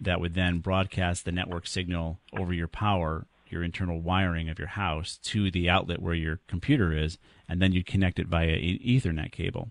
that 0.00 0.20
would 0.20 0.34
then 0.34 0.58
broadcast 0.58 1.24
the 1.24 1.32
network 1.32 1.66
signal 1.66 2.18
over 2.36 2.52
your 2.52 2.68
power, 2.68 3.26
your 3.48 3.62
internal 3.62 4.00
wiring 4.00 4.48
of 4.48 4.58
your 4.58 4.68
house, 4.68 5.18
to 5.22 5.50
the 5.50 5.68
outlet 5.68 6.02
where 6.02 6.14
your 6.14 6.40
computer 6.48 6.92
is, 6.92 7.18
and 7.48 7.60
then 7.60 7.72
you'd 7.72 7.86
connect 7.86 8.18
it 8.18 8.26
via 8.26 8.56
Ethernet 8.56 9.32
cable. 9.32 9.70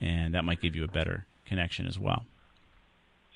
And 0.00 0.34
that 0.34 0.44
might 0.44 0.60
give 0.60 0.76
you 0.76 0.84
a 0.84 0.88
better 0.88 1.26
connection 1.46 1.86
as 1.86 1.98
well. 1.98 2.24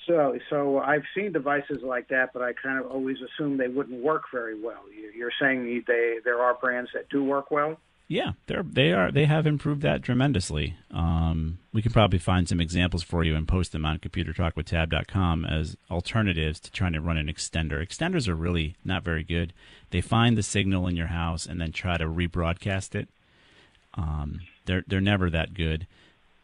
So, 0.07 0.39
so 0.51 0.79
I've 0.79 1.05
seen 1.15 1.33
devices 1.33 1.79
like 1.83 2.09
that, 2.09 2.33
but 2.35 2.43
I 2.43 2.53
kind 2.53 2.79
of 2.79 2.91
always 2.91 3.17
assumed 3.23 3.59
they 3.59 3.69
wouldn't 3.69 4.03
work 4.03 4.25
very 4.33 4.61
well. 4.61 4.83
You're 5.17 5.33
saying 5.41 5.85
they 5.87 6.17
there 6.23 6.41
are 6.41 6.55
brands 6.55 6.91
that 6.95 7.09
do 7.09 7.25
work 7.25 7.51
well. 7.51 7.79
Yeah, 8.07 8.33
they're 8.47 8.63
they 8.63 8.93
are 8.93 9.11
they 9.11 9.25
have 9.25 9.47
improved 9.47 9.81
that 9.83 10.03
tremendously. 10.03 10.77
Um, 10.91 11.59
we 11.73 11.81
can 11.81 11.93
probably 11.93 12.19
find 12.19 12.47
some 12.47 12.61
examples 12.61 13.03
for 13.03 13.25
you 13.25 13.35
and 13.35 13.49
post 13.49 13.73
them 13.73 13.87
on 13.87 13.99
ComputerTalkWithTab.com 13.99 15.47
as 15.47 15.77
alternatives 15.91 16.61
to 16.61 16.71
trying 16.71 16.93
to 16.93 17.01
run 17.01 17.17
an 17.17 17.29
extender. 17.29 17.83
Extenders 17.83 18.29
are 18.29 18.35
really 18.35 18.77
not 18.85 19.05
very 19.05 19.25
good. 19.25 19.55
They 19.91 20.03
find 20.03 20.37
the 20.37 20.43
signal 20.43 20.87
in 20.87 20.97
your 20.97 21.07
house 21.07 21.47
and 21.47 21.61
then 21.61 21.73
try 21.73 21.97
to 21.97 22.05
rebroadcast 22.05 22.95
it. 22.95 23.09
Um, 23.95 24.41
they're 24.67 24.85
they're 24.87 25.01
never 25.01 25.31
that 25.31 25.55
good 25.55 25.87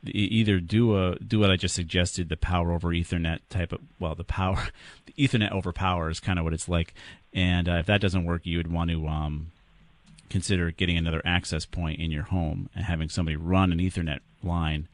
either 0.05 0.61
do 0.61 0.96
a 0.96 1.16
do 1.16 1.40
what 1.40 1.51
I 1.51 1.57
just 1.57 1.75
suggested, 1.75 2.29
the 2.29 2.37
power 2.37 2.73
over 2.73 2.88
Ethernet 2.88 3.40
type 3.49 3.73
of 3.73 3.81
well, 3.99 4.14
the 4.14 4.25
power, 4.25 4.68
the 5.07 5.12
Ethernet 5.18 5.53
over 5.53 5.73
power 5.73 6.11
is 6.11 6.20
kind 6.20 6.38
of 6.38 6.44
what 6.44 6.55
it's 6.55 6.68
like. 6.68 6.94
And 7.33 7.68
uh, 7.68 7.75
if 7.75 7.87
that 7.87 8.01
doesn't 8.01 8.25
work, 8.25 8.44
you 8.44 8.57
would 8.57 8.73
want 8.73 8.90
to 8.90 9.07
um, 9.07 9.53
consider 10.31 10.71
getting 10.71 10.97
another 10.97 11.21
access 11.25 11.66
point 11.66 12.01
in 12.01 12.11
your 12.11 12.23
home 12.23 12.71
and 12.75 12.85
having 12.85 13.09
somebody 13.09 13.37
run 13.37 13.73
an 13.73 13.79
Ethernet 13.79 14.21
line 14.43 14.88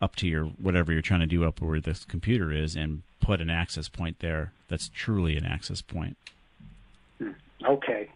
up 0.00 0.16
to 0.16 0.26
your 0.26 0.46
whatever 0.46 0.92
you're 0.92 1.02
trying 1.02 1.20
to 1.20 1.26
do 1.26 1.44
up 1.44 1.60
where 1.60 1.80
this 1.80 2.04
computer 2.04 2.50
is, 2.50 2.74
and 2.74 3.02
put 3.20 3.40
an 3.40 3.50
access 3.50 3.88
point 3.88 4.18
there 4.18 4.52
that's 4.68 4.90
truly 4.92 5.36
an 5.36 5.44
access 5.46 5.80
point. 5.80 6.16
Okay. 7.64 8.10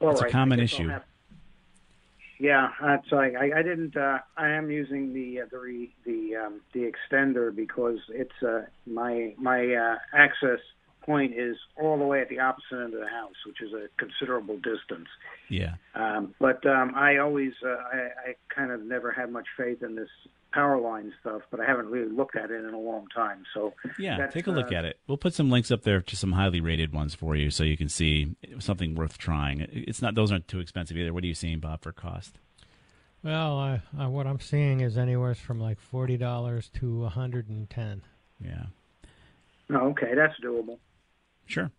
All 0.00 0.10
it's 0.10 0.22
right. 0.22 0.30
a 0.30 0.32
common 0.32 0.60
issue. 0.60 0.92
Yeah, 2.38 2.70
that's 2.80 3.12
I, 3.12 3.50
I 3.56 3.62
didn't. 3.62 3.96
Uh, 3.96 4.18
I 4.36 4.50
am 4.50 4.70
using 4.70 5.14
the 5.14 5.42
uh, 5.42 5.46
the 5.50 5.88
the 6.04 6.36
um, 6.36 6.60
the 6.72 6.90
extender 6.90 7.54
because 7.54 7.98
it's 8.10 8.42
uh, 8.42 8.62
my 8.86 9.34
my 9.38 9.74
uh, 9.74 9.96
access 10.12 10.58
point 11.04 11.34
is 11.36 11.56
all 11.76 11.98
the 11.98 12.04
way 12.04 12.20
at 12.20 12.28
the 12.28 12.38
opposite 12.40 12.74
end 12.74 12.94
of 12.94 13.00
the 13.00 13.08
house, 13.08 13.34
which 13.46 13.60
is 13.60 13.72
a 13.72 13.88
considerable 13.98 14.56
distance. 14.56 15.08
Yeah. 15.48 15.74
Um, 15.94 16.34
but 16.40 16.64
um, 16.66 16.92
I 16.94 17.18
always 17.18 17.52
uh, 17.64 17.68
I, 17.68 18.30
I 18.30 18.34
kind 18.54 18.70
of 18.70 18.82
never 18.82 19.12
had 19.12 19.30
much 19.30 19.46
faith 19.56 19.82
in 19.82 19.94
this 19.94 20.08
power 20.52 20.80
line 20.80 21.12
stuff, 21.20 21.42
but 21.50 21.60
I 21.60 21.66
haven't 21.66 21.86
really 21.86 22.10
looked 22.10 22.36
at 22.36 22.50
it 22.50 22.64
in 22.64 22.72
a 22.72 22.78
long 22.78 23.06
time. 23.14 23.42
So 23.52 23.74
yeah, 23.98 24.26
take 24.28 24.46
a 24.46 24.52
look 24.52 24.72
uh, 24.72 24.76
at 24.76 24.84
it. 24.84 24.98
We'll 25.06 25.18
put 25.18 25.34
some 25.34 25.50
links 25.50 25.70
up 25.70 25.82
there 25.82 26.00
to 26.00 26.16
some 26.16 26.32
highly 26.32 26.60
rated 26.60 26.92
ones 26.92 27.14
for 27.14 27.34
you, 27.36 27.50
so 27.50 27.64
you 27.64 27.76
can 27.76 27.88
see 27.88 28.36
something 28.60 28.94
worth 28.94 29.18
trying. 29.18 29.66
It's 29.72 30.00
not; 30.00 30.14
those 30.14 30.30
aren't 30.30 30.48
too 30.48 30.60
expensive 30.60 30.96
either. 30.96 31.12
What 31.12 31.24
are 31.24 31.26
you 31.26 31.34
seeing, 31.34 31.58
Bob, 31.58 31.82
for 31.82 31.92
cost? 31.92 32.38
Well, 33.22 33.58
uh, 33.58 34.02
uh, 34.02 34.08
what 34.08 34.26
I'm 34.26 34.40
seeing 34.40 34.80
is 34.80 34.96
anywhere 34.96 35.34
from 35.34 35.60
like 35.60 35.80
forty 35.80 36.16
dollars 36.16 36.70
to 36.80 37.04
a 37.04 37.08
hundred 37.08 37.48
and 37.48 37.68
ten. 37.68 38.02
Yeah. 38.40 38.66
Oh, 39.70 39.88
okay, 39.88 40.14
that's 40.14 40.34
doable. 40.40 40.78
Sure. 41.46 41.70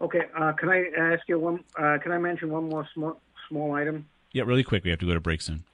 Okay, 0.00 0.22
uh, 0.36 0.52
can 0.52 0.68
I 0.68 0.90
ask 0.96 1.28
you 1.28 1.38
one? 1.38 1.64
Uh, 1.76 1.98
can 2.02 2.12
I 2.12 2.18
mention 2.18 2.50
one 2.50 2.68
more 2.68 2.86
small 2.94 3.20
small 3.48 3.74
item? 3.74 4.06
Yeah, 4.32 4.44
really 4.44 4.62
quick. 4.62 4.84
We 4.84 4.90
have 4.90 5.00
to 5.00 5.06
go 5.06 5.14
to 5.14 5.20
break 5.20 5.40
soon. 5.40 5.64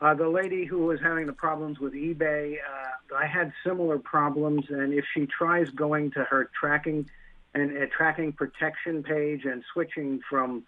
Uh, 0.00 0.14
the 0.14 0.28
lady 0.28 0.64
who 0.64 0.86
was 0.86 1.00
having 1.00 1.26
the 1.26 1.32
problems 1.32 1.78
with 1.78 1.92
eBay, 1.92 2.54
uh, 2.54 3.16
I 3.16 3.26
had 3.26 3.52
similar 3.64 3.98
problems, 3.98 4.64
and 4.68 4.92
if 4.92 5.04
she 5.14 5.26
tries 5.26 5.68
going 5.70 6.10
to 6.12 6.24
her 6.24 6.50
tracking 6.58 7.08
and 7.54 7.76
uh, 7.76 7.86
tracking 7.96 8.32
protection 8.32 9.02
page 9.02 9.44
and 9.44 9.62
switching 9.72 10.20
from 10.28 10.64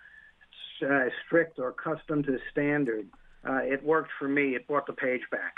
uh, 0.82 1.04
strict 1.24 1.58
or 1.58 1.72
custom 1.72 2.22
to 2.24 2.38
standard. 2.50 3.06
Uh, 3.48 3.60
it 3.62 3.82
worked 3.84 4.10
for 4.18 4.28
me. 4.28 4.54
It 4.54 4.66
brought 4.66 4.86
the 4.86 4.92
page 4.92 5.22
back. 5.30 5.56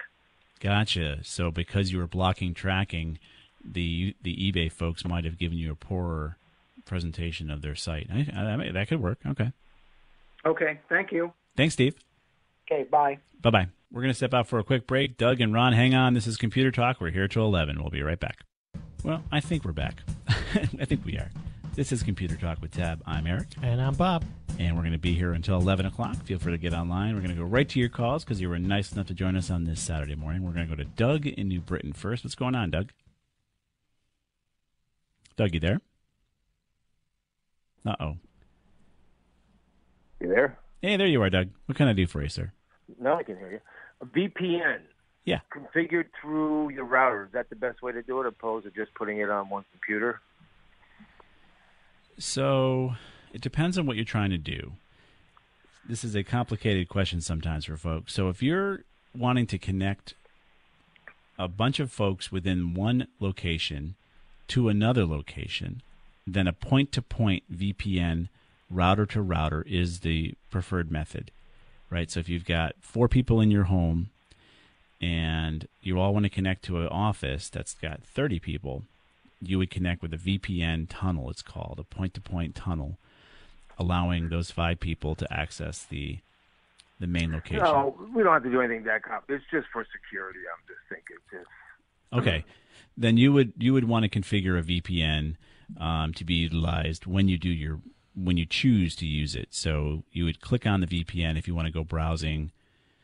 Gotcha. 0.61 1.19
So 1.23 1.51
because 1.51 1.93
you 1.93 1.99
were 1.99 2.07
blocking 2.07 2.55
tracking, 2.55 3.19
the 3.65 4.15
the 4.23 4.37
eBay 4.37 4.71
folks 4.71 5.05
might 5.05 5.25
have 5.25 5.39
given 5.39 5.59
you 5.59 5.73
a 5.73 5.77
poorer 5.77 6.37
presentation 6.85 7.51
of 7.51 7.63
their 7.63 7.75
site. 7.75 8.09
I, 8.13 8.21
I, 8.35 8.73
that 8.73 8.89
could 8.89 9.01
work. 9.01 9.19
Okay. 9.27 9.53
Okay. 10.45 10.81
Thank 10.89 11.13
you. 11.13 11.33
Thanks, 11.57 11.75
Steve. 11.75 11.95
Okay. 12.71 12.85
Bye. 12.85 13.19
Bye 13.41 13.51
bye. 13.51 13.67
We're 13.91 14.03
going 14.03 14.11
to 14.11 14.17
step 14.17 14.35
out 14.35 14.49
for 14.49 14.59
a 14.59 14.65
quick 14.65 14.89
break. 14.89 15.17
Doug 15.17 15.41
and 15.41 15.55
Ron, 15.55 15.73
hang 15.73 15.95
on. 15.95 16.15
This 16.15 16.27
is 16.27 16.37
Computer 16.37 16.73
Talk. 16.73 17.01
We're 17.01 17.11
here 17.11 17.29
till 17.29 17.45
11. 17.45 17.81
We'll 17.81 17.91
be 17.91 18.03
right 18.03 18.19
back. 18.19 18.41
Well, 19.05 19.23
I 19.31 19.39
think 19.39 19.65
we're 19.65 19.73
back. 19.73 20.03
I 20.29 20.85
think 20.85 21.05
we 21.05 21.17
are. 21.17 21.31
This 21.75 21.93
is 21.93 22.03
Computer 22.03 22.35
Talk 22.35 22.61
with 22.61 22.73
Tab. 22.73 23.03
I'm 23.07 23.27
Eric. 23.27 23.47
And 23.63 23.81
I'm 23.81 23.95
Bob. 23.95 24.25
And 24.59 24.75
we're 24.75 24.83
going 24.83 24.95
to 24.95 24.99
be 24.99 25.15
here 25.15 25.33
until 25.33 25.59
11 25.59 25.87
o'clock. 25.87 26.17
Feel 26.25 26.41
free 26.41 26.53
to 26.53 26.59
get 26.59 26.75
online. 26.75 27.15
We're 27.15 27.21
going 27.21 27.35
to 27.35 27.41
go 27.41 27.47
right 27.47 27.69
to 27.69 27.79
your 27.79 27.89
calls 27.89 28.25
because 28.25 28.41
you 28.41 28.49
were 28.49 28.59
nice 28.59 28.93
enough 28.93 29.07
to 29.09 29.15
join 29.15 29.37
us 29.37 29.49
on 29.49 29.63
this 29.63 29.81
Saturday 29.81 30.17
morning. 30.17 30.43
We're 30.43 30.53
going 30.53 30.69
to 30.69 30.77
go 30.77 30.83
to 30.83 30.89
Doug 30.89 31.27
in 31.27 31.47
New 31.47 31.61
Britain 31.61 31.93
first. 31.93 32.25
What's 32.25 32.35
going 32.35 32.57
on, 32.57 32.71
Doug? 32.71 32.91
Doug, 35.37 35.55
you 35.55 35.61
there? 35.61 35.81
Uh 37.87 37.97
oh. 38.01 38.17
You 40.21 40.29
there? 40.29 40.59
Hey, 40.81 40.97
there 40.97 41.07
you 41.07 41.23
are, 41.23 41.31
Doug. 41.31 41.49
What 41.67 41.77
can 41.77 41.89
I 41.89 41.93
do 41.93 42.07
for 42.07 42.23
you, 42.23 42.29
sir? 42.29 42.53
Now 43.01 43.19
I 43.19 43.23
can 43.23 43.37
hear 43.37 43.51
you. 43.51 43.61
A 44.01 44.07
VPN. 44.07 44.81
Yeah. 45.25 45.41
Configured 45.53 46.07
through 46.21 46.71
your 46.71 46.85
router. 46.85 47.25
Is 47.25 47.33
that 47.33 47.49
the 47.49 47.57
best 47.57 47.83
way 47.83 47.93
to 47.93 48.03
do 48.03 48.21
it, 48.21 48.27
opposed 48.27 48.65
to 48.67 48.71
just 48.71 48.95
putting 48.95 49.19
it 49.19 49.31
on 49.31 49.49
one 49.49 49.65
computer? 49.73 50.21
So 52.19 52.95
it 53.33 53.41
depends 53.41 53.79
on 53.79 53.87
what 53.87 53.97
you're 53.97 54.05
trying 54.05 54.31
to 54.31 54.39
do. 54.39 54.73
This 55.89 56.05
is 56.05 56.15
a 56.15 56.23
complicated 56.23 56.89
question 56.89 57.21
sometimes 57.21 57.65
for 57.65 57.77
folks. 57.77 58.15
So 58.15 58.29
if 58.29 58.43
you're 58.43 58.85
wanting 59.17 59.47
to 59.49 59.59
connect 59.59 60.15
a 61.39 61.49
bunch 61.49 61.81
of 61.81 61.91
folks 61.91 62.31
within 62.31 62.75
one 62.75 63.09
location 63.21 63.97
to 64.49 64.69
another 64.69 65.05
location, 65.05 65.83
then 66.27 66.47
a 66.47 66.53
point 66.53 66.93
to 66.93 67.03
point 67.03 67.45
VPN 67.53 68.29
router 68.71 69.07
to 69.07 69.23
router 69.23 69.65
is 69.69 70.01
the 70.01 70.35
preferred 70.51 70.91
method, 70.91 71.31
right? 71.91 72.11
So 72.11 72.21
if 72.21 72.29
you've 72.29 72.45
got 72.45 72.75
four 72.81 73.09
people 73.09 73.41
in 73.41 73.51
your 73.51 73.65
home 73.65 74.11
and 75.01 75.69
you 75.83 75.99
all 75.99 76.13
want 76.13 76.25
to 76.25 76.31
connect 76.31 76.65
to 76.65 76.81
an 76.81 76.89
office 76.89 77.49
that's 77.49 77.75
got 77.75 78.03
30 78.03 78.39
people, 78.39 78.83
you 79.41 79.59
would 79.59 79.71
connect 79.71 80.03
with 80.03 80.15
a 80.15 80.17
VPN 80.17 80.87
tunnel, 80.89 81.31
it's 81.31 81.43
called, 81.43 81.79
a 81.79 81.85
point 81.85 82.15
to 82.15 82.21
point 82.21 82.55
tunnel, 82.55 82.97
allowing 83.79 84.29
those 84.29 84.51
five 84.51 84.81
people 84.81 85.15
to 85.15 85.33
access 85.33 85.85
the 85.85 86.19
the 87.01 87.09
main 87.09 87.33
location. 87.33 87.65
No, 87.65 87.97
we 88.15 88.23
don't 88.23 88.33
have 88.33 88.45
to 88.45 88.51
do 88.51 88.61
anything 88.61 88.85
that 88.85 89.03
complicated. 89.03 89.43
It's 89.43 89.51
just 89.51 89.67
for 89.73 89.85
security. 89.93 90.39
I'm 90.47 90.63
just 90.69 90.81
thinking. 90.89 91.17
Okay, 92.13 92.45
then 92.97 93.17
you 93.17 93.33
would 93.33 93.53
you 93.59 93.73
would 93.73 93.85
want 93.85 94.11
to 94.11 94.21
configure 94.21 94.59
a 94.59 94.63
VPN 94.63 95.37
um, 95.81 96.13
to 96.15 96.25
be 96.25 96.35
utilized 96.35 97.07
when 97.07 97.29
you 97.29 97.39
do 97.39 97.49
your 97.49 97.81
when 98.15 98.37
you 98.37 98.47
choose 98.47 98.95
to 98.97 99.07
use 99.07 99.35
it. 99.35 99.49
So 99.51 100.05
you 100.13 100.25
would 100.25 100.41
click 100.41 100.67
on 100.67 100.81
the 100.81 100.87
VPN 100.87 101.39
if 101.39 101.49
you 101.49 101.55
want 101.55 101.67
to 101.67 101.73
go 101.73 101.85
browsing. 101.85 102.53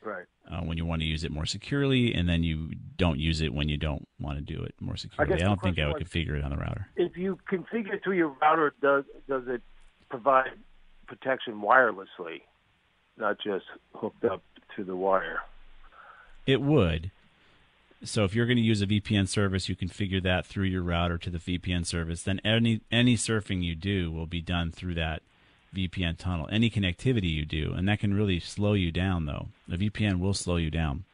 Right 0.03 0.27
uh, 0.51 0.61
when 0.61 0.77
you 0.77 0.85
want 0.85 1.01
to 1.01 1.07
use 1.07 1.25
it 1.25 1.31
more 1.31 1.47
securely, 1.47 2.13
and 2.15 2.29
then 2.29 2.43
you 2.43 2.71
don't 2.97 3.19
use 3.19 3.41
it 3.41 3.55
when 3.55 3.69
you 3.69 3.77
don't 3.77 4.07
want 4.19 4.37
to 4.39 4.43
do 4.43 4.63
it 4.63 4.75
more 4.81 4.97
securely. 4.97 5.33
I, 5.33 5.37
I 5.37 5.39
don't 5.39 5.61
think 5.61 5.79
I 5.79 5.87
would 5.87 6.03
configure 6.03 6.37
it 6.37 6.45
on 6.45 6.51
the 6.51 6.57
router. 6.57 6.89
If 6.97 7.17
you 7.17 7.39
configure 7.51 7.95
it 7.95 8.05
to 8.05 8.13
your 8.13 8.35
router, 8.41 8.75
does 8.83 9.05
does 9.29 9.45
it 9.47 9.63
provide 10.09 10.51
protection 11.07 11.61
wirelessly, 11.61 12.43
not 13.17 13.39
just 13.39 13.65
hooked 13.95 14.25
up 14.25 14.43
to 14.77 14.85
the 14.85 14.97
wire. 14.97 15.41
It 16.47 16.61
would. 16.61 17.11
So 18.03 18.25
if 18.25 18.35
you're 18.35 18.47
going 18.47 18.57
to 18.57 18.63
use 18.63 18.81
a 18.81 18.87
VPN 18.87 19.29
service, 19.29 19.69
you 19.69 19.77
configure 19.77 20.23
that 20.23 20.47
through 20.47 20.65
your 20.65 20.83
router 20.83 21.19
to 21.19 21.31
the 21.31 21.39
VPN 21.39 21.85
service. 21.85 22.23
Then 22.23 22.41
any 22.45 22.81
any 22.91 23.17
surfing 23.17 23.63
you 23.63 23.75
do 23.75 24.11
will 24.11 24.27
be 24.27 24.41
done 24.41 24.73
through 24.73 24.95
that 24.95 25.23
VPN 25.75 26.17
tunnel. 26.17 26.49
Any 26.51 26.71
connectivity 26.71 27.31
you 27.31 27.45
do, 27.45 27.73
and 27.75 27.87
that 27.89 28.01
can 28.01 28.15
really 28.15 28.41
slow 28.41 28.73
you 28.73 28.91
down. 28.91 29.27
Though 29.27 29.49
A 29.71 29.77
VPN 29.77 30.19
will 30.19 30.35
slow 30.35 30.57
you 30.57 30.71
down. 30.71 31.05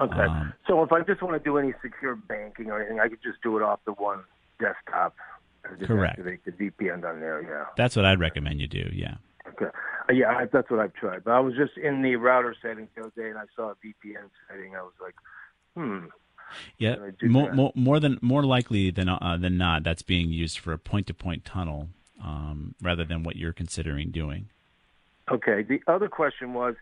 Okay. 0.00 0.20
Um, 0.20 0.52
so 0.66 0.82
if 0.82 0.90
I 0.92 1.02
just 1.02 1.22
want 1.22 1.34
to 1.34 1.44
do 1.48 1.58
any 1.58 1.72
secure 1.82 2.16
banking 2.16 2.70
or 2.70 2.80
anything, 2.80 2.98
I 2.98 3.08
could 3.08 3.22
just 3.22 3.40
do 3.42 3.56
it 3.56 3.62
off 3.62 3.80
the 3.84 3.92
one 3.92 4.20
desktop. 4.58 5.14
and 5.64 5.78
just 5.78 5.88
Correct. 5.88 6.18
Activate 6.18 6.44
the 6.44 6.52
VPN 6.52 7.04
on 7.08 7.20
there. 7.20 7.42
Yeah. 7.42 7.66
That's 7.76 7.94
what 7.94 8.04
I'd 8.04 8.18
recommend 8.18 8.60
you 8.60 8.66
do. 8.66 8.90
Yeah. 8.92 9.16
Okay. 9.48 9.66
Uh, 10.08 10.12
yeah, 10.12 10.30
I, 10.30 10.46
that's 10.46 10.70
what 10.70 10.80
I've 10.80 10.94
tried. 10.94 11.24
But 11.24 11.32
I 11.32 11.40
was 11.40 11.54
just 11.54 11.76
in 11.76 12.02
the 12.02 12.16
router 12.16 12.56
settings 12.60 12.88
the 12.96 13.02
other 13.02 13.12
day, 13.16 13.28
and 13.28 13.38
I 13.38 13.44
saw 13.54 13.70
a 13.70 13.74
VPN 13.74 14.28
setting. 14.48 14.74
I 14.74 14.82
was 14.82 14.92
like, 15.00 15.14
hmm. 15.74 16.06
Yeah, 16.78 16.96
I 17.22 17.26
more, 17.26 17.52
more, 17.52 17.72
more 17.74 18.00
than 18.00 18.18
more 18.20 18.42
likely 18.42 18.90
than 18.90 19.08
uh, 19.08 19.38
than 19.40 19.56
not, 19.56 19.84
that's 19.84 20.02
being 20.02 20.30
used 20.30 20.58
for 20.58 20.72
a 20.72 20.78
point-to-point 20.78 21.44
tunnel 21.44 21.88
um, 22.22 22.74
rather 22.80 23.04
than 23.04 23.22
what 23.22 23.36
you're 23.36 23.52
considering 23.52 24.10
doing. 24.10 24.48
Okay. 25.30 25.62
The 25.62 25.80
other 25.86 26.08
question 26.08 26.54
was, 26.54 26.74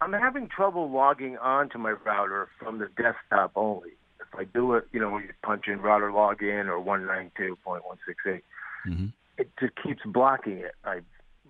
I'm 0.00 0.12
having 0.12 0.48
trouble 0.48 0.90
logging 0.90 1.36
on 1.38 1.68
to 1.70 1.78
my 1.78 1.90
router 1.90 2.48
from 2.58 2.78
the 2.78 2.88
desktop 2.96 3.52
only. 3.56 3.90
If 4.20 4.38
I 4.38 4.44
do 4.44 4.74
it, 4.74 4.88
you 4.92 5.00
know, 5.00 5.10
when 5.10 5.22
you 5.22 5.30
punch 5.42 5.68
in 5.68 5.80
router 5.80 6.10
login 6.10 6.66
or 6.66 6.82
192.168, 6.82 8.42
hmm 8.84 9.06
it 9.38 9.48
just 9.60 9.72
keeps 9.82 10.02
blocking 10.04 10.58
it. 10.58 10.74
I've 10.84 11.04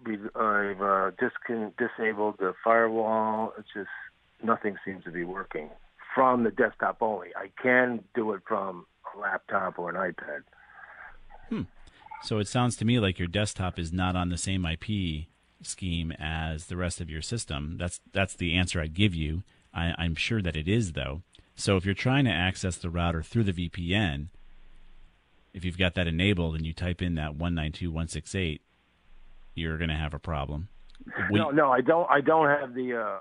I've 0.06 0.80
uh, 0.80 1.10
discon- 1.16 1.72
disabled 1.78 2.36
the 2.38 2.54
firewall. 2.62 3.54
It's 3.58 3.68
just 3.74 3.88
nothing 4.42 4.76
seems 4.84 5.04
to 5.04 5.10
be 5.10 5.24
working 5.24 5.70
from 6.18 6.42
the 6.42 6.50
desktop 6.50 6.96
only. 7.00 7.28
I 7.36 7.48
can 7.62 8.02
do 8.16 8.32
it 8.32 8.40
from 8.44 8.86
a 9.14 9.20
laptop 9.20 9.78
or 9.78 9.88
an 9.88 9.94
iPad. 9.94 11.64
So 12.24 12.38
it 12.38 12.48
sounds 12.48 12.74
to 12.78 12.84
me 12.84 12.98
like 12.98 13.20
your 13.20 13.28
desktop 13.28 13.78
is 13.78 13.92
not 13.92 14.16
on 14.16 14.28
the 14.28 14.36
same 14.36 14.66
IP 14.66 15.26
scheme 15.62 16.10
as 16.18 16.66
the 16.66 16.76
rest 16.76 17.00
of 17.00 17.08
your 17.08 17.22
system. 17.22 17.76
That's 17.78 18.00
that's 18.12 18.34
the 18.34 18.56
answer 18.56 18.80
I'd 18.80 18.94
give 18.94 19.14
you. 19.14 19.44
I, 19.72 19.94
I'm 19.96 20.16
sure 20.16 20.42
that 20.42 20.56
it 20.56 20.66
is 20.66 20.94
though. 20.94 21.22
So 21.54 21.76
if 21.76 21.84
you're 21.84 21.94
trying 21.94 22.24
to 22.24 22.32
access 22.32 22.76
the 22.76 22.90
router 22.90 23.22
through 23.22 23.44
the 23.44 23.52
VPN, 23.52 24.30
if 25.54 25.64
you've 25.64 25.78
got 25.78 25.94
that 25.94 26.08
enabled 26.08 26.56
and 26.56 26.66
you 26.66 26.72
type 26.72 27.00
in 27.00 27.14
that 27.14 27.38
192.168, 27.38 28.58
you're 29.54 29.78
going 29.78 29.90
to 29.90 29.94
have 29.94 30.14
a 30.14 30.18
problem. 30.18 30.68
We- 31.30 31.38
no, 31.38 31.50
no, 31.50 31.70
I 31.70 31.80
don't. 31.80 32.10
I 32.10 32.20
don't 32.20 32.48
have 32.48 32.74
the, 32.74 32.94
uh, 32.94 33.18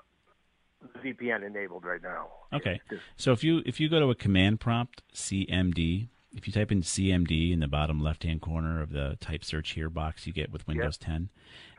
VPN 1.02 1.44
enabled 1.44 1.84
right 1.84 2.02
now. 2.02 2.28
Okay. 2.52 2.80
Just- 2.90 3.02
So 3.16 3.32
if 3.32 3.42
you 3.42 3.62
if 3.66 3.80
you 3.80 3.88
go 3.88 4.00
to 4.00 4.10
a 4.10 4.14
command 4.14 4.60
prompt 4.60 5.02
CMD, 5.12 6.08
if 6.36 6.46
you 6.46 6.52
type 6.52 6.70
in 6.70 6.82
CMD 6.82 7.52
in 7.52 7.60
the 7.60 7.66
bottom 7.68 8.00
left 8.02 8.22
hand 8.22 8.40
corner 8.40 8.80
of 8.80 8.90
the 8.90 9.16
type 9.20 9.44
search 9.44 9.70
here 9.70 9.90
box 9.90 10.26
you 10.26 10.32
get 10.32 10.50
with 10.52 10.66
Windows 10.68 10.96
10, 10.98 11.28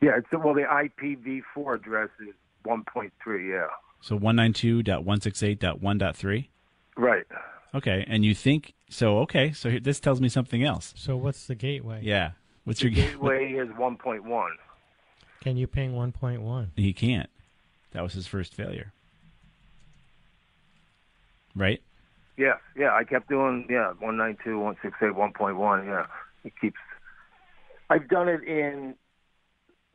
Yeah, 0.00 0.16
it's 0.16 0.26
well 0.32 0.54
the 0.54 0.62
IPv4 0.62 1.74
address 1.74 2.08
is 2.20 2.34
one 2.64 2.84
point 2.84 3.12
three. 3.22 3.50
Yeah. 3.50 3.66
So 4.00 4.18
192.168.1.3? 4.18 6.48
Right. 6.96 7.26
Okay, 7.74 8.04
and 8.06 8.24
you 8.24 8.34
think 8.34 8.74
so? 8.90 9.18
Okay, 9.20 9.52
so 9.52 9.70
here, 9.70 9.80
this 9.80 9.98
tells 10.00 10.20
me 10.20 10.28
something 10.28 10.62
else. 10.64 10.92
So 10.96 11.16
what's 11.16 11.46
the 11.46 11.54
gateway? 11.54 12.00
Yeah, 12.02 12.32
what's 12.64 12.80
The 12.80 12.90
your 12.90 12.94
gateway 13.08 13.52
is 13.52 13.70
one 13.76 13.96
point 13.96 14.24
one. 14.24 14.50
Can 15.40 15.56
you 15.56 15.66
ping 15.66 15.94
1.1? 15.94 16.68
He 16.76 16.92
can't. 16.92 17.30
That 17.92 18.02
was 18.02 18.12
his 18.12 18.26
first 18.26 18.54
failure. 18.54 18.92
Right? 21.54 21.82
Yeah, 22.38 22.54
yeah. 22.76 22.92
I 22.94 23.04
kept 23.04 23.28
doing 23.28 23.66
yeah 23.68 23.92
one 23.98 24.16
nine 24.16 24.38
two 24.42 24.58
one 24.58 24.76
six 24.82 24.94
eight 25.02 25.14
one 25.14 25.32
point 25.32 25.56
one. 25.56 25.86
Yeah, 25.86 26.06
it 26.44 26.52
keeps. 26.60 26.78
I've 27.90 28.08
done 28.08 28.28
it 28.28 28.42
in 28.44 28.94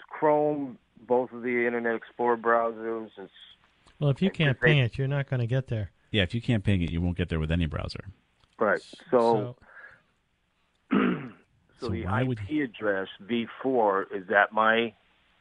Chrome, 0.07 0.77
both 1.07 1.31
of 1.31 1.41
the 1.41 1.65
Internet 1.65 1.95
Explorer 1.95 2.37
browsers. 2.37 3.09
It's 3.17 3.31
Well, 3.99 4.11
if 4.11 4.21
you 4.21 4.29
can't 4.29 4.59
they- 4.61 4.67
ping 4.67 4.77
it, 4.77 4.97
you're 4.97 5.07
not 5.07 5.27
going 5.29 5.39
to 5.39 5.47
get 5.47 5.67
there. 5.67 5.91
Yeah, 6.11 6.21
if 6.23 6.33
you 6.35 6.41
can't 6.41 6.63
ping 6.63 6.81
it, 6.83 6.91
you 6.91 7.01
won't 7.01 7.17
get 7.17 7.27
there 7.29 7.39
with 7.39 7.51
any 7.51 7.65
browser. 7.65 8.05
right. 8.59 8.79
So 9.11 9.55
So 10.91 10.97
So, 11.79 11.87
So 11.87 11.89
the 11.89 12.03
IP 12.03 12.27
would 12.27 12.39
address 12.49 13.07
V4 13.23 14.05
is 14.15 14.27
that 14.29 14.51
my, 14.53 14.93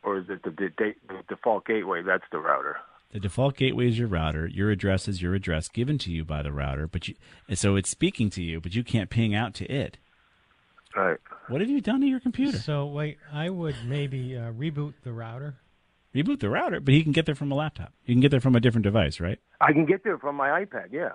or 0.02 0.18
is 0.18 0.24
it 0.28 0.42
the, 0.42 0.50
the, 0.50 0.94
the 1.08 1.22
default 1.28 1.66
gateway? 1.66 2.02
That's 2.02 2.24
the 2.30 2.38
router. 2.38 2.76
The 3.12 3.20
default 3.20 3.56
gateway 3.56 3.88
is 3.88 3.98
your 3.98 4.08
router. 4.08 4.46
Your 4.46 4.70
address 4.70 5.08
is 5.08 5.22
your 5.22 5.34
address 5.34 5.68
given 5.68 5.96
to 5.98 6.10
you 6.10 6.24
by 6.24 6.42
the 6.42 6.52
router, 6.52 6.86
but 6.86 7.08
you 7.08 7.14
and 7.48 7.58
so 7.58 7.76
it's 7.76 7.88
speaking 7.88 8.30
to 8.30 8.42
you, 8.42 8.60
but 8.60 8.74
you 8.74 8.84
can't 8.84 9.10
ping 9.10 9.34
out 9.34 9.54
to 9.54 9.64
it. 9.66 9.98
Right. 10.94 11.18
What 11.48 11.60
have 11.60 11.70
you 11.70 11.80
done 11.80 12.00
to 12.00 12.06
your 12.06 12.20
computer? 12.20 12.58
So 12.58 12.86
wait, 12.86 13.18
I 13.32 13.50
would 13.50 13.76
maybe 13.86 14.36
uh, 14.36 14.52
reboot 14.52 14.94
the 15.04 15.12
router. 15.12 15.56
Reboot 16.14 16.40
the 16.40 16.48
router, 16.48 16.80
but 16.80 16.94
he 16.94 17.02
can 17.02 17.12
get 17.12 17.26
there 17.26 17.34
from 17.34 17.52
a 17.52 17.54
laptop. 17.54 17.92
You 18.06 18.14
can 18.14 18.20
get 18.20 18.30
there 18.30 18.40
from 18.40 18.56
a 18.56 18.60
different 18.60 18.84
device, 18.84 19.20
right? 19.20 19.38
I 19.60 19.72
can 19.72 19.84
get 19.84 20.02
there 20.02 20.18
from 20.18 20.34
my 20.34 20.48
iPad. 20.64 20.86
Yeah. 20.90 21.12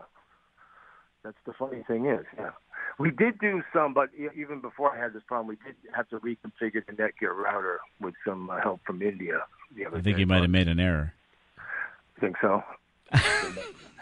That's 1.23 1.37
the 1.45 1.53
funny 1.53 1.83
thing 1.87 2.05
is, 2.07 2.25
yeah. 2.37 2.51
We 2.99 3.11
did 3.11 3.39
do 3.39 3.63
some, 3.73 3.93
but 3.93 4.09
even 4.35 4.61
before 4.61 4.95
I 4.95 5.01
had 5.01 5.13
this 5.13 5.23
problem, 5.27 5.47
we 5.47 5.57
did 5.65 5.75
have 5.95 6.09
to 6.09 6.19
reconfigure 6.19 6.85
the 6.85 6.93
Netgear 6.93 7.35
router 7.35 7.79
with 7.99 8.13
some 8.25 8.49
uh, 8.49 8.61
help 8.61 8.81
from 8.85 9.01
India. 9.01 9.43
The 9.75 9.85
other 9.85 9.97
I 9.97 10.01
think 10.01 10.17
day. 10.17 10.21
you 10.21 10.27
might 10.27 10.41
have 10.41 10.49
made 10.49 10.67
an 10.67 10.79
error. 10.79 11.13
I 11.57 12.19
think 12.19 12.35
so. 12.41 12.63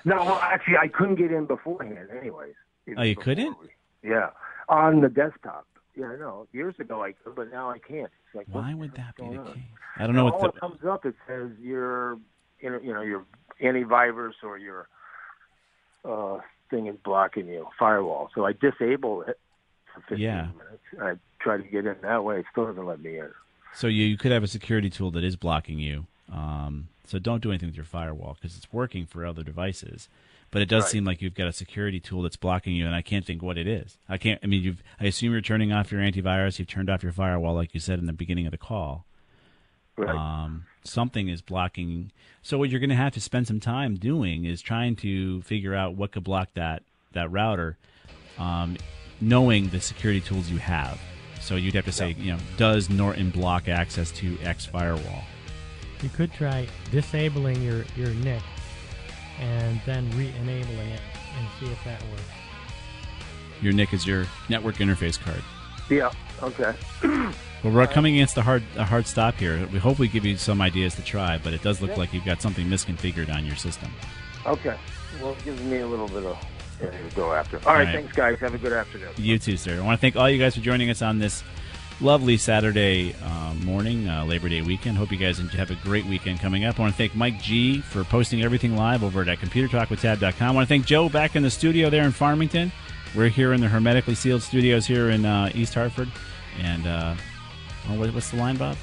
no, 0.05 0.15
well, 0.17 0.39
actually, 0.41 0.77
I 0.77 0.87
couldn't 0.87 1.15
get 1.15 1.31
in 1.31 1.45
beforehand, 1.45 2.09
anyways. 2.19 2.53
Oh, 2.97 3.03
you 3.03 3.15
couldn't? 3.15 3.57
we- 3.59 3.69
yeah, 4.09 4.29
on 4.67 5.01
the 5.01 5.09
desktop. 5.09 5.65
Yeah, 5.95 6.15
no, 6.17 6.47
years 6.53 6.75
ago 6.79 7.03
I 7.03 7.11
could, 7.11 7.35
but 7.35 7.51
now 7.51 7.69
I 7.69 7.77
can't. 7.79 8.09
It's 8.27 8.35
like, 8.35 8.47
Why 8.49 8.73
would 8.73 8.93
that 8.95 9.15
be 9.17 9.35
the 9.35 9.43
case? 9.43 9.63
I 9.97 10.05
don't 10.05 10.15
know 10.15 10.29
all 10.29 10.39
what 10.39 10.49
it 10.49 10.53
the, 10.53 10.59
comes 10.59 10.79
up. 10.87 11.05
It 11.05 11.15
says 11.27 11.49
your, 11.59 12.17
you 12.61 12.69
know, 12.69 12.79
you 12.81 12.93
know, 12.93 13.01
your 13.01 13.25
antivirus 13.61 14.35
or 14.43 14.57
your 14.57 14.87
uh, 16.05 16.37
thing 16.69 16.87
is 16.87 16.95
blocking 17.03 17.47
you, 17.47 17.67
firewall. 17.77 18.29
So 18.35 18.45
I 18.45 18.53
disable 18.53 19.21
it, 19.23 19.39
for 19.93 20.01
15 20.01 20.19
Yeah. 20.19 20.47
minutes. 20.57 20.83
I 21.01 21.13
try 21.43 21.57
to 21.57 21.63
get 21.63 21.85
in 21.85 21.95
that 22.01 22.23
way. 22.23 22.39
It 22.39 22.45
still 22.51 22.65
doesn't 22.67 22.85
let 22.85 23.01
me 23.01 23.19
in. 23.19 23.29
So 23.73 23.87
you, 23.87 24.05
you 24.05 24.17
could 24.17 24.31
have 24.31 24.43
a 24.43 24.47
security 24.47 24.89
tool 24.89 25.11
that 25.11 25.23
is 25.23 25.35
blocking 25.35 25.79
you. 25.79 26.05
Um, 26.31 26.87
so 27.05 27.19
don't 27.19 27.41
do 27.41 27.49
anything 27.51 27.69
with 27.69 27.75
your 27.75 27.85
firewall 27.85 28.35
because 28.39 28.55
it's 28.57 28.71
working 28.71 29.05
for 29.05 29.25
other 29.25 29.43
devices. 29.43 30.09
But 30.51 30.63
it 30.63 30.69
does 30.69 30.85
Right. 30.85 30.91
seem 30.91 31.05
like 31.05 31.21
you've 31.21 31.35
got 31.35 31.47
a 31.47 31.51
security 31.51 31.99
tool 31.99 32.23
that's 32.23 32.35
blocking 32.35 32.75
you, 32.75 32.85
and 32.87 32.95
I 32.95 33.03
can't 33.03 33.23
think 33.25 33.43
what 33.43 33.57
it 33.57 33.67
is. 33.67 33.97
I 34.07 34.17
can't. 34.17 34.39
I 34.43 34.47
mean, 34.47 34.63
you've. 34.63 34.81
I 34.99 35.05
assume 35.05 35.31
you're 35.31 35.41
turning 35.41 35.71
off 35.71 35.91
your 35.91 36.01
antivirus. 36.01 36.57
You've 36.57 36.67
turned 36.67 36.89
off 36.89 37.03
your 37.03 37.11
firewall, 37.11 37.53
like 37.53 37.75
you 37.75 37.79
said 37.79 37.99
in 37.99 38.07
the 38.07 38.13
beginning 38.13 38.47
of 38.47 38.51
the 38.51 38.57
call. 38.57 39.05
Right. 39.95 40.09
Um, 40.15 40.65
something 40.83 41.27
is 41.27 41.41
blocking. 41.41 42.11
So 42.41 42.57
what 42.57 42.69
you're 42.69 42.79
going 42.79 42.89
to 42.89 42.95
have 42.95 43.13
to 43.13 43.21
spend 43.21 43.47
some 43.47 43.59
time 43.59 43.95
doing 43.95 44.45
is 44.45 44.61
trying 44.61 44.95
to 44.97 45.41
figure 45.43 45.75
out 45.75 45.95
what 45.95 46.11
could 46.11 46.23
block 46.23 46.49
that 46.55 46.83
that 47.13 47.31
router, 47.31 47.77
um, 48.37 48.77
knowing 49.19 49.69
the 49.69 49.81
security 49.81 50.21
tools 50.21 50.49
you 50.49 50.59
have. 50.59 50.99
So 51.41 51.55
you'd 51.55 51.73
have 51.73 51.85
to 51.85 51.91
say, 51.91 52.15
you 52.19 52.33
know, 52.33 52.39
does 52.57 52.89
Norton 52.89 53.31
block 53.31 53.67
access 53.67 54.11
to 54.11 54.37
X 54.43 54.65
firewall? 54.65 55.23
You 56.03 56.09
could 56.09 56.31
try 56.33 56.67
disabling 56.91 57.61
your, 57.61 57.83
your 57.95 58.09
NIC 58.09 58.41
and 59.39 59.81
then 59.85 60.09
re-enabling 60.11 60.89
it 60.89 61.01
and 61.37 61.47
see 61.59 61.65
if 61.65 61.83
that 61.85 62.01
works. 62.11 62.21
Your 63.61 63.73
NIC 63.73 63.93
is 63.93 64.05
your 64.05 64.25
network 64.47 64.75
interface 64.75 65.19
card. 65.19 65.41
Yeah. 65.89 66.11
Okay. 66.41 66.73
Well, 67.63 67.73
we're 67.73 67.87
coming 67.87 68.15
against 68.15 68.37
a 68.37 68.41
hard 68.41 68.63
a 68.77 68.85
hard 68.85 69.05
stop 69.05 69.35
here. 69.35 69.67
We 69.71 69.79
hope 69.79 69.99
we 69.99 70.07
give 70.07 70.25
you 70.25 70.37
some 70.37 70.61
ideas 70.61 70.95
to 70.95 71.03
try, 71.03 71.37
but 71.37 71.53
it 71.53 71.61
does 71.61 71.81
look 71.81 71.97
like 71.97 72.13
you've 72.13 72.25
got 72.25 72.41
something 72.41 72.67
misconfigured 72.67 73.33
on 73.33 73.45
your 73.45 73.57
system. 73.57 73.91
Okay. 74.45 74.77
Well, 75.21 75.31
it 75.31 75.43
gives 75.43 75.61
me 75.63 75.79
a 75.79 75.87
little 75.87 76.07
bit 76.07 76.23
of 76.23 76.37
area 76.81 77.09
to 77.09 77.15
go 77.15 77.33
after. 77.33 77.57
All 77.67 77.73
right, 77.73 77.85
right. 77.85 77.95
Thanks, 77.95 78.15
guys. 78.15 78.39
Have 78.39 78.53
a 78.53 78.57
good 78.57 78.73
afternoon. 78.73 79.09
You 79.17 79.37
too, 79.39 79.57
sir. 79.57 79.77
I 79.77 79.81
want 79.81 79.99
to 79.99 80.01
thank 80.01 80.15
all 80.15 80.29
you 80.29 80.37
guys 80.37 80.55
for 80.55 80.61
joining 80.61 80.89
us 80.89 81.01
on 81.01 81.19
this 81.19 81.43
lovely 82.01 82.37
Saturday 82.37 83.13
uh, 83.23 83.53
morning, 83.55 84.07
uh, 84.07 84.23
Labor 84.23 84.47
Day 84.47 84.61
weekend. 84.61 84.97
Hope 84.97 85.11
you 85.11 85.17
guys 85.17 85.39
have 85.39 85.71
a 85.71 85.75
great 85.75 86.05
weekend 86.05 86.39
coming 86.39 86.63
up. 86.63 86.79
I 86.79 86.83
want 86.83 86.93
to 86.93 86.97
thank 86.97 87.15
Mike 87.15 87.41
G 87.41 87.81
for 87.81 88.03
posting 88.03 88.43
everything 88.43 88.75
live 88.75 89.03
over 89.03 89.21
at 89.21 89.39
ComputerTalkWithTab.com. 89.39 90.47
I 90.47 90.51
want 90.51 90.67
to 90.67 90.69
thank 90.69 90.85
Joe 90.85 91.09
back 91.09 91.35
in 91.35 91.43
the 91.43 91.49
studio 91.51 91.89
there 91.89 92.03
in 92.03 92.11
Farmington. 92.11 92.71
We're 93.15 93.29
here 93.29 93.53
in 93.53 93.61
the 93.61 93.67
hermetically 93.67 94.15
sealed 94.15 94.43
studios 94.43 94.85
here 94.85 95.09
in 95.09 95.25
uh, 95.25 95.51
East 95.53 95.73
Hartford. 95.73 96.09
And 96.61 96.87
uh, 96.87 97.15
oh, 97.87 97.95
what- 97.99 98.13
what's 98.13 98.31
the 98.31 98.37
line, 98.37 98.57
Bob? 98.57 98.77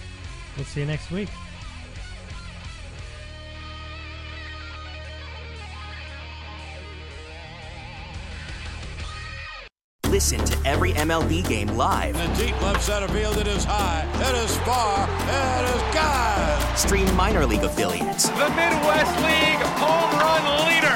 We'll 0.57 0.65
see 0.67 0.81
you 0.81 0.87
next 0.87 1.11
week. 1.11 1.29
Listen 10.09 10.43
to 10.45 10.57
every 10.67 10.93
MLB 10.93 11.47
game 11.49 11.69
live. 11.69 12.17
In 12.17 12.31
the 12.33 12.47
deep 12.47 12.63
left 12.63 12.83
center 12.83 13.09
field, 13.09 13.37
it 13.39 13.47
is 13.49 13.65
high, 13.65 14.07
it 14.15 14.35
is 14.45 14.57
far, 14.59 15.03
it 15.05 15.75
is 15.75 15.83
God. 15.95 16.79
Stream 16.79 17.13
minor 17.17 17.45
league 17.45 17.65
affiliates 17.65 18.29
The 18.29 18.49
Midwest 18.51 19.17
League 19.21 19.63
home 19.77 20.19
run 20.19 20.67
leader. 20.69 20.96